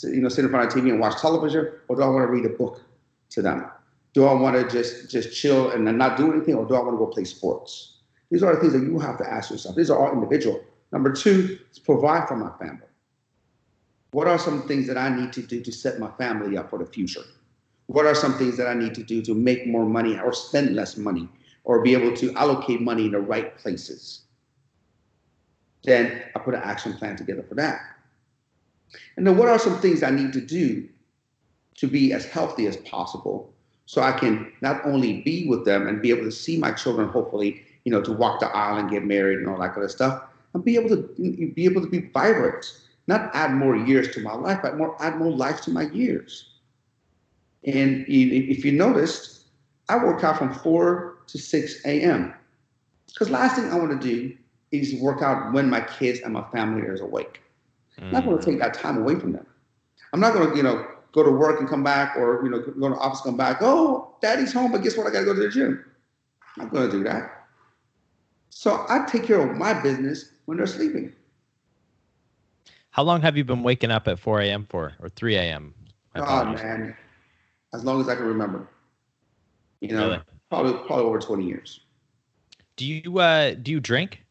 you 0.02 0.20
know, 0.20 0.28
sit 0.28 0.44
in 0.44 0.50
front 0.50 0.66
of 0.66 0.78
TV 0.78 0.90
and 0.90 1.00
watch 1.00 1.20
television, 1.20 1.70
or 1.88 1.96
do 1.96 2.02
I 2.02 2.08
want 2.08 2.26
to 2.26 2.32
read 2.32 2.44
a 2.46 2.50
book 2.50 2.80
to 3.30 3.42
them? 3.42 3.70
Do 4.14 4.26
I 4.26 4.32
want 4.34 4.56
to 4.56 4.68
just 4.68 5.10
just 5.10 5.34
chill 5.34 5.70
and 5.70 5.84
not 5.96 6.16
do 6.16 6.32
anything, 6.32 6.54
or 6.54 6.66
do 6.66 6.74
I 6.74 6.80
want 6.80 6.94
to 6.94 6.98
go 6.98 7.06
play 7.06 7.24
sports? 7.24 7.98
These 8.30 8.42
are 8.42 8.54
the 8.54 8.60
things 8.60 8.72
that 8.72 8.82
you 8.82 8.98
have 8.98 9.18
to 9.18 9.30
ask 9.30 9.50
yourself. 9.50 9.76
These 9.76 9.90
are 9.90 9.98
all 9.98 10.12
individual. 10.12 10.62
Number 10.90 11.12
two 11.12 11.58
is 11.70 11.78
provide 11.78 12.28
for 12.28 12.36
my 12.36 12.50
family. 12.58 12.86
What 14.12 14.26
are 14.26 14.38
some 14.38 14.62
things 14.68 14.86
that 14.86 14.98
I 14.98 15.08
need 15.08 15.32
to 15.34 15.42
do 15.42 15.62
to 15.62 15.72
set 15.72 15.98
my 15.98 16.10
family 16.12 16.56
up 16.56 16.68
for 16.68 16.78
the 16.78 16.86
future? 16.86 17.22
What 17.86 18.06
are 18.06 18.14
some 18.14 18.34
things 18.34 18.56
that 18.58 18.66
I 18.66 18.74
need 18.74 18.94
to 18.94 19.02
do 19.02 19.22
to 19.22 19.34
make 19.34 19.66
more 19.66 19.86
money 19.86 20.18
or 20.18 20.32
spend 20.32 20.74
less 20.74 20.96
money 20.96 21.28
or 21.64 21.82
be 21.82 21.94
able 21.94 22.14
to 22.16 22.32
allocate 22.34 22.80
money 22.80 23.06
in 23.06 23.12
the 23.12 23.20
right 23.20 23.56
places? 23.58 24.22
Then 25.84 26.22
I 26.34 26.38
put 26.38 26.54
an 26.54 26.62
action 26.62 26.94
plan 26.94 27.16
together 27.16 27.42
for 27.42 27.54
that. 27.56 27.80
And 29.16 29.26
then 29.26 29.36
what 29.36 29.48
are 29.48 29.58
some 29.58 29.78
things 29.78 30.02
I 30.02 30.10
need 30.10 30.32
to 30.34 30.40
do 30.40 30.88
to 31.76 31.86
be 31.86 32.12
as 32.12 32.24
healthy 32.24 32.66
as 32.66 32.76
possible 32.78 33.52
so 33.86 34.02
I 34.02 34.12
can 34.12 34.52
not 34.60 34.84
only 34.86 35.20
be 35.22 35.48
with 35.48 35.64
them 35.64 35.86
and 35.86 36.00
be 36.00 36.10
able 36.10 36.24
to 36.24 36.32
see 36.32 36.58
my 36.58 36.72
children, 36.72 37.08
hopefully, 37.08 37.62
you 37.84 37.92
know, 37.92 38.00
to 38.02 38.12
walk 38.12 38.40
the 38.40 38.46
aisle 38.46 38.78
and 38.78 38.90
get 38.90 39.04
married 39.04 39.38
and 39.38 39.48
all 39.48 39.58
that 39.60 39.74
kind 39.74 39.84
of 39.84 39.90
stuff, 39.90 40.22
and 40.54 40.64
be 40.64 40.76
able 40.76 40.90
to 40.90 41.52
be 41.54 41.64
able 41.64 41.82
to 41.82 41.88
be 41.88 42.08
vibrant, 42.10 42.80
not 43.06 43.30
add 43.34 43.52
more 43.52 43.76
years 43.76 44.14
to 44.14 44.20
my 44.20 44.34
life, 44.34 44.60
but 44.62 44.76
more 44.78 44.96
add 45.02 45.18
more 45.18 45.30
life 45.30 45.60
to 45.62 45.70
my 45.70 45.90
years. 45.90 46.50
And 47.64 48.04
if 48.08 48.64
you 48.64 48.72
noticed, 48.72 49.46
I 49.88 49.96
work 49.96 50.24
out 50.24 50.38
from 50.38 50.54
4 50.54 51.18
to 51.26 51.38
6 51.38 51.84
a.m. 51.84 52.34
Because 53.08 53.28
last 53.28 53.56
thing 53.56 53.70
I 53.70 53.76
want 53.76 54.00
to 54.00 54.08
do 54.08 54.34
is 54.70 54.94
work 55.00 55.20
out 55.20 55.52
when 55.52 55.68
my 55.68 55.82
kids 55.82 56.20
and 56.20 56.32
my 56.32 56.44
family 56.50 56.86
is 56.86 57.00
awake. 57.00 57.41
I'm 57.98 58.10
not 58.10 58.24
going 58.24 58.38
to 58.38 58.44
take 58.44 58.58
that 58.58 58.74
time 58.74 58.98
away 58.98 59.16
from 59.16 59.32
them. 59.32 59.46
I'm 60.12 60.20
not 60.20 60.34
going 60.34 60.50
to, 60.50 60.56
you 60.56 60.62
know, 60.62 60.86
go 61.12 61.22
to 61.22 61.30
work 61.30 61.60
and 61.60 61.68
come 61.68 61.82
back 61.82 62.16
or, 62.16 62.42
you 62.44 62.50
know, 62.50 62.60
go 62.60 62.88
to 62.88 62.96
office, 62.96 63.20
come 63.20 63.36
back. 63.36 63.58
Oh, 63.60 64.14
daddy's 64.20 64.52
home, 64.52 64.72
but 64.72 64.82
guess 64.82 64.96
what? 64.96 65.06
I 65.06 65.10
got 65.10 65.20
to 65.20 65.24
go 65.26 65.34
to 65.34 65.40
the 65.40 65.48
gym. 65.48 65.84
I'm 66.56 66.64
not 66.64 66.72
going 66.72 66.90
to 66.90 66.96
do 66.98 67.04
that. 67.04 67.46
So 68.50 68.84
I 68.88 69.04
take 69.06 69.24
care 69.24 69.40
of 69.40 69.56
my 69.56 69.72
business 69.74 70.32
when 70.44 70.58
they're 70.58 70.66
sleeping. 70.66 71.12
How 72.90 73.02
long 73.02 73.22
have 73.22 73.36
you 73.36 73.44
been 73.44 73.62
waking 73.62 73.90
up 73.90 74.06
at 74.06 74.18
4 74.18 74.40
a.m. 74.42 74.66
for 74.68 74.92
or 75.00 75.08
3 75.08 75.36
a.m.? 75.36 75.74
Oh, 76.16 76.44
man. 76.44 76.94
As 77.72 77.84
long 77.84 78.00
as 78.00 78.08
I 78.08 78.14
can 78.14 78.26
remember. 78.26 78.68
You 79.80 79.88
know, 79.88 80.08
really? 80.08 80.20
probably 80.50 80.72
probably 80.86 81.06
over 81.06 81.18
20 81.18 81.44
years. 81.44 81.80
Do 82.76 82.86
you 82.86 83.18
uh 83.18 83.54
do 83.54 83.70
you 83.70 83.80
drink? 83.80 84.22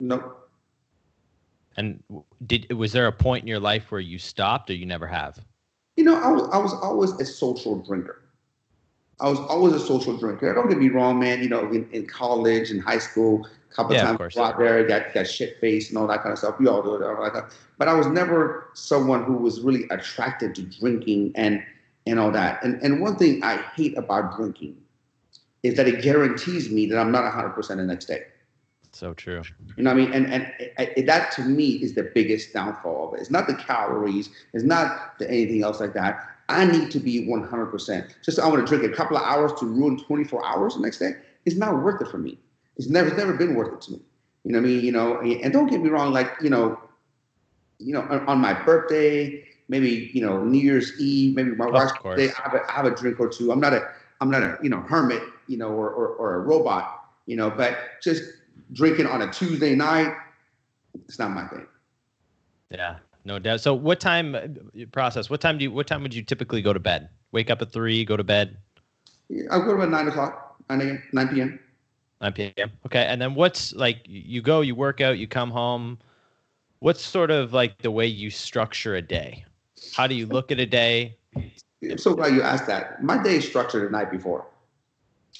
Nope. 0.00 0.39
And 1.76 2.02
did 2.46 2.72
was 2.72 2.92
there 2.92 3.06
a 3.06 3.12
point 3.12 3.42
in 3.42 3.48
your 3.48 3.60
life 3.60 3.90
where 3.90 4.00
you 4.00 4.18
stopped, 4.18 4.70
or 4.70 4.74
you 4.74 4.86
never 4.86 5.06
have? 5.06 5.38
You 5.96 6.04
know, 6.04 6.16
I 6.16 6.30
was 6.30 6.48
I 6.52 6.58
was 6.58 6.72
always 6.74 7.12
a 7.20 7.24
social 7.24 7.80
drinker. 7.80 8.22
I 9.20 9.28
was 9.28 9.38
always 9.38 9.74
a 9.74 9.80
social 9.80 10.16
drinker. 10.16 10.52
Don't 10.54 10.68
get 10.68 10.78
me 10.78 10.88
wrong, 10.88 11.20
man. 11.20 11.42
You 11.42 11.48
know, 11.48 11.70
in, 11.70 11.88
in 11.92 12.06
college 12.06 12.70
and 12.70 12.82
high 12.82 12.98
school, 12.98 13.46
a 13.70 13.74
couple 13.74 13.94
yeah, 13.94 14.16
times 14.16 14.36
out 14.36 14.58
there, 14.58 14.86
got 14.86 15.12
got 15.14 15.26
shit 15.26 15.58
faced 15.60 15.90
and 15.90 15.98
all 15.98 16.06
that 16.06 16.22
kind 16.22 16.32
of 16.32 16.38
stuff. 16.38 16.58
We 16.58 16.66
all 16.66 16.82
do 16.82 16.94
it, 16.94 17.02
all 17.02 17.30
that. 17.30 17.52
But 17.78 17.88
I 17.88 17.94
was 17.94 18.06
never 18.06 18.70
someone 18.74 19.24
who 19.24 19.34
was 19.34 19.60
really 19.60 19.84
attracted 19.90 20.54
to 20.56 20.62
drinking 20.62 21.32
and 21.34 21.62
and 22.06 22.18
all 22.18 22.30
that. 22.32 22.64
And 22.64 22.82
and 22.82 23.00
one 23.00 23.16
thing 23.16 23.44
I 23.44 23.58
hate 23.76 23.96
about 23.96 24.36
drinking 24.36 24.76
is 25.62 25.76
that 25.76 25.86
it 25.86 26.02
guarantees 26.02 26.70
me 26.70 26.86
that 26.86 26.98
I'm 26.98 27.12
not 27.12 27.30
100% 27.30 27.68
the 27.68 27.76
next 27.76 28.06
day. 28.06 28.24
So 28.92 29.14
true. 29.14 29.42
You 29.76 29.84
know 29.84 29.94
what 29.94 30.00
I 30.00 30.04
mean? 30.04 30.12
And 30.12 30.32
and 30.32 30.52
it, 30.58 31.06
that 31.06 31.32
to 31.32 31.42
me 31.42 31.82
is 31.82 31.94
the 31.94 32.02
biggest 32.02 32.52
downfall 32.52 33.08
of 33.08 33.14
it. 33.14 33.20
It's 33.20 33.30
not 33.30 33.46
the 33.46 33.54
calories. 33.54 34.30
It's 34.52 34.64
not 34.64 35.18
the 35.18 35.28
anything 35.30 35.62
else 35.62 35.80
like 35.80 35.94
that. 35.94 36.26
I 36.48 36.64
need 36.64 36.90
to 36.90 36.98
be 36.98 37.26
100%. 37.28 38.14
Just 38.24 38.40
I 38.40 38.48
want 38.48 38.66
to 38.66 38.66
drink 38.66 38.92
a 38.92 38.94
couple 38.94 39.16
of 39.16 39.22
hours 39.22 39.52
to 39.60 39.66
ruin 39.66 40.02
24 40.02 40.44
hours 40.44 40.74
the 40.74 40.80
next 40.80 40.98
day. 40.98 41.12
It's 41.46 41.56
not 41.56 41.80
worth 41.80 42.02
it 42.02 42.08
for 42.08 42.18
me. 42.18 42.38
It's 42.76 42.88
never 42.88 43.08
it's 43.08 43.16
never 43.16 43.34
been 43.34 43.54
worth 43.54 43.72
it 43.72 43.80
to 43.82 43.92
me. 43.92 44.00
You 44.44 44.52
know 44.52 44.58
what 44.58 44.64
I 44.64 44.68
mean? 44.68 44.84
You 44.84 44.92
know, 44.92 45.20
and 45.20 45.52
don't 45.52 45.68
get 45.68 45.80
me 45.80 45.90
wrong. 45.90 46.12
Like 46.12 46.32
you 46.42 46.50
know, 46.50 46.78
you 47.78 47.92
know, 47.92 48.02
on, 48.02 48.26
on 48.26 48.38
my 48.38 48.52
birthday, 48.52 49.44
maybe 49.68 50.10
you 50.12 50.22
know 50.26 50.42
New 50.42 50.58
Year's 50.58 50.98
Eve, 50.98 51.36
maybe 51.36 51.50
my 51.52 51.66
wife's 51.66 51.92
birthday, 52.02 52.30
I 52.32 52.42
have, 52.42 52.54
a, 52.54 52.70
I 52.70 52.72
have 52.72 52.86
a 52.86 52.90
drink 52.90 53.20
or 53.20 53.28
two. 53.28 53.52
I'm 53.52 53.60
not 53.60 53.72
a 53.72 53.88
I'm 54.20 54.30
not 54.30 54.42
a 54.42 54.58
you 54.62 54.70
know 54.70 54.80
hermit, 54.80 55.22
you 55.46 55.56
know, 55.56 55.68
or 55.68 55.90
or, 55.90 56.08
or 56.08 56.34
a 56.36 56.38
robot, 56.40 57.04
you 57.26 57.36
know, 57.36 57.50
but 57.50 57.78
just 58.02 58.22
drinking 58.72 59.06
on 59.06 59.22
a 59.22 59.32
Tuesday 59.32 59.74
night, 59.74 60.14
it's 61.06 61.18
not 61.18 61.30
my 61.30 61.46
thing. 61.48 61.66
Yeah, 62.70 62.96
no 63.24 63.38
doubt. 63.38 63.60
So, 63.60 63.74
what 63.74 64.00
time 64.00 64.34
uh, 64.34 64.40
process? 64.92 65.28
What 65.30 65.40
time 65.40 65.58
do 65.58 65.64
you? 65.64 65.72
What 65.72 65.86
time 65.86 66.02
would 66.02 66.14
you 66.14 66.22
typically 66.22 66.62
go 66.62 66.72
to 66.72 66.80
bed? 66.80 67.08
Wake 67.32 67.50
up 67.50 67.62
at 67.62 67.72
three, 67.72 68.04
go 68.04 68.16
to 68.16 68.24
bed. 68.24 68.56
I 69.50 69.58
go 69.58 69.66
to 69.66 69.70
about 69.72 69.90
nine 69.90 70.08
o'clock, 70.08 70.56
nine 70.68 70.80
a.m., 70.80 71.02
nine 71.12 71.28
p.m. 71.28 71.60
9 72.20 72.32
p.m. 72.32 72.70
Okay, 72.86 73.06
and 73.06 73.20
then 73.20 73.34
what's 73.34 73.72
like 73.72 74.02
you 74.04 74.42
go, 74.42 74.60
you 74.60 74.74
work 74.74 75.00
out, 75.00 75.18
you 75.18 75.26
come 75.26 75.50
home. 75.50 75.98
What's 76.80 77.04
sort 77.04 77.30
of 77.30 77.52
like 77.52 77.78
the 77.78 77.90
way 77.90 78.06
you 78.06 78.30
structure 78.30 78.94
a 78.94 79.02
day? 79.02 79.44
How 79.94 80.06
do 80.06 80.14
you 80.14 80.26
look 80.26 80.52
at 80.52 80.60
a 80.60 80.66
day? 80.66 81.16
I'm 81.82 81.98
so 81.98 82.14
glad 82.14 82.34
you 82.34 82.42
asked 82.42 82.66
that. 82.66 83.02
My 83.02 83.22
day 83.22 83.36
is 83.36 83.46
structured 83.46 83.86
the 83.86 83.90
night 83.90 84.10
before. 84.10 84.46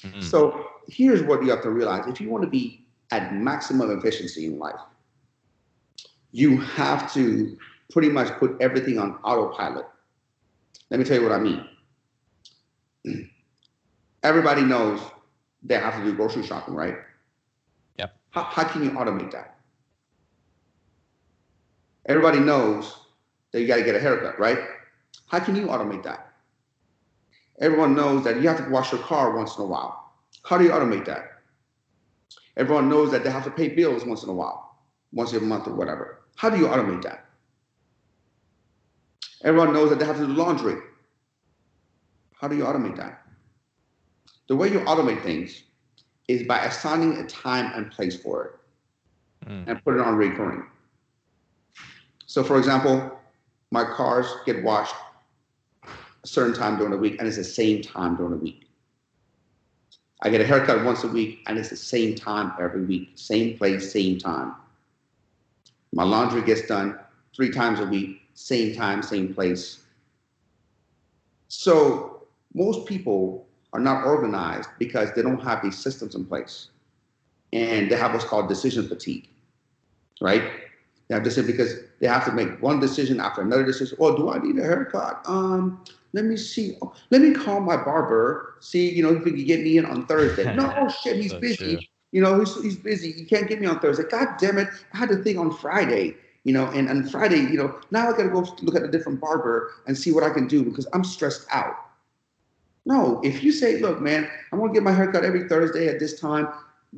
Mhm. 0.03 0.23
So 0.23 0.67
here's 0.87 1.21
what 1.21 1.43
you 1.43 1.51
have 1.51 1.61
to 1.61 1.69
realize: 1.69 2.07
if 2.07 2.19
you 2.19 2.29
want 2.29 2.43
to 2.43 2.49
be 2.49 2.80
at 3.11 3.33
maximum 3.33 3.97
efficiency 3.97 4.45
in 4.45 4.57
life, 4.57 4.79
you 6.31 6.57
have 6.61 7.11
to 7.13 7.57
pretty 7.91 8.09
much 8.09 8.29
put 8.39 8.55
everything 8.61 8.97
on 8.97 9.15
autopilot. 9.23 9.85
Let 10.89 10.99
me 10.99 11.05
tell 11.05 11.17
you 11.17 11.23
what 11.23 11.33
I 11.33 11.39
mean. 11.39 11.65
Everybody 14.23 14.61
knows 14.61 15.01
they 15.63 15.75
have 15.75 15.95
to 15.97 16.03
do 16.03 16.13
grocery 16.13 16.43
shopping, 16.43 16.73
right? 16.73 16.95
Yep. 17.97 18.15
How, 18.31 18.43
how 18.43 18.63
can 18.63 18.83
you 18.83 18.91
automate 18.91 19.31
that? 19.31 19.57
Everybody 22.05 22.39
knows 22.39 22.95
that 23.51 23.61
you 23.61 23.67
got 23.67 23.77
to 23.77 23.83
get 23.83 23.95
a 23.95 23.99
haircut, 23.99 24.39
right? 24.39 24.59
How 25.27 25.39
can 25.39 25.55
you 25.55 25.67
automate 25.67 26.03
that? 26.03 26.33
Everyone 27.59 27.95
knows 27.95 28.23
that 28.23 28.41
you 28.41 28.47
have 28.47 28.57
to 28.57 28.69
wash 28.69 28.91
your 28.91 29.01
car 29.01 29.35
once 29.35 29.57
in 29.57 29.63
a 29.63 29.67
while. 29.67 30.13
How 30.43 30.57
do 30.57 30.63
you 30.63 30.71
automate 30.71 31.05
that? 31.05 31.30
Everyone 32.57 32.89
knows 32.89 33.11
that 33.11 33.23
they 33.23 33.31
have 33.31 33.43
to 33.45 33.51
pay 33.51 33.69
bills 33.69 34.05
once 34.05 34.23
in 34.23 34.29
a 34.29 34.33
while, 34.33 34.77
once 35.11 35.33
a 35.33 35.39
month 35.39 35.67
or 35.67 35.73
whatever. 35.73 36.21
How 36.35 36.49
do 36.49 36.57
you 36.57 36.67
automate 36.67 37.01
that? 37.03 37.25
Everyone 39.43 39.73
knows 39.73 39.89
that 39.89 39.99
they 39.99 40.05
have 40.05 40.17
to 40.17 40.27
do 40.27 40.33
laundry. 40.33 40.77
How 42.33 42.47
do 42.47 42.55
you 42.55 42.63
automate 42.63 42.97
that? 42.97 43.21
The 44.47 44.55
way 44.55 44.71
you 44.71 44.79
automate 44.81 45.23
things 45.23 45.63
is 46.27 46.43
by 46.43 46.59
assigning 46.59 47.17
a 47.17 47.25
time 47.25 47.71
and 47.75 47.91
place 47.91 48.21
for 48.21 48.45
it 48.45 48.51
Mm. 49.47 49.67
and 49.67 49.83
put 49.83 49.95
it 49.95 50.01
on 50.01 50.15
recurring. 50.15 50.63
So, 52.27 52.43
for 52.43 52.57
example, 52.59 53.19
my 53.71 53.83
cars 53.83 54.27
get 54.45 54.63
washed 54.63 54.93
a 55.83 56.27
certain 56.27 56.53
time 56.53 56.77
during 56.77 56.91
the 56.91 56.97
week, 56.97 57.15
and 57.17 57.27
it's 57.27 57.37
the 57.37 57.43
same 57.43 57.81
time 57.81 58.15
during 58.15 58.31
the 58.31 58.37
week. 58.37 58.70
I 60.21 60.29
get 60.29 60.41
a 60.41 60.45
haircut 60.45 60.83
once 60.85 61.03
a 61.03 61.07
week, 61.07 61.39
and 61.47 61.57
it's 61.57 61.69
the 61.69 61.75
same 61.75 62.15
time 62.15 62.53
every 62.59 62.85
week, 62.85 63.11
same 63.15 63.57
place, 63.57 63.91
same 63.91 64.19
time. 64.19 64.53
My 65.93 66.03
laundry 66.03 66.43
gets 66.43 66.67
done 66.67 66.99
three 67.35 67.49
times 67.49 67.79
a 67.79 67.85
week, 67.85 68.21
same 68.35 68.75
time, 68.75 69.01
same 69.01 69.33
place. 69.33 69.79
So, 71.47 72.23
most 72.53 72.85
people 72.85 73.47
are 73.73 73.79
not 73.79 74.05
organized 74.05 74.69
because 74.77 75.11
they 75.13 75.21
don't 75.21 75.41
have 75.41 75.61
these 75.63 75.77
systems 75.77 76.15
in 76.15 76.25
place. 76.25 76.69
And 77.53 77.89
they 77.89 77.95
have 77.95 78.13
what's 78.13 78.25
called 78.25 78.47
decision 78.47 78.87
fatigue, 78.87 79.27
right? 80.21 80.43
They 81.07 81.15
have 81.15 81.23
decision 81.23 81.47
because 81.47 81.73
they 81.99 82.07
have 82.07 82.23
to 82.25 82.31
make 82.31 82.61
one 82.61 82.79
decision 82.79 83.19
after 83.19 83.41
another 83.41 83.65
decision. 83.65 83.97
Oh, 83.99 84.15
do 84.15 84.29
I 84.29 84.37
need 84.37 84.57
a 84.57 84.63
haircut? 84.63 85.21
Um, 85.25 85.83
let 86.13 86.25
me 86.25 86.37
see. 86.37 86.77
Oh, 86.81 86.93
let 87.09 87.21
me 87.21 87.33
call 87.33 87.61
my 87.61 87.77
barber. 87.77 88.55
See, 88.59 88.89
you 88.89 89.03
know, 89.03 89.13
if 89.13 89.23
he 89.23 89.31
can 89.31 89.45
get 89.45 89.61
me 89.61 89.77
in 89.77 89.85
on 89.85 90.05
Thursday. 90.07 90.53
no, 90.55 90.73
oh 90.77 90.89
shit, 90.89 91.17
he's 91.17 91.31
So 91.31 91.39
busy. 91.39 91.57
true. 91.57 91.79
You 92.11 92.21
know, 92.21 92.39
he's, 92.39 92.61
he's 92.61 92.75
busy. 92.75 93.13
He 93.13 93.23
can't 93.23 93.47
get 93.47 93.61
me 93.61 93.67
on 93.67 93.79
Thursday. 93.79 94.03
God 94.03 94.35
damn 94.37 94.57
it. 94.57 94.67
I 94.93 94.97
had 94.97 95.09
to 95.09 95.17
think 95.17 95.37
on 95.37 95.55
Friday, 95.55 96.15
you 96.43 96.53
know, 96.53 96.65
and 96.67 96.89
on 96.89 97.07
Friday, 97.07 97.39
you 97.39 97.55
know, 97.55 97.79
now 97.91 98.09
I 98.09 98.17
got 98.17 98.23
to 98.23 98.29
go 98.29 98.45
look 98.61 98.75
at 98.75 98.83
a 98.83 98.89
different 98.89 99.21
barber 99.21 99.71
and 99.87 99.97
see 99.97 100.11
what 100.11 100.23
I 100.23 100.29
can 100.29 100.47
do 100.47 100.63
because 100.63 100.87
I'm 100.93 101.05
stressed 101.05 101.47
out. 101.51 101.75
No, 102.85 103.21
if 103.23 103.43
you 103.43 103.51
say, 103.51 103.79
look, 103.79 104.01
man, 104.01 104.29
I'm 104.51 104.59
to 104.59 104.73
get 104.73 104.83
my 104.83 104.91
haircut 104.91 105.23
every 105.23 105.47
Thursday 105.47 105.87
at 105.87 105.99
this 105.99 106.19
time, 106.19 106.49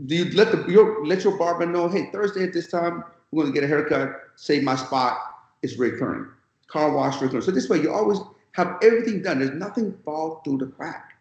do 0.08 0.16
you 0.16 0.32
let 0.32 0.52
the 0.52 0.66
your, 0.72 1.06
let 1.06 1.24
your 1.24 1.38
barber 1.38 1.66
know, 1.68 1.88
hey, 1.88 2.10
Thursday 2.12 2.44
at 2.44 2.54
this 2.54 2.70
time, 2.72 3.04
we're 3.32 3.44
going 3.44 3.54
to 3.54 3.60
get 3.60 3.66
a 3.66 3.68
haircut, 3.68 4.20
save 4.36 4.64
my 4.64 4.76
spot, 4.76 5.18
it's 5.62 5.78
recurring. 5.78 6.28
Car 6.68 6.92
wash, 6.92 7.22
recurring. 7.22 7.44
So 7.44 7.52
this 7.52 7.70
way, 7.70 7.82
you 7.82 7.92
always 7.92 8.20
have 8.54 8.78
everything 8.82 9.22
done. 9.22 9.40
There's 9.40 9.52
nothing 9.52 9.98
fall 10.06 10.42
through 10.44 10.60
the 10.60 10.68
crack. 10.68 11.14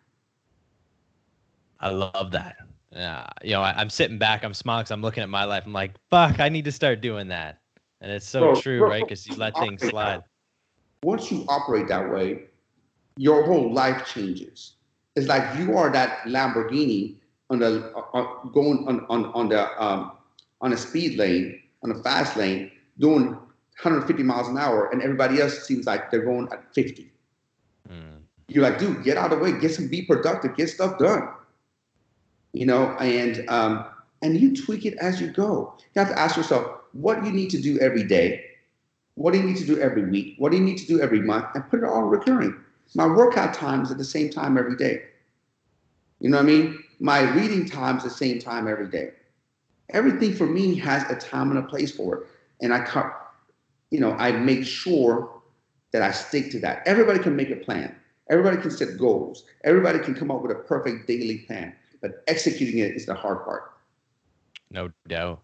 I 1.81 1.91
love 1.91 2.31
that. 2.33 2.57
Yeah, 2.93 3.27
you 3.43 3.53
know, 3.53 3.63
I, 3.63 3.73
I'm 3.73 3.91
sitting 3.91 4.19
back, 4.19 4.45
I'm 4.45 4.55
smiling, 4.55 4.85
'cause 4.85 4.91
I'm 4.91 5.01
looking 5.03 5.23
at 5.23 5.31
my 5.31 5.45
life. 5.45 5.65
I'm 5.67 5.73
like, 5.73 5.93
fuck, 6.11 6.41
I 6.41 6.49
need 6.49 6.65
to 6.67 6.73
start 6.73 7.01
doing 7.01 7.29
that. 7.29 7.61
And 8.03 8.13
it's 8.13 8.27
so 8.29 8.41
Bro, 8.41 8.55
true, 8.57 8.79
bro, 8.81 8.89
right? 8.91 9.05
Because 9.07 9.27
you 9.27 9.35
let 9.37 9.57
things 9.57 9.81
slide. 9.81 10.19
that. 10.19 10.27
once 11.05 11.33
you 11.33 11.45
operate 11.49 11.89
that 11.89 12.13
way, 12.13 12.45
your 13.17 13.45
whole 13.45 13.73
life 13.73 14.07
changes. 14.07 14.75
It's 15.17 15.27
like 15.27 15.59
you 15.59 15.77
are 15.77 15.91
that 15.91 16.21
Lamborghini 16.25 17.17
on 17.51 17.59
the 17.61 17.93
uh, 17.97 18.45
going 18.53 18.87
on 18.89 19.07
on 19.09 19.27
on 19.33 19.49
the 19.49 19.83
um, 19.83 20.13
on 20.61 20.73
a 20.73 20.77
speed 20.77 21.19
lane 21.19 21.63
on 21.83 21.91
a 21.93 22.03
fast 22.03 22.37
lane 22.37 22.71
doing 22.99 23.27
150 23.33 24.23
miles 24.23 24.49
an 24.49 24.59
hour, 24.59 24.91
and 24.91 25.03
everybody 25.03 25.41
else 25.41 25.67
seems 25.67 25.87
like 25.87 26.11
they're 26.11 26.25
going 26.25 26.49
at 26.53 26.75
50. 26.75 27.12
Mm. 27.93 28.23
You're 28.49 28.63
like, 28.63 28.79
dude, 28.79 29.05
get 29.05 29.17
out 29.17 29.33
of 29.33 29.39
the 29.39 29.45
way, 29.45 29.59
get 29.59 29.75
some, 29.75 29.89
be 29.89 30.03
productive, 30.03 30.57
get 30.57 30.69
stuff 30.69 30.99
done. 30.99 31.29
You 32.53 32.67
know, 32.67 32.91
and 33.01 33.49
um, 33.49 33.87
and 34.23 34.39
you 34.39 34.55
tweak 34.55 34.85
it 34.85 34.95
as 34.99 35.21
you 35.21 35.29
go. 35.29 35.75
You 35.95 36.01
have 36.01 36.09
to 36.11 36.19
ask 36.19 36.37
yourself, 36.37 36.81
what 36.93 37.25
you 37.25 37.33
need 37.33 37.51
to 37.51 37.61
do 37.61 37.79
every 37.79 38.05
day, 38.05 38.45
what 39.15 39.33
do 39.33 39.39
you 39.39 39.45
need 39.45 39.57
to 39.59 39.67
do 39.67 39.79
every 39.81 40.05
week, 40.09 40.35
what 40.39 40.53
do 40.53 40.59
you 40.59 40.65
need 40.65 40.79
to 40.79 40.87
do 40.87 41.01
every 41.01 41.21
month, 41.21 41.47
and 41.55 41.69
put 41.69 41.81
it 41.81 41.85
all 41.87 42.03
recurring. 42.03 42.57
My 42.95 43.07
workout 43.07 43.55
time 43.55 43.83
is 43.83 43.91
at 43.91 43.99
the 43.99 44.05
same 44.05 44.29
time 44.29 44.59
every 44.59 44.77
day. 44.77 45.03
You 46.21 46.29
know 46.29 46.37
what 46.37 46.45
I 46.45 46.47
mean? 46.47 46.85
My 47.01 47.21
reading 47.33 47.67
time 47.67 47.97
is 47.97 48.05
the 48.05 48.11
same 48.11 48.39
time 48.39 48.69
every 48.69 48.89
day. 48.89 49.13
Everything 49.91 50.35
for 50.35 50.47
me 50.47 50.75
has 50.77 51.11
a 51.11 51.17
time 51.17 51.51
and 51.51 51.59
a 51.59 51.63
place 51.63 51.91
for 51.91 52.17
it, 52.17 52.27
and 52.61 52.73
I. 52.73 53.13
You 53.91 54.01
know, 54.01 54.13
I 54.13 54.33
make 54.33 54.65
sure 54.65 55.42
that 55.93 56.03
I 56.03 56.11
stick 56.11 56.51
to 56.53 56.59
that. 56.61 56.83
Everybody 56.87 57.19
can 57.19 57.37
make 57.37 57.51
a 57.51 57.57
plan. 57.57 57.95
Everybody 58.31 58.57
can 58.61 58.71
set 58.71 58.99
goals. 58.99 59.45
Everybody 59.65 59.99
can 59.99 60.15
come 60.15 60.31
up 60.31 60.43
with 60.43 60.51
a 60.51 60.57
perfect 60.57 61.07
daily 61.07 61.39
plan, 61.39 61.75
but 62.01 62.23
executing 62.27 62.79
it 62.79 62.93
is 62.93 63.07
the 63.07 63.15
hard 63.15 63.45
part. 63.45 63.73
No 64.71 64.91
doubt. 65.07 65.41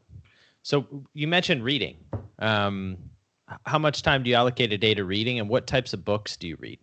So 0.62 0.86
you 1.12 1.28
mentioned 1.28 1.64
reading. 1.64 1.96
Um, 2.38 2.96
how 3.66 3.78
much 3.78 4.02
time 4.02 4.22
do 4.22 4.30
you 4.30 4.36
allocate 4.36 4.72
a 4.72 4.78
day 4.78 4.94
to 4.94 5.04
reading, 5.04 5.38
and 5.38 5.48
what 5.48 5.66
types 5.66 5.92
of 5.92 6.04
books 6.04 6.36
do 6.36 6.48
you 6.48 6.56
read? 6.60 6.78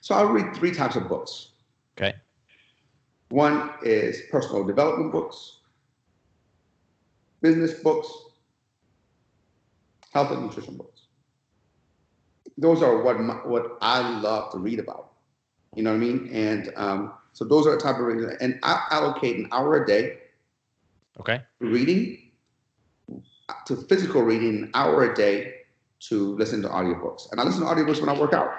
So 0.00 0.14
I 0.14 0.22
read 0.22 0.54
three 0.54 0.72
types 0.72 0.96
of 0.96 1.08
books. 1.08 1.48
Okay. 1.96 2.14
One 3.30 3.70
is 3.82 4.22
personal 4.30 4.64
development 4.64 5.10
books, 5.10 5.58
business 7.40 7.74
books, 7.74 8.08
health 10.12 10.30
and 10.30 10.42
nutrition 10.42 10.76
books. 10.76 10.95
Those 12.58 12.82
are 12.82 13.02
what 13.02 13.20
my, 13.20 13.34
what 13.34 13.78
I 13.80 14.18
love 14.20 14.52
to 14.52 14.58
read 14.58 14.78
about. 14.78 15.12
You 15.74 15.82
know 15.82 15.90
what 15.90 15.96
I 15.96 16.00
mean? 16.00 16.30
And 16.32 16.72
um, 16.76 17.14
so 17.32 17.44
those 17.44 17.66
are 17.66 17.72
the 17.72 17.80
type 17.80 17.96
of 17.96 18.02
reading. 18.02 18.30
And 18.40 18.58
I 18.62 18.86
allocate 18.90 19.36
an 19.36 19.48
hour 19.52 19.82
a 19.82 19.86
day 19.86 20.18
Okay. 21.20 21.42
reading, 21.60 22.30
to 23.66 23.76
physical 23.76 24.22
reading, 24.22 24.64
an 24.64 24.70
hour 24.74 25.10
a 25.10 25.14
day 25.14 25.54
to 26.00 26.34
listen 26.36 26.62
to 26.62 26.68
audiobooks. 26.68 27.30
And 27.30 27.40
I 27.40 27.44
listen 27.44 27.60
to 27.62 27.66
audiobooks 27.66 28.00
when 28.00 28.08
I 28.08 28.18
work 28.18 28.32
out. 28.32 28.50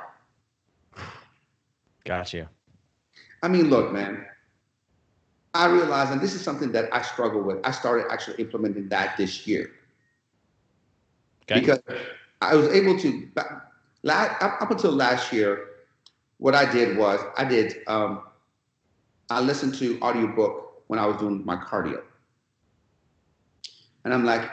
Got 2.06 2.34
you. 2.34 2.48
I 3.42 3.48
mean, 3.48 3.70
look, 3.70 3.92
man. 3.92 4.26
I 5.54 5.66
realize, 5.68 6.12
and 6.12 6.22
this 6.22 6.34
is 6.36 6.42
something 6.42 6.72
that 6.74 6.90
I 6.94 7.02
struggle 7.02 7.42
with. 7.42 7.58
I 7.66 7.72
started 7.72 8.06
actually 8.12 8.38
implementing 8.38 8.90
that 8.90 9.18
this 9.18 9.48
year 9.48 9.72
Okay. 11.44 11.62
because 11.62 11.80
I 12.42 12.56
was 12.56 12.68
able 12.68 12.98
to. 13.00 13.30
Up 14.06 14.72
until 14.72 14.92
last 14.92 15.32
year, 15.34 15.68
what 16.38 16.56
I 16.56 16.70
did 16.72 16.98
was 16.98 17.20
I 17.38 17.44
did. 17.46 17.78
Um, 17.88 18.24
I 19.30 19.42
listened 19.42 19.76
to 19.76 20.00
audiobook 20.02 20.84
when 20.88 21.00
I 21.00 21.06
was 21.06 21.18
doing 21.18 21.46
my 21.46 21.58
cardio, 21.58 22.02
and 24.06 24.14
I'm 24.14 24.24
like, 24.24 24.50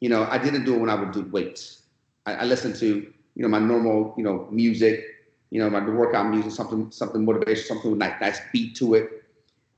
you 0.00 0.08
know, 0.08 0.26
I 0.30 0.38
didn't 0.38 0.64
do 0.64 0.74
it 0.74 0.78
when 0.78 0.90
I 0.90 0.94
would 0.94 1.12
do 1.12 1.22
weights. 1.32 1.82
I, 2.26 2.34
I 2.34 2.44
listened 2.44 2.76
to 2.76 2.86
you 2.86 3.42
know 3.42 3.48
my 3.48 3.58
normal 3.58 4.14
you 4.16 4.24
know 4.24 4.46
music, 4.50 5.04
you 5.50 5.60
know 5.60 5.70
my 5.70 5.80
workout 5.84 6.28
music, 6.28 6.52
something 6.52 6.90
something 6.90 7.24
motivation, 7.24 7.64
something 7.64 7.90
with 7.90 7.98
nice, 7.98 8.20
nice 8.20 8.40
beat 8.52 8.76
to 8.76 8.94
it. 8.94 9.22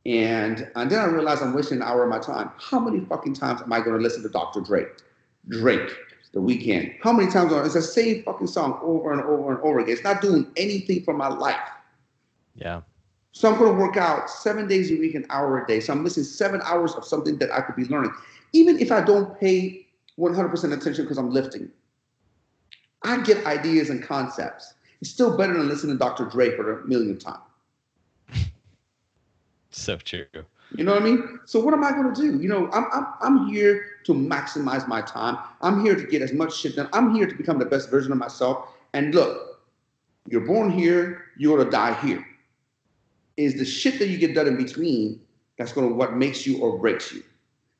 And, 0.07 0.70
and 0.77 0.91
then 0.91 0.99
I 0.99 1.07
realized 1.07 1.43
I'm 1.43 1.55
wasting 1.55 1.79
an 1.79 1.83
hour 1.83 2.05
of 2.05 2.11
my 2.11 2.18
time. 2.18 2.51
How 2.59 2.79
many 2.79 3.01
fucking 3.07 3.35
times 3.35 3.62
am 3.62 3.72
I 3.72 3.81
going 3.81 3.97
to 3.97 4.03
listen 4.03 4.22
to 4.22 4.29
Dr. 4.29 4.61
Drake? 4.61 4.89
Drake, 5.49 5.91
The 6.35 6.41
Weeknd. 6.41 6.97
How 7.01 7.12
many 7.12 7.30
times 7.30 7.53
are 7.53 7.64
it's 7.64 7.74
the 7.74 7.82
same 7.82 8.24
fucking 8.24 8.49
song 8.49 8.80
over 8.82 9.12
and 9.12 9.22
over 9.22 9.53
and 9.53 9.62
over 9.62 9.78
again? 9.78 9.93
It's 9.95 10.03
not 10.03 10.20
doing 10.20 10.51
anything 10.57 11.05
for 11.05 11.14
my 11.14 11.28
life. 11.28 11.57
Yeah. 12.57 12.80
So 13.30 13.51
I'm 13.51 13.57
going 13.57 13.72
to 13.72 13.78
work 13.78 13.97
out 13.97 14.28
seven 14.28 14.66
days 14.66 14.91
a 14.91 14.97
week, 14.97 15.14
an 15.14 15.26
hour 15.30 15.62
a 15.62 15.66
day. 15.66 15.78
So 15.78 15.93
I'm 15.93 16.03
missing 16.03 16.24
seven 16.24 16.61
hours 16.64 16.95
of 16.95 17.05
something 17.05 17.39
that 17.39 17.53
I 17.53 17.61
could 17.61 17.76
be 17.76 17.85
learning, 17.85 18.12
even 18.53 18.80
if 18.80 18.91
I 18.91 19.01
don't 19.01 19.39
pay 19.39 19.87
100% 20.18 20.53
attention 20.72 21.05
because 21.05 21.18
I'm 21.18 21.30
lifting. 21.30 21.70
I 23.05 23.20
get 23.22 23.47
ideas 23.47 23.91
and 23.91 24.03
concepts. 24.03 24.74
It's 25.01 25.11
still 25.11 25.37
better 25.37 25.53
than 25.53 25.68
listening 25.68 25.97
to 25.97 25.99
Dr. 25.99 26.24
Dre 26.24 26.57
for 26.57 26.80
a 26.80 26.87
million 26.87 27.18
times. 27.18 27.39
So 29.70 29.97
true. 29.97 30.26
You 30.77 30.83
know 30.83 30.93
what 30.93 31.03
I 31.03 31.05
mean? 31.05 31.41
So 31.45 31.61
what 31.61 31.72
am 31.72 31.85
I 31.85 31.93
going 31.93 32.12
to 32.12 32.20
do? 32.20 32.43
You 32.43 32.49
know, 32.49 32.68
I'm, 32.72 32.87
I'm 32.93 33.07
I'm 33.20 33.49
here 33.49 33.87
to 34.05 34.12
maximize 34.12 34.89
my 34.89 35.01
time. 35.03 35.39
I'm 35.62 35.85
here 35.85 35.95
to 35.95 36.05
get 36.05 36.20
as 36.20 36.33
much 36.33 36.57
shit 36.57 36.77
done. 36.77 36.89
I'm 36.93 37.14
here 37.14 37.27
to 37.27 37.35
become 37.35 37.59
the 37.59 37.64
best 37.64 37.91
version 37.91 38.11
of 38.11 38.18
myself. 38.18 38.68
And 38.93 39.14
look, 39.14 39.61
you're 40.29 40.41
born 40.41 40.70
here, 40.70 41.27
you're 41.39 41.57
gonna 41.59 41.70
die 41.70 41.95
here. 41.95 42.27
Is 43.37 43.55
the 43.55 43.64
shit 43.64 43.99
that 44.01 44.09
you 44.09 44.18
get 44.18 44.35
done 44.35 44.49
in 44.49 44.57
between 44.57 45.20
that's 45.59 45.72
gonna 45.72 45.89
what 45.89 46.14
makes 46.16 46.47
you 46.47 46.61
or 46.61 46.79
breaks 46.79 47.12
you. 47.12 47.22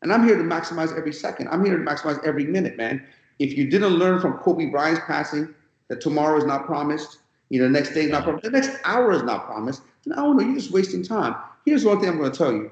And 0.03 0.13
I'm 0.13 0.25
here 0.27 0.37
to 0.37 0.45
maximize 0.45 0.97
every 0.97 1.13
second. 1.13 1.49
I'm 1.49 1.65
here 1.65 1.77
to 1.77 1.83
maximize 1.83 2.23
every 2.25 2.45
minute, 2.45 2.77
man. 2.77 3.05
If 3.39 3.57
you 3.57 3.69
didn't 3.69 3.95
learn 3.95 4.21
from 4.21 4.35
Kobe 4.35 4.67
Bryant's 4.67 5.01
passing 5.07 5.53
that 5.89 6.01
tomorrow 6.01 6.39
is 6.39 6.45
not 6.45 6.67
promised, 6.67 7.19
you 7.49 7.59
know, 7.59 7.65
the 7.65 7.73
next 7.73 7.95
day 7.95 8.05
is 8.05 8.11
not 8.11 8.23
promised, 8.25 8.45
the 8.45 8.51
next 8.51 8.71
hour 8.85 9.11
is 9.13 9.23
not 9.23 9.47
promised, 9.47 9.83
then 10.05 10.17
I 10.17 10.23
don't 10.23 10.37
know, 10.37 10.45
you're 10.45 10.55
just 10.55 10.71
wasting 10.71 11.03
time. 11.03 11.35
Here's 11.65 11.85
one 11.85 12.01
thing 12.01 12.09
I'm 12.09 12.19
gonna 12.19 12.31
tell 12.31 12.53
you. 12.53 12.71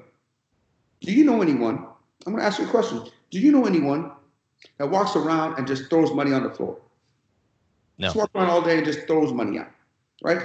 Do 1.03 1.11
you 1.11 1.25
know 1.25 1.41
anyone? 1.41 1.85
I'm 2.25 2.33
gonna 2.33 2.45
ask 2.45 2.59
you 2.59 2.65
a 2.65 2.69
question. 2.69 3.03
Do 3.29 3.39
you 3.39 3.51
know 3.51 3.65
anyone 3.65 4.11
that 4.77 4.89
walks 4.89 5.15
around 5.15 5.57
and 5.57 5.67
just 5.67 5.89
throws 5.89 6.13
money 6.13 6.31
on 6.31 6.43
the 6.43 6.49
floor? 6.49 6.79
No. 7.97 8.07
Just 8.07 8.15
walks 8.15 8.31
around 8.33 8.49
all 8.49 8.61
day 8.61 8.77
and 8.77 8.85
just 8.85 9.05
throws 9.05 9.33
money 9.33 9.59
out, 9.59 9.69
right? 10.23 10.39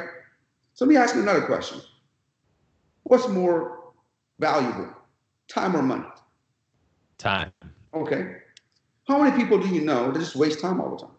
So 0.74 0.84
let 0.84 0.88
me 0.90 0.96
ask 0.96 1.14
you 1.14 1.22
another 1.22 1.42
question. 1.42 1.80
What's 3.04 3.28
more 3.28 3.92
valuable, 4.40 4.92
time 5.48 5.76
or 5.76 5.82
money? 5.82 6.04
Time. 7.18 7.52
Okay. 7.94 8.36
How 9.06 9.22
many 9.22 9.36
people 9.36 9.58
do 9.58 9.68
you 9.68 9.80
know 9.80 10.10
that 10.10 10.18
just 10.18 10.36
waste 10.36 10.60
time 10.60 10.80
all 10.80 10.90
the 10.90 10.98
time? 10.98 11.14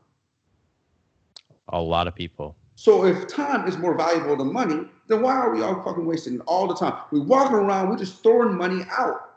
A 1.70 1.82
lot 1.82 2.08
of 2.08 2.16
people. 2.16 2.56
So 2.76 3.06
if 3.06 3.28
time 3.28 3.68
is 3.68 3.78
more 3.78 3.98
valuable 3.98 4.38
than 4.38 4.54
money, 4.54 4.88
then 5.08 5.22
why 5.22 5.34
are 5.34 5.54
we 5.54 5.62
all 5.62 5.82
fucking 5.84 6.06
wasting 6.06 6.40
all 6.42 6.68
the 6.68 6.76
time? 6.76 6.94
We're 7.12 7.24
walking 7.24 7.56
around, 7.56 7.90
we're 7.90 7.98
just 7.98 8.22
throwing 8.22 8.56
money 8.56 8.84
out. 8.98 9.29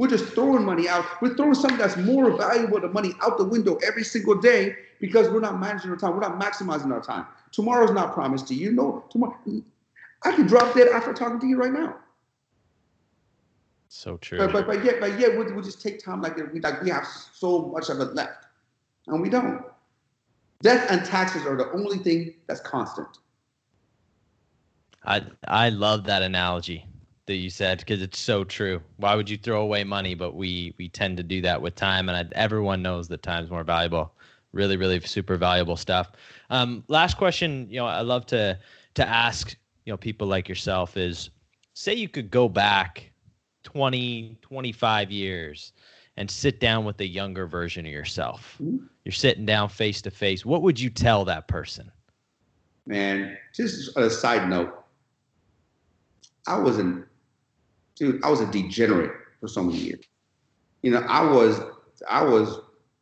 We're 0.00 0.08
just 0.08 0.32
throwing 0.32 0.64
money 0.64 0.88
out. 0.88 1.04
We're 1.20 1.34
throwing 1.34 1.52
something 1.52 1.76
that's 1.76 1.98
more 1.98 2.34
valuable 2.34 2.80
than 2.80 2.90
money 2.90 3.12
out 3.20 3.36
the 3.36 3.44
window 3.44 3.78
every 3.86 4.02
single 4.02 4.34
day 4.34 4.74
because 4.98 5.28
we're 5.28 5.40
not 5.40 5.60
managing 5.60 5.90
our 5.90 5.96
time. 5.98 6.14
We're 6.14 6.26
not 6.26 6.40
maximizing 6.40 6.90
our 6.90 7.02
time. 7.02 7.26
Tomorrow's 7.52 7.90
not 7.90 8.14
promised 8.14 8.48
to 8.48 8.54
you. 8.54 8.72
No, 8.72 9.04
tomorrow. 9.10 9.36
I 10.24 10.32
can 10.32 10.46
drop 10.46 10.74
dead 10.74 10.88
after 10.88 11.12
talking 11.12 11.38
to 11.40 11.46
you 11.46 11.58
right 11.58 11.70
now. 11.70 11.96
So 13.90 14.16
true. 14.16 14.38
But, 14.38 14.52
but, 14.52 14.66
but 14.66 14.82
yet, 14.82 15.00
but 15.00 15.20
yet, 15.20 15.38
we, 15.38 15.52
we 15.52 15.60
just 15.60 15.82
take 15.82 16.02
time 16.02 16.22
like 16.22 16.34
we 16.50 16.60
like 16.60 16.80
we 16.80 16.88
have 16.88 17.06
so 17.34 17.66
much 17.66 17.90
of 17.90 18.00
it 18.00 18.14
left, 18.14 18.46
and 19.06 19.20
we 19.20 19.28
don't. 19.28 19.62
Death 20.62 20.90
and 20.90 21.04
taxes 21.04 21.44
are 21.44 21.58
the 21.58 21.70
only 21.72 21.98
thing 21.98 22.32
that's 22.46 22.60
constant. 22.60 23.18
I 25.04 25.26
I 25.46 25.68
love 25.68 26.04
that 26.04 26.22
analogy 26.22 26.86
that 27.30 27.38
you 27.38 27.50
said 27.50 27.78
because 27.80 28.02
it's 28.02 28.18
so 28.20 28.44
true. 28.44 28.82
Why 28.98 29.16
would 29.16 29.30
you 29.30 29.38
throw 29.38 29.62
away 29.62 29.84
money? 29.84 30.14
But 30.14 30.34
we 30.36 30.74
we 30.78 30.88
tend 30.88 31.18
to 31.18 31.24
do 31.24 31.42
that 31.42 31.62
with 31.62 31.76
time, 31.76 32.08
and 32.10 32.18
I, 32.18 32.36
everyone 32.38 32.82
knows 32.82 33.08
that 33.08 33.22
time's 33.22 33.50
more 33.50 33.64
valuable. 33.64 34.14
Really, 34.52 34.76
really 34.76 35.00
super 35.00 35.36
valuable 35.36 35.76
stuff. 35.76 36.12
Um, 36.50 36.84
last 36.88 37.16
question. 37.16 37.68
You 37.70 37.80
know, 37.80 37.86
I 37.86 38.02
love 38.02 38.26
to 38.28 38.58
to 38.94 39.08
ask 39.08 39.56
you 39.86 39.92
know 39.92 39.98
people 39.98 40.28
like 40.28 40.48
yourself 40.48 40.96
is 40.96 41.30
say 41.74 41.94
you 41.94 42.08
could 42.08 42.30
go 42.30 42.48
back 42.48 43.12
20 43.64 44.38
25 44.42 45.10
years 45.10 45.72
and 46.16 46.30
sit 46.30 46.60
down 46.60 46.84
with 46.84 47.00
a 47.00 47.06
younger 47.06 47.46
version 47.46 47.86
of 47.86 47.92
yourself 47.92 48.62
Mhm. 48.62 48.88
you're 49.04 49.12
sitting 49.12 49.46
down 49.46 49.68
face 49.68 50.02
to 50.02 50.10
face 50.10 50.44
what 50.44 50.62
would 50.62 50.80
you 50.80 50.90
tell 50.90 51.24
that 51.24 51.48
person 51.48 51.92
Man, 52.86 53.38
just 53.54 53.96
a 53.96 54.10
side 54.10 54.48
note, 54.48 54.72
I 56.46 56.58
was 56.58 56.78
an 56.78 57.06
dude. 58.00 58.24
I 58.24 58.30
was 58.30 58.40
a 58.40 58.46
degenerate 58.46 59.12
for 59.38 59.46
so 59.46 59.62
many 59.62 59.78
years. 59.78 60.04
You 60.82 60.90
know, 60.90 61.00
I 61.00 61.22
was, 61.22 61.60
I 62.08 62.24
was, 62.24 62.58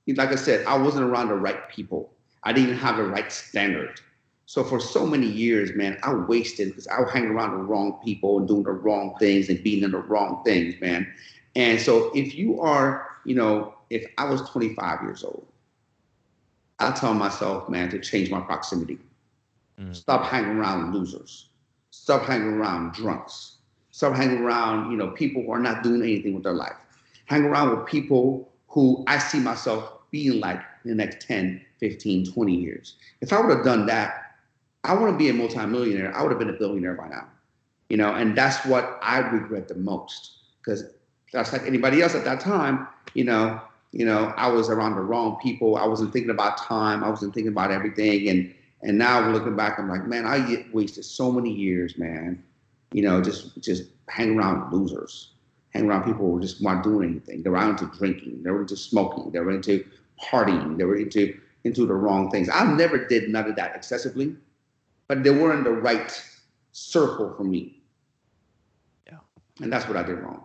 like 0.09 0.31
I 0.31 0.35
said, 0.35 0.67
I 0.67 0.77
wasn't 0.77 1.05
around 1.05 1.29
the 1.29 1.37
right 1.37 1.69
people. 1.71 2.13
I 2.43 2.53
didn't 2.53 2.77
have 2.77 2.97
the 2.97 3.05
right 3.05 3.31
standard. 3.33 4.01
So 4.47 4.65
for 4.65 4.81
so 4.81 5.07
many 5.07 5.27
years, 5.27 5.71
man, 5.77 5.99
I 6.03 6.13
wasted 6.15 6.69
because 6.69 6.89
I 6.89 7.01
was 7.01 7.13
hanging 7.13 7.31
around 7.31 7.51
the 7.53 7.63
wrong 7.63 8.01
people 8.05 8.39
and 8.39 8.49
doing 8.49 8.65
the 8.65 8.73
wrong 8.73 9.15
things 9.21 9.49
and 9.49 9.63
being 9.63 9.85
in 9.85 9.93
the 9.93 9.99
wrong 9.99 10.43
things, 10.45 10.75
man. 10.81 11.07
And 11.55 11.81
so 11.81 12.11
if 12.15 12.35
you 12.35 12.61
are, 12.61 13.07
you 13.25 13.35
know, 13.35 13.75
if 13.91 14.05
I 14.17 14.25
was 14.25 14.49
25 14.51 15.03
years 15.03 15.23
old, 15.23 15.47
I 16.81 16.91
tell 16.93 17.15
myself, 17.15 17.69
man, 17.69 17.91
to 17.91 17.99
change 17.99 18.31
my 18.31 18.41
proximity. 18.41 18.99
Mm. 19.81 19.95
Stop 19.95 20.25
hanging 20.25 20.57
around 20.57 20.95
losers. 20.95 21.51
Stop 21.91 22.23
hanging 22.23 22.55
around 22.55 22.95
drunks. 22.95 23.58
Stop 23.99 24.15
hanging 24.15 24.39
around, 24.39 24.93
you 24.93 24.97
know, 24.97 25.09
people 25.09 25.43
who 25.43 25.51
are 25.51 25.59
not 25.59 25.83
doing 25.83 26.03
anything 26.03 26.33
with 26.33 26.45
their 26.45 26.53
life. 26.53 26.77
Hang 27.25 27.43
around 27.43 27.77
with 27.77 27.85
people 27.85 28.49
who 28.69 29.03
I 29.09 29.19
see 29.19 29.41
myself 29.41 29.91
being 30.13 30.39
like 30.39 30.61
in 30.85 30.91
the 30.91 30.95
next 30.95 31.27
10, 31.27 31.61
15, 31.81 32.33
20 32.33 32.55
years. 32.55 32.95
If 33.23 33.33
I 33.33 33.41
would 33.41 33.51
have 33.51 33.65
done 33.65 33.87
that, 33.87 34.37
I 34.85 34.95
wouldn't 34.95 35.19
be 35.19 35.31
a 35.31 35.33
multimillionaire. 35.33 36.17
I 36.17 36.23
would 36.23 36.31
have 36.31 36.39
been 36.39 36.49
a 36.49 36.53
billionaire 36.53 36.95
by 36.95 37.09
now. 37.09 37.27
You 37.89 37.97
know, 37.97 38.15
and 38.15 38.39
that's 38.39 38.65
what 38.65 39.01
I 39.03 39.19
regret 39.19 39.67
the 39.67 39.75
most. 39.75 40.43
Because 40.61 40.85
that's 41.33 41.53
like 41.53 41.63
anybody 41.63 42.01
else 42.01 42.15
at 42.15 42.25
that 42.25 42.39
time, 42.39 42.87
you 43.15 43.25
know, 43.25 43.61
you 43.91 44.05
know, 44.05 44.33
I 44.37 44.47
was 44.47 44.71
around 44.71 44.95
the 44.95 45.01
wrong 45.01 45.41
people. 45.43 45.77
I 45.77 45.85
wasn't 45.89 46.13
thinking 46.13 46.31
about 46.31 46.57
time. 46.57 47.03
I 47.03 47.11
wasn't 47.11 47.35
thinking 47.35 47.51
about 47.51 47.73
everything. 47.73 48.29
And 48.29 48.55
and 48.83 48.97
now 48.97 49.29
looking 49.29 49.57
back, 49.57 49.77
I'm 49.77 49.89
like, 49.89 50.07
man, 50.07 50.25
I 50.25 50.67
wasted 50.73 51.05
so 51.05 51.33
many 51.33 51.53
years, 51.53 51.99
man. 51.99 52.45
You 52.93 53.03
know, 53.03 53.21
just 53.21 53.61
just 53.61 53.85
hang 54.09 54.39
around 54.39 54.73
losers, 54.73 55.33
hang 55.71 55.87
around 55.87 56.05
people 56.05 56.31
who 56.31 56.41
just 56.41 56.63
weren't 56.63 56.83
doing 56.83 57.11
anything. 57.11 57.43
They 57.43 57.51
were 57.51 57.59
out 57.59 57.71
into 57.71 57.97
drinking. 57.99 58.43
They 58.43 58.51
were 58.51 58.63
into 58.63 58.77
smoking. 58.77 59.31
They 59.31 59.41
were 59.41 59.51
into 59.51 59.85
partying. 60.23 60.79
They 60.79 60.85
were 60.85 60.97
into 60.97 61.39
into 61.65 61.87
the 61.87 61.95
wrong 61.95 62.31
things. 62.31 62.49
I 62.49 62.65
never 62.73 63.07
did 63.07 63.29
none 63.29 63.49
of 63.49 63.57
that 63.57 63.75
excessively, 63.75 64.35
but 65.07 65.23
they 65.23 65.31
were 65.31 65.53
in 65.53 65.65
the 65.65 65.73
right 65.73 66.23
circle 66.73 67.35
for 67.37 67.45
me. 67.45 67.83
Yeah. 69.07 69.19
And 69.61 69.73
that's 69.73 69.87
what 69.87 69.97
I 69.97 70.03
did 70.03 70.19
wrong. 70.19 70.45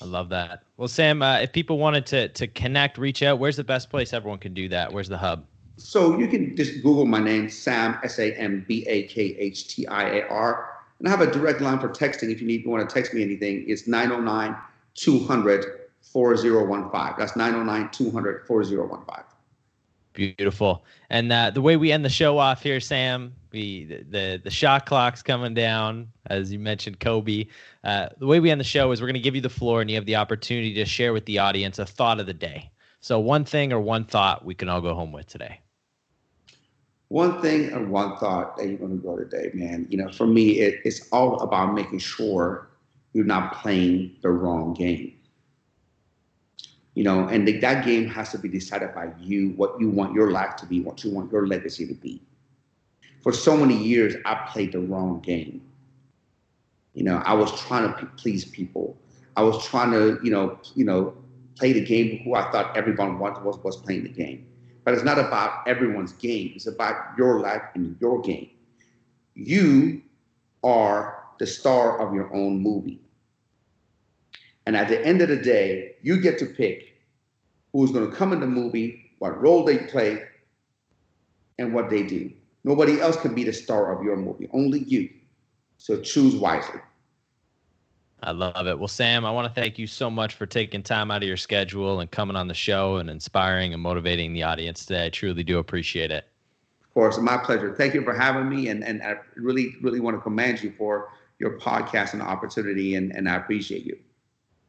I 0.00 0.04
love 0.04 0.28
that. 0.28 0.62
Well, 0.76 0.88
Sam, 0.88 1.22
uh, 1.22 1.38
if 1.38 1.52
people 1.52 1.78
wanted 1.78 2.06
to 2.06 2.28
to 2.28 2.46
connect, 2.46 2.98
reach 2.98 3.22
out, 3.22 3.38
where's 3.38 3.56
the 3.56 3.64
best 3.64 3.90
place 3.90 4.12
everyone 4.12 4.38
can 4.38 4.54
do 4.54 4.68
that? 4.68 4.92
Where's 4.92 5.08
the 5.08 5.18
hub? 5.18 5.46
So 5.78 6.18
you 6.18 6.26
can 6.28 6.56
just 6.56 6.82
Google 6.82 7.06
my 7.06 7.20
name, 7.20 7.50
Sam 7.50 7.98
S 8.02 8.18
A 8.18 8.32
M 8.34 8.64
B 8.66 8.84
A 8.86 9.04
K 9.04 9.36
H 9.38 9.68
T 9.68 9.86
I 9.86 10.18
A 10.18 10.28
R, 10.28 10.75
and 10.98 11.08
I 11.08 11.10
have 11.10 11.20
a 11.20 11.30
direct 11.30 11.60
line 11.60 11.78
for 11.78 11.88
texting. 11.88 12.30
If 12.30 12.40
you 12.40 12.46
need, 12.46 12.64
you 12.64 12.70
want 12.70 12.88
to 12.88 12.92
text 12.92 13.12
me 13.12 13.22
anything, 13.22 13.64
it's 13.66 13.86
909 13.86 14.56
200 14.94 15.64
4015. 16.00 17.14
That's 17.18 17.36
909 17.36 17.90
200 17.90 18.46
4015. 18.46 19.24
Beautiful. 20.14 20.84
And 21.10 21.30
uh, 21.30 21.50
the 21.50 21.60
way 21.60 21.76
we 21.76 21.92
end 21.92 22.02
the 22.02 22.08
show 22.08 22.38
off 22.38 22.62
here, 22.62 22.80
Sam, 22.80 23.34
we 23.52 23.84
the 23.84 24.02
the, 24.08 24.40
the 24.44 24.50
shot 24.50 24.86
clock's 24.86 25.22
coming 25.22 25.52
down, 25.52 26.08
as 26.26 26.50
you 26.50 26.58
mentioned, 26.58 27.00
Kobe. 27.00 27.46
Uh, 27.84 28.08
the 28.18 28.26
way 28.26 28.40
we 28.40 28.50
end 28.50 28.58
the 28.58 28.64
show 28.64 28.92
is 28.92 29.00
we're 29.02 29.08
going 29.08 29.14
to 29.14 29.20
give 29.20 29.34
you 29.34 29.42
the 29.42 29.50
floor, 29.50 29.82
and 29.82 29.90
you 29.90 29.96
have 29.96 30.06
the 30.06 30.16
opportunity 30.16 30.72
to 30.72 30.86
share 30.86 31.12
with 31.12 31.26
the 31.26 31.38
audience 31.38 31.78
a 31.78 31.84
thought 31.84 32.18
of 32.18 32.26
the 32.26 32.32
day. 32.32 32.70
So 33.00 33.20
one 33.20 33.44
thing 33.44 33.74
or 33.74 33.80
one 33.80 34.06
thought 34.06 34.42
we 34.42 34.54
can 34.54 34.70
all 34.70 34.80
go 34.80 34.94
home 34.94 35.12
with 35.12 35.26
today. 35.26 35.60
One 37.08 37.40
thing 37.40 37.72
and 37.72 37.90
one 37.90 38.16
thought 38.16 38.56
that 38.56 38.66
you're 38.66 38.78
going 38.78 38.98
to 38.98 39.02
go 39.02 39.16
today, 39.16 39.50
man. 39.54 39.86
You 39.88 39.98
know, 39.98 40.12
for 40.12 40.26
me, 40.26 40.58
it, 40.58 40.80
it's 40.84 41.08
all 41.12 41.40
about 41.40 41.72
making 41.74 42.00
sure 42.00 42.68
you're 43.12 43.24
not 43.24 43.54
playing 43.54 44.16
the 44.22 44.30
wrong 44.30 44.74
game. 44.74 45.12
You 46.94 47.04
know, 47.04 47.28
and 47.28 47.46
the, 47.46 47.58
that 47.60 47.84
game 47.84 48.08
has 48.08 48.32
to 48.32 48.38
be 48.38 48.48
decided 48.48 48.94
by 48.94 49.12
you, 49.20 49.50
what 49.50 49.78
you 49.78 49.90
want 49.90 50.14
your 50.14 50.30
life 50.30 50.56
to 50.56 50.66
be, 50.66 50.80
what 50.80 51.04
you 51.04 51.10
want 51.10 51.30
your 51.30 51.46
legacy 51.46 51.86
to 51.86 51.94
be. 51.94 52.20
For 53.22 53.32
so 53.32 53.56
many 53.56 53.76
years, 53.76 54.14
I 54.24 54.34
played 54.50 54.72
the 54.72 54.80
wrong 54.80 55.20
game. 55.20 55.62
You 56.94 57.04
know, 57.04 57.22
I 57.26 57.34
was 57.34 57.52
trying 57.60 57.92
to 57.92 58.06
please 58.16 58.44
people. 58.44 58.96
I 59.36 59.42
was 59.42 59.64
trying 59.66 59.92
to, 59.92 60.18
you 60.22 60.30
know, 60.30 60.58
you 60.74 60.84
know, 60.84 61.14
play 61.56 61.72
the 61.72 61.84
game 61.84 62.22
who 62.24 62.34
I 62.34 62.50
thought 62.50 62.76
everyone 62.76 63.18
was 63.18 63.58
was 63.62 63.76
playing 63.76 64.04
the 64.04 64.08
game. 64.08 64.46
But 64.86 64.94
it's 64.94 65.02
not 65.02 65.18
about 65.18 65.66
everyone's 65.66 66.12
game. 66.12 66.52
It's 66.54 66.68
about 66.68 67.18
your 67.18 67.40
life 67.40 67.62
and 67.74 67.96
your 68.00 68.22
game. 68.22 68.50
You 69.34 70.00
are 70.62 71.24
the 71.40 71.46
star 71.46 71.98
of 72.00 72.14
your 72.14 72.32
own 72.32 72.62
movie. 72.62 73.00
And 74.64 74.76
at 74.76 74.86
the 74.86 75.04
end 75.04 75.22
of 75.22 75.28
the 75.28 75.38
day, 75.38 75.96
you 76.02 76.20
get 76.20 76.38
to 76.38 76.46
pick 76.46 77.00
who's 77.72 77.90
going 77.90 78.08
to 78.08 78.16
come 78.16 78.32
in 78.32 78.38
the 78.38 78.46
movie, 78.46 79.10
what 79.18 79.42
role 79.42 79.64
they 79.64 79.78
play, 79.78 80.22
and 81.58 81.74
what 81.74 81.90
they 81.90 82.04
do. 82.04 82.30
Nobody 82.62 83.00
else 83.00 83.16
can 83.16 83.34
be 83.34 83.42
the 83.42 83.52
star 83.52 83.92
of 83.92 84.04
your 84.04 84.16
movie, 84.16 84.48
only 84.52 84.84
you. 84.84 85.10
So 85.78 86.00
choose 86.00 86.36
wisely. 86.36 86.80
I 88.22 88.30
love 88.30 88.66
it. 88.66 88.78
Well, 88.78 88.88
Sam, 88.88 89.24
I 89.24 89.30
want 89.30 89.46
to 89.52 89.60
thank 89.60 89.78
you 89.78 89.86
so 89.86 90.10
much 90.10 90.34
for 90.34 90.46
taking 90.46 90.82
time 90.82 91.10
out 91.10 91.22
of 91.22 91.28
your 91.28 91.36
schedule 91.36 92.00
and 92.00 92.10
coming 92.10 92.34
on 92.34 92.48
the 92.48 92.54
show 92.54 92.96
and 92.96 93.10
inspiring 93.10 93.74
and 93.74 93.82
motivating 93.82 94.32
the 94.32 94.42
audience 94.42 94.86
today. 94.86 95.06
I 95.06 95.10
truly 95.10 95.44
do 95.44 95.58
appreciate 95.58 96.10
it. 96.10 96.26
Of 96.82 96.94
course, 96.94 97.18
my 97.18 97.36
pleasure. 97.36 97.74
Thank 97.74 97.92
you 97.92 98.02
for 98.02 98.14
having 98.14 98.48
me, 98.48 98.68
and, 98.68 98.82
and 98.82 99.02
I 99.02 99.16
really, 99.36 99.74
really 99.82 100.00
want 100.00 100.16
to 100.16 100.20
commend 100.20 100.62
you 100.62 100.72
for 100.78 101.10
your 101.38 101.58
podcast 101.58 102.14
and 102.14 102.22
opportunity, 102.22 102.94
and, 102.94 103.14
and 103.14 103.28
I 103.28 103.36
appreciate 103.36 103.84
you. 103.84 103.98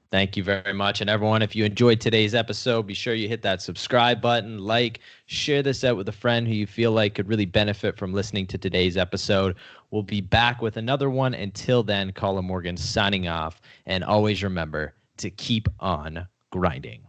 Thank 0.10 0.38
you 0.38 0.43
very 0.43 0.74
much. 0.74 1.01
And 1.01 1.10
everyone, 1.10 1.41
if 1.41 1.53
you 1.53 1.66
enjoyed 1.66 1.99
today's 1.99 2.34
episode, 2.34 2.88
be 2.88 2.93
sure 2.93 3.14
you 3.14 3.28
hit 3.28 3.41
that 3.41 3.62
subscribe 3.62 4.22
button, 4.22 4.60
like, 4.60 5.01
share 5.26 5.62
this 5.62 5.84
out 5.84 5.97
with 5.97 6.08
a 6.08 6.14
friend 6.14 6.47
who 6.47 6.53
you 6.53 6.66
feel 6.66 6.93
like 6.93 7.16
could 7.16 7.28
really 7.28 7.45
benefit 7.45 7.97
from 7.97 8.14
listening 8.14 8.47
to 8.47 8.58
today's 8.58 8.95
episode. 8.95 9.58
We'll 9.91 10.03
be 10.03 10.22
back 10.22 10.62
with 10.62 10.78
another 10.78 11.10
one. 11.10 11.34
Until 11.34 11.84
then, 11.84 12.14
Colin 12.14 12.45
Morgan 12.45 12.78
signing 12.78 13.28
off. 13.28 13.62
And 13.86 14.03
always 14.03 14.43
remember 14.43 14.93
to 15.18 15.30
keep 15.30 15.68
on 15.80 16.26
grinding. 16.51 17.01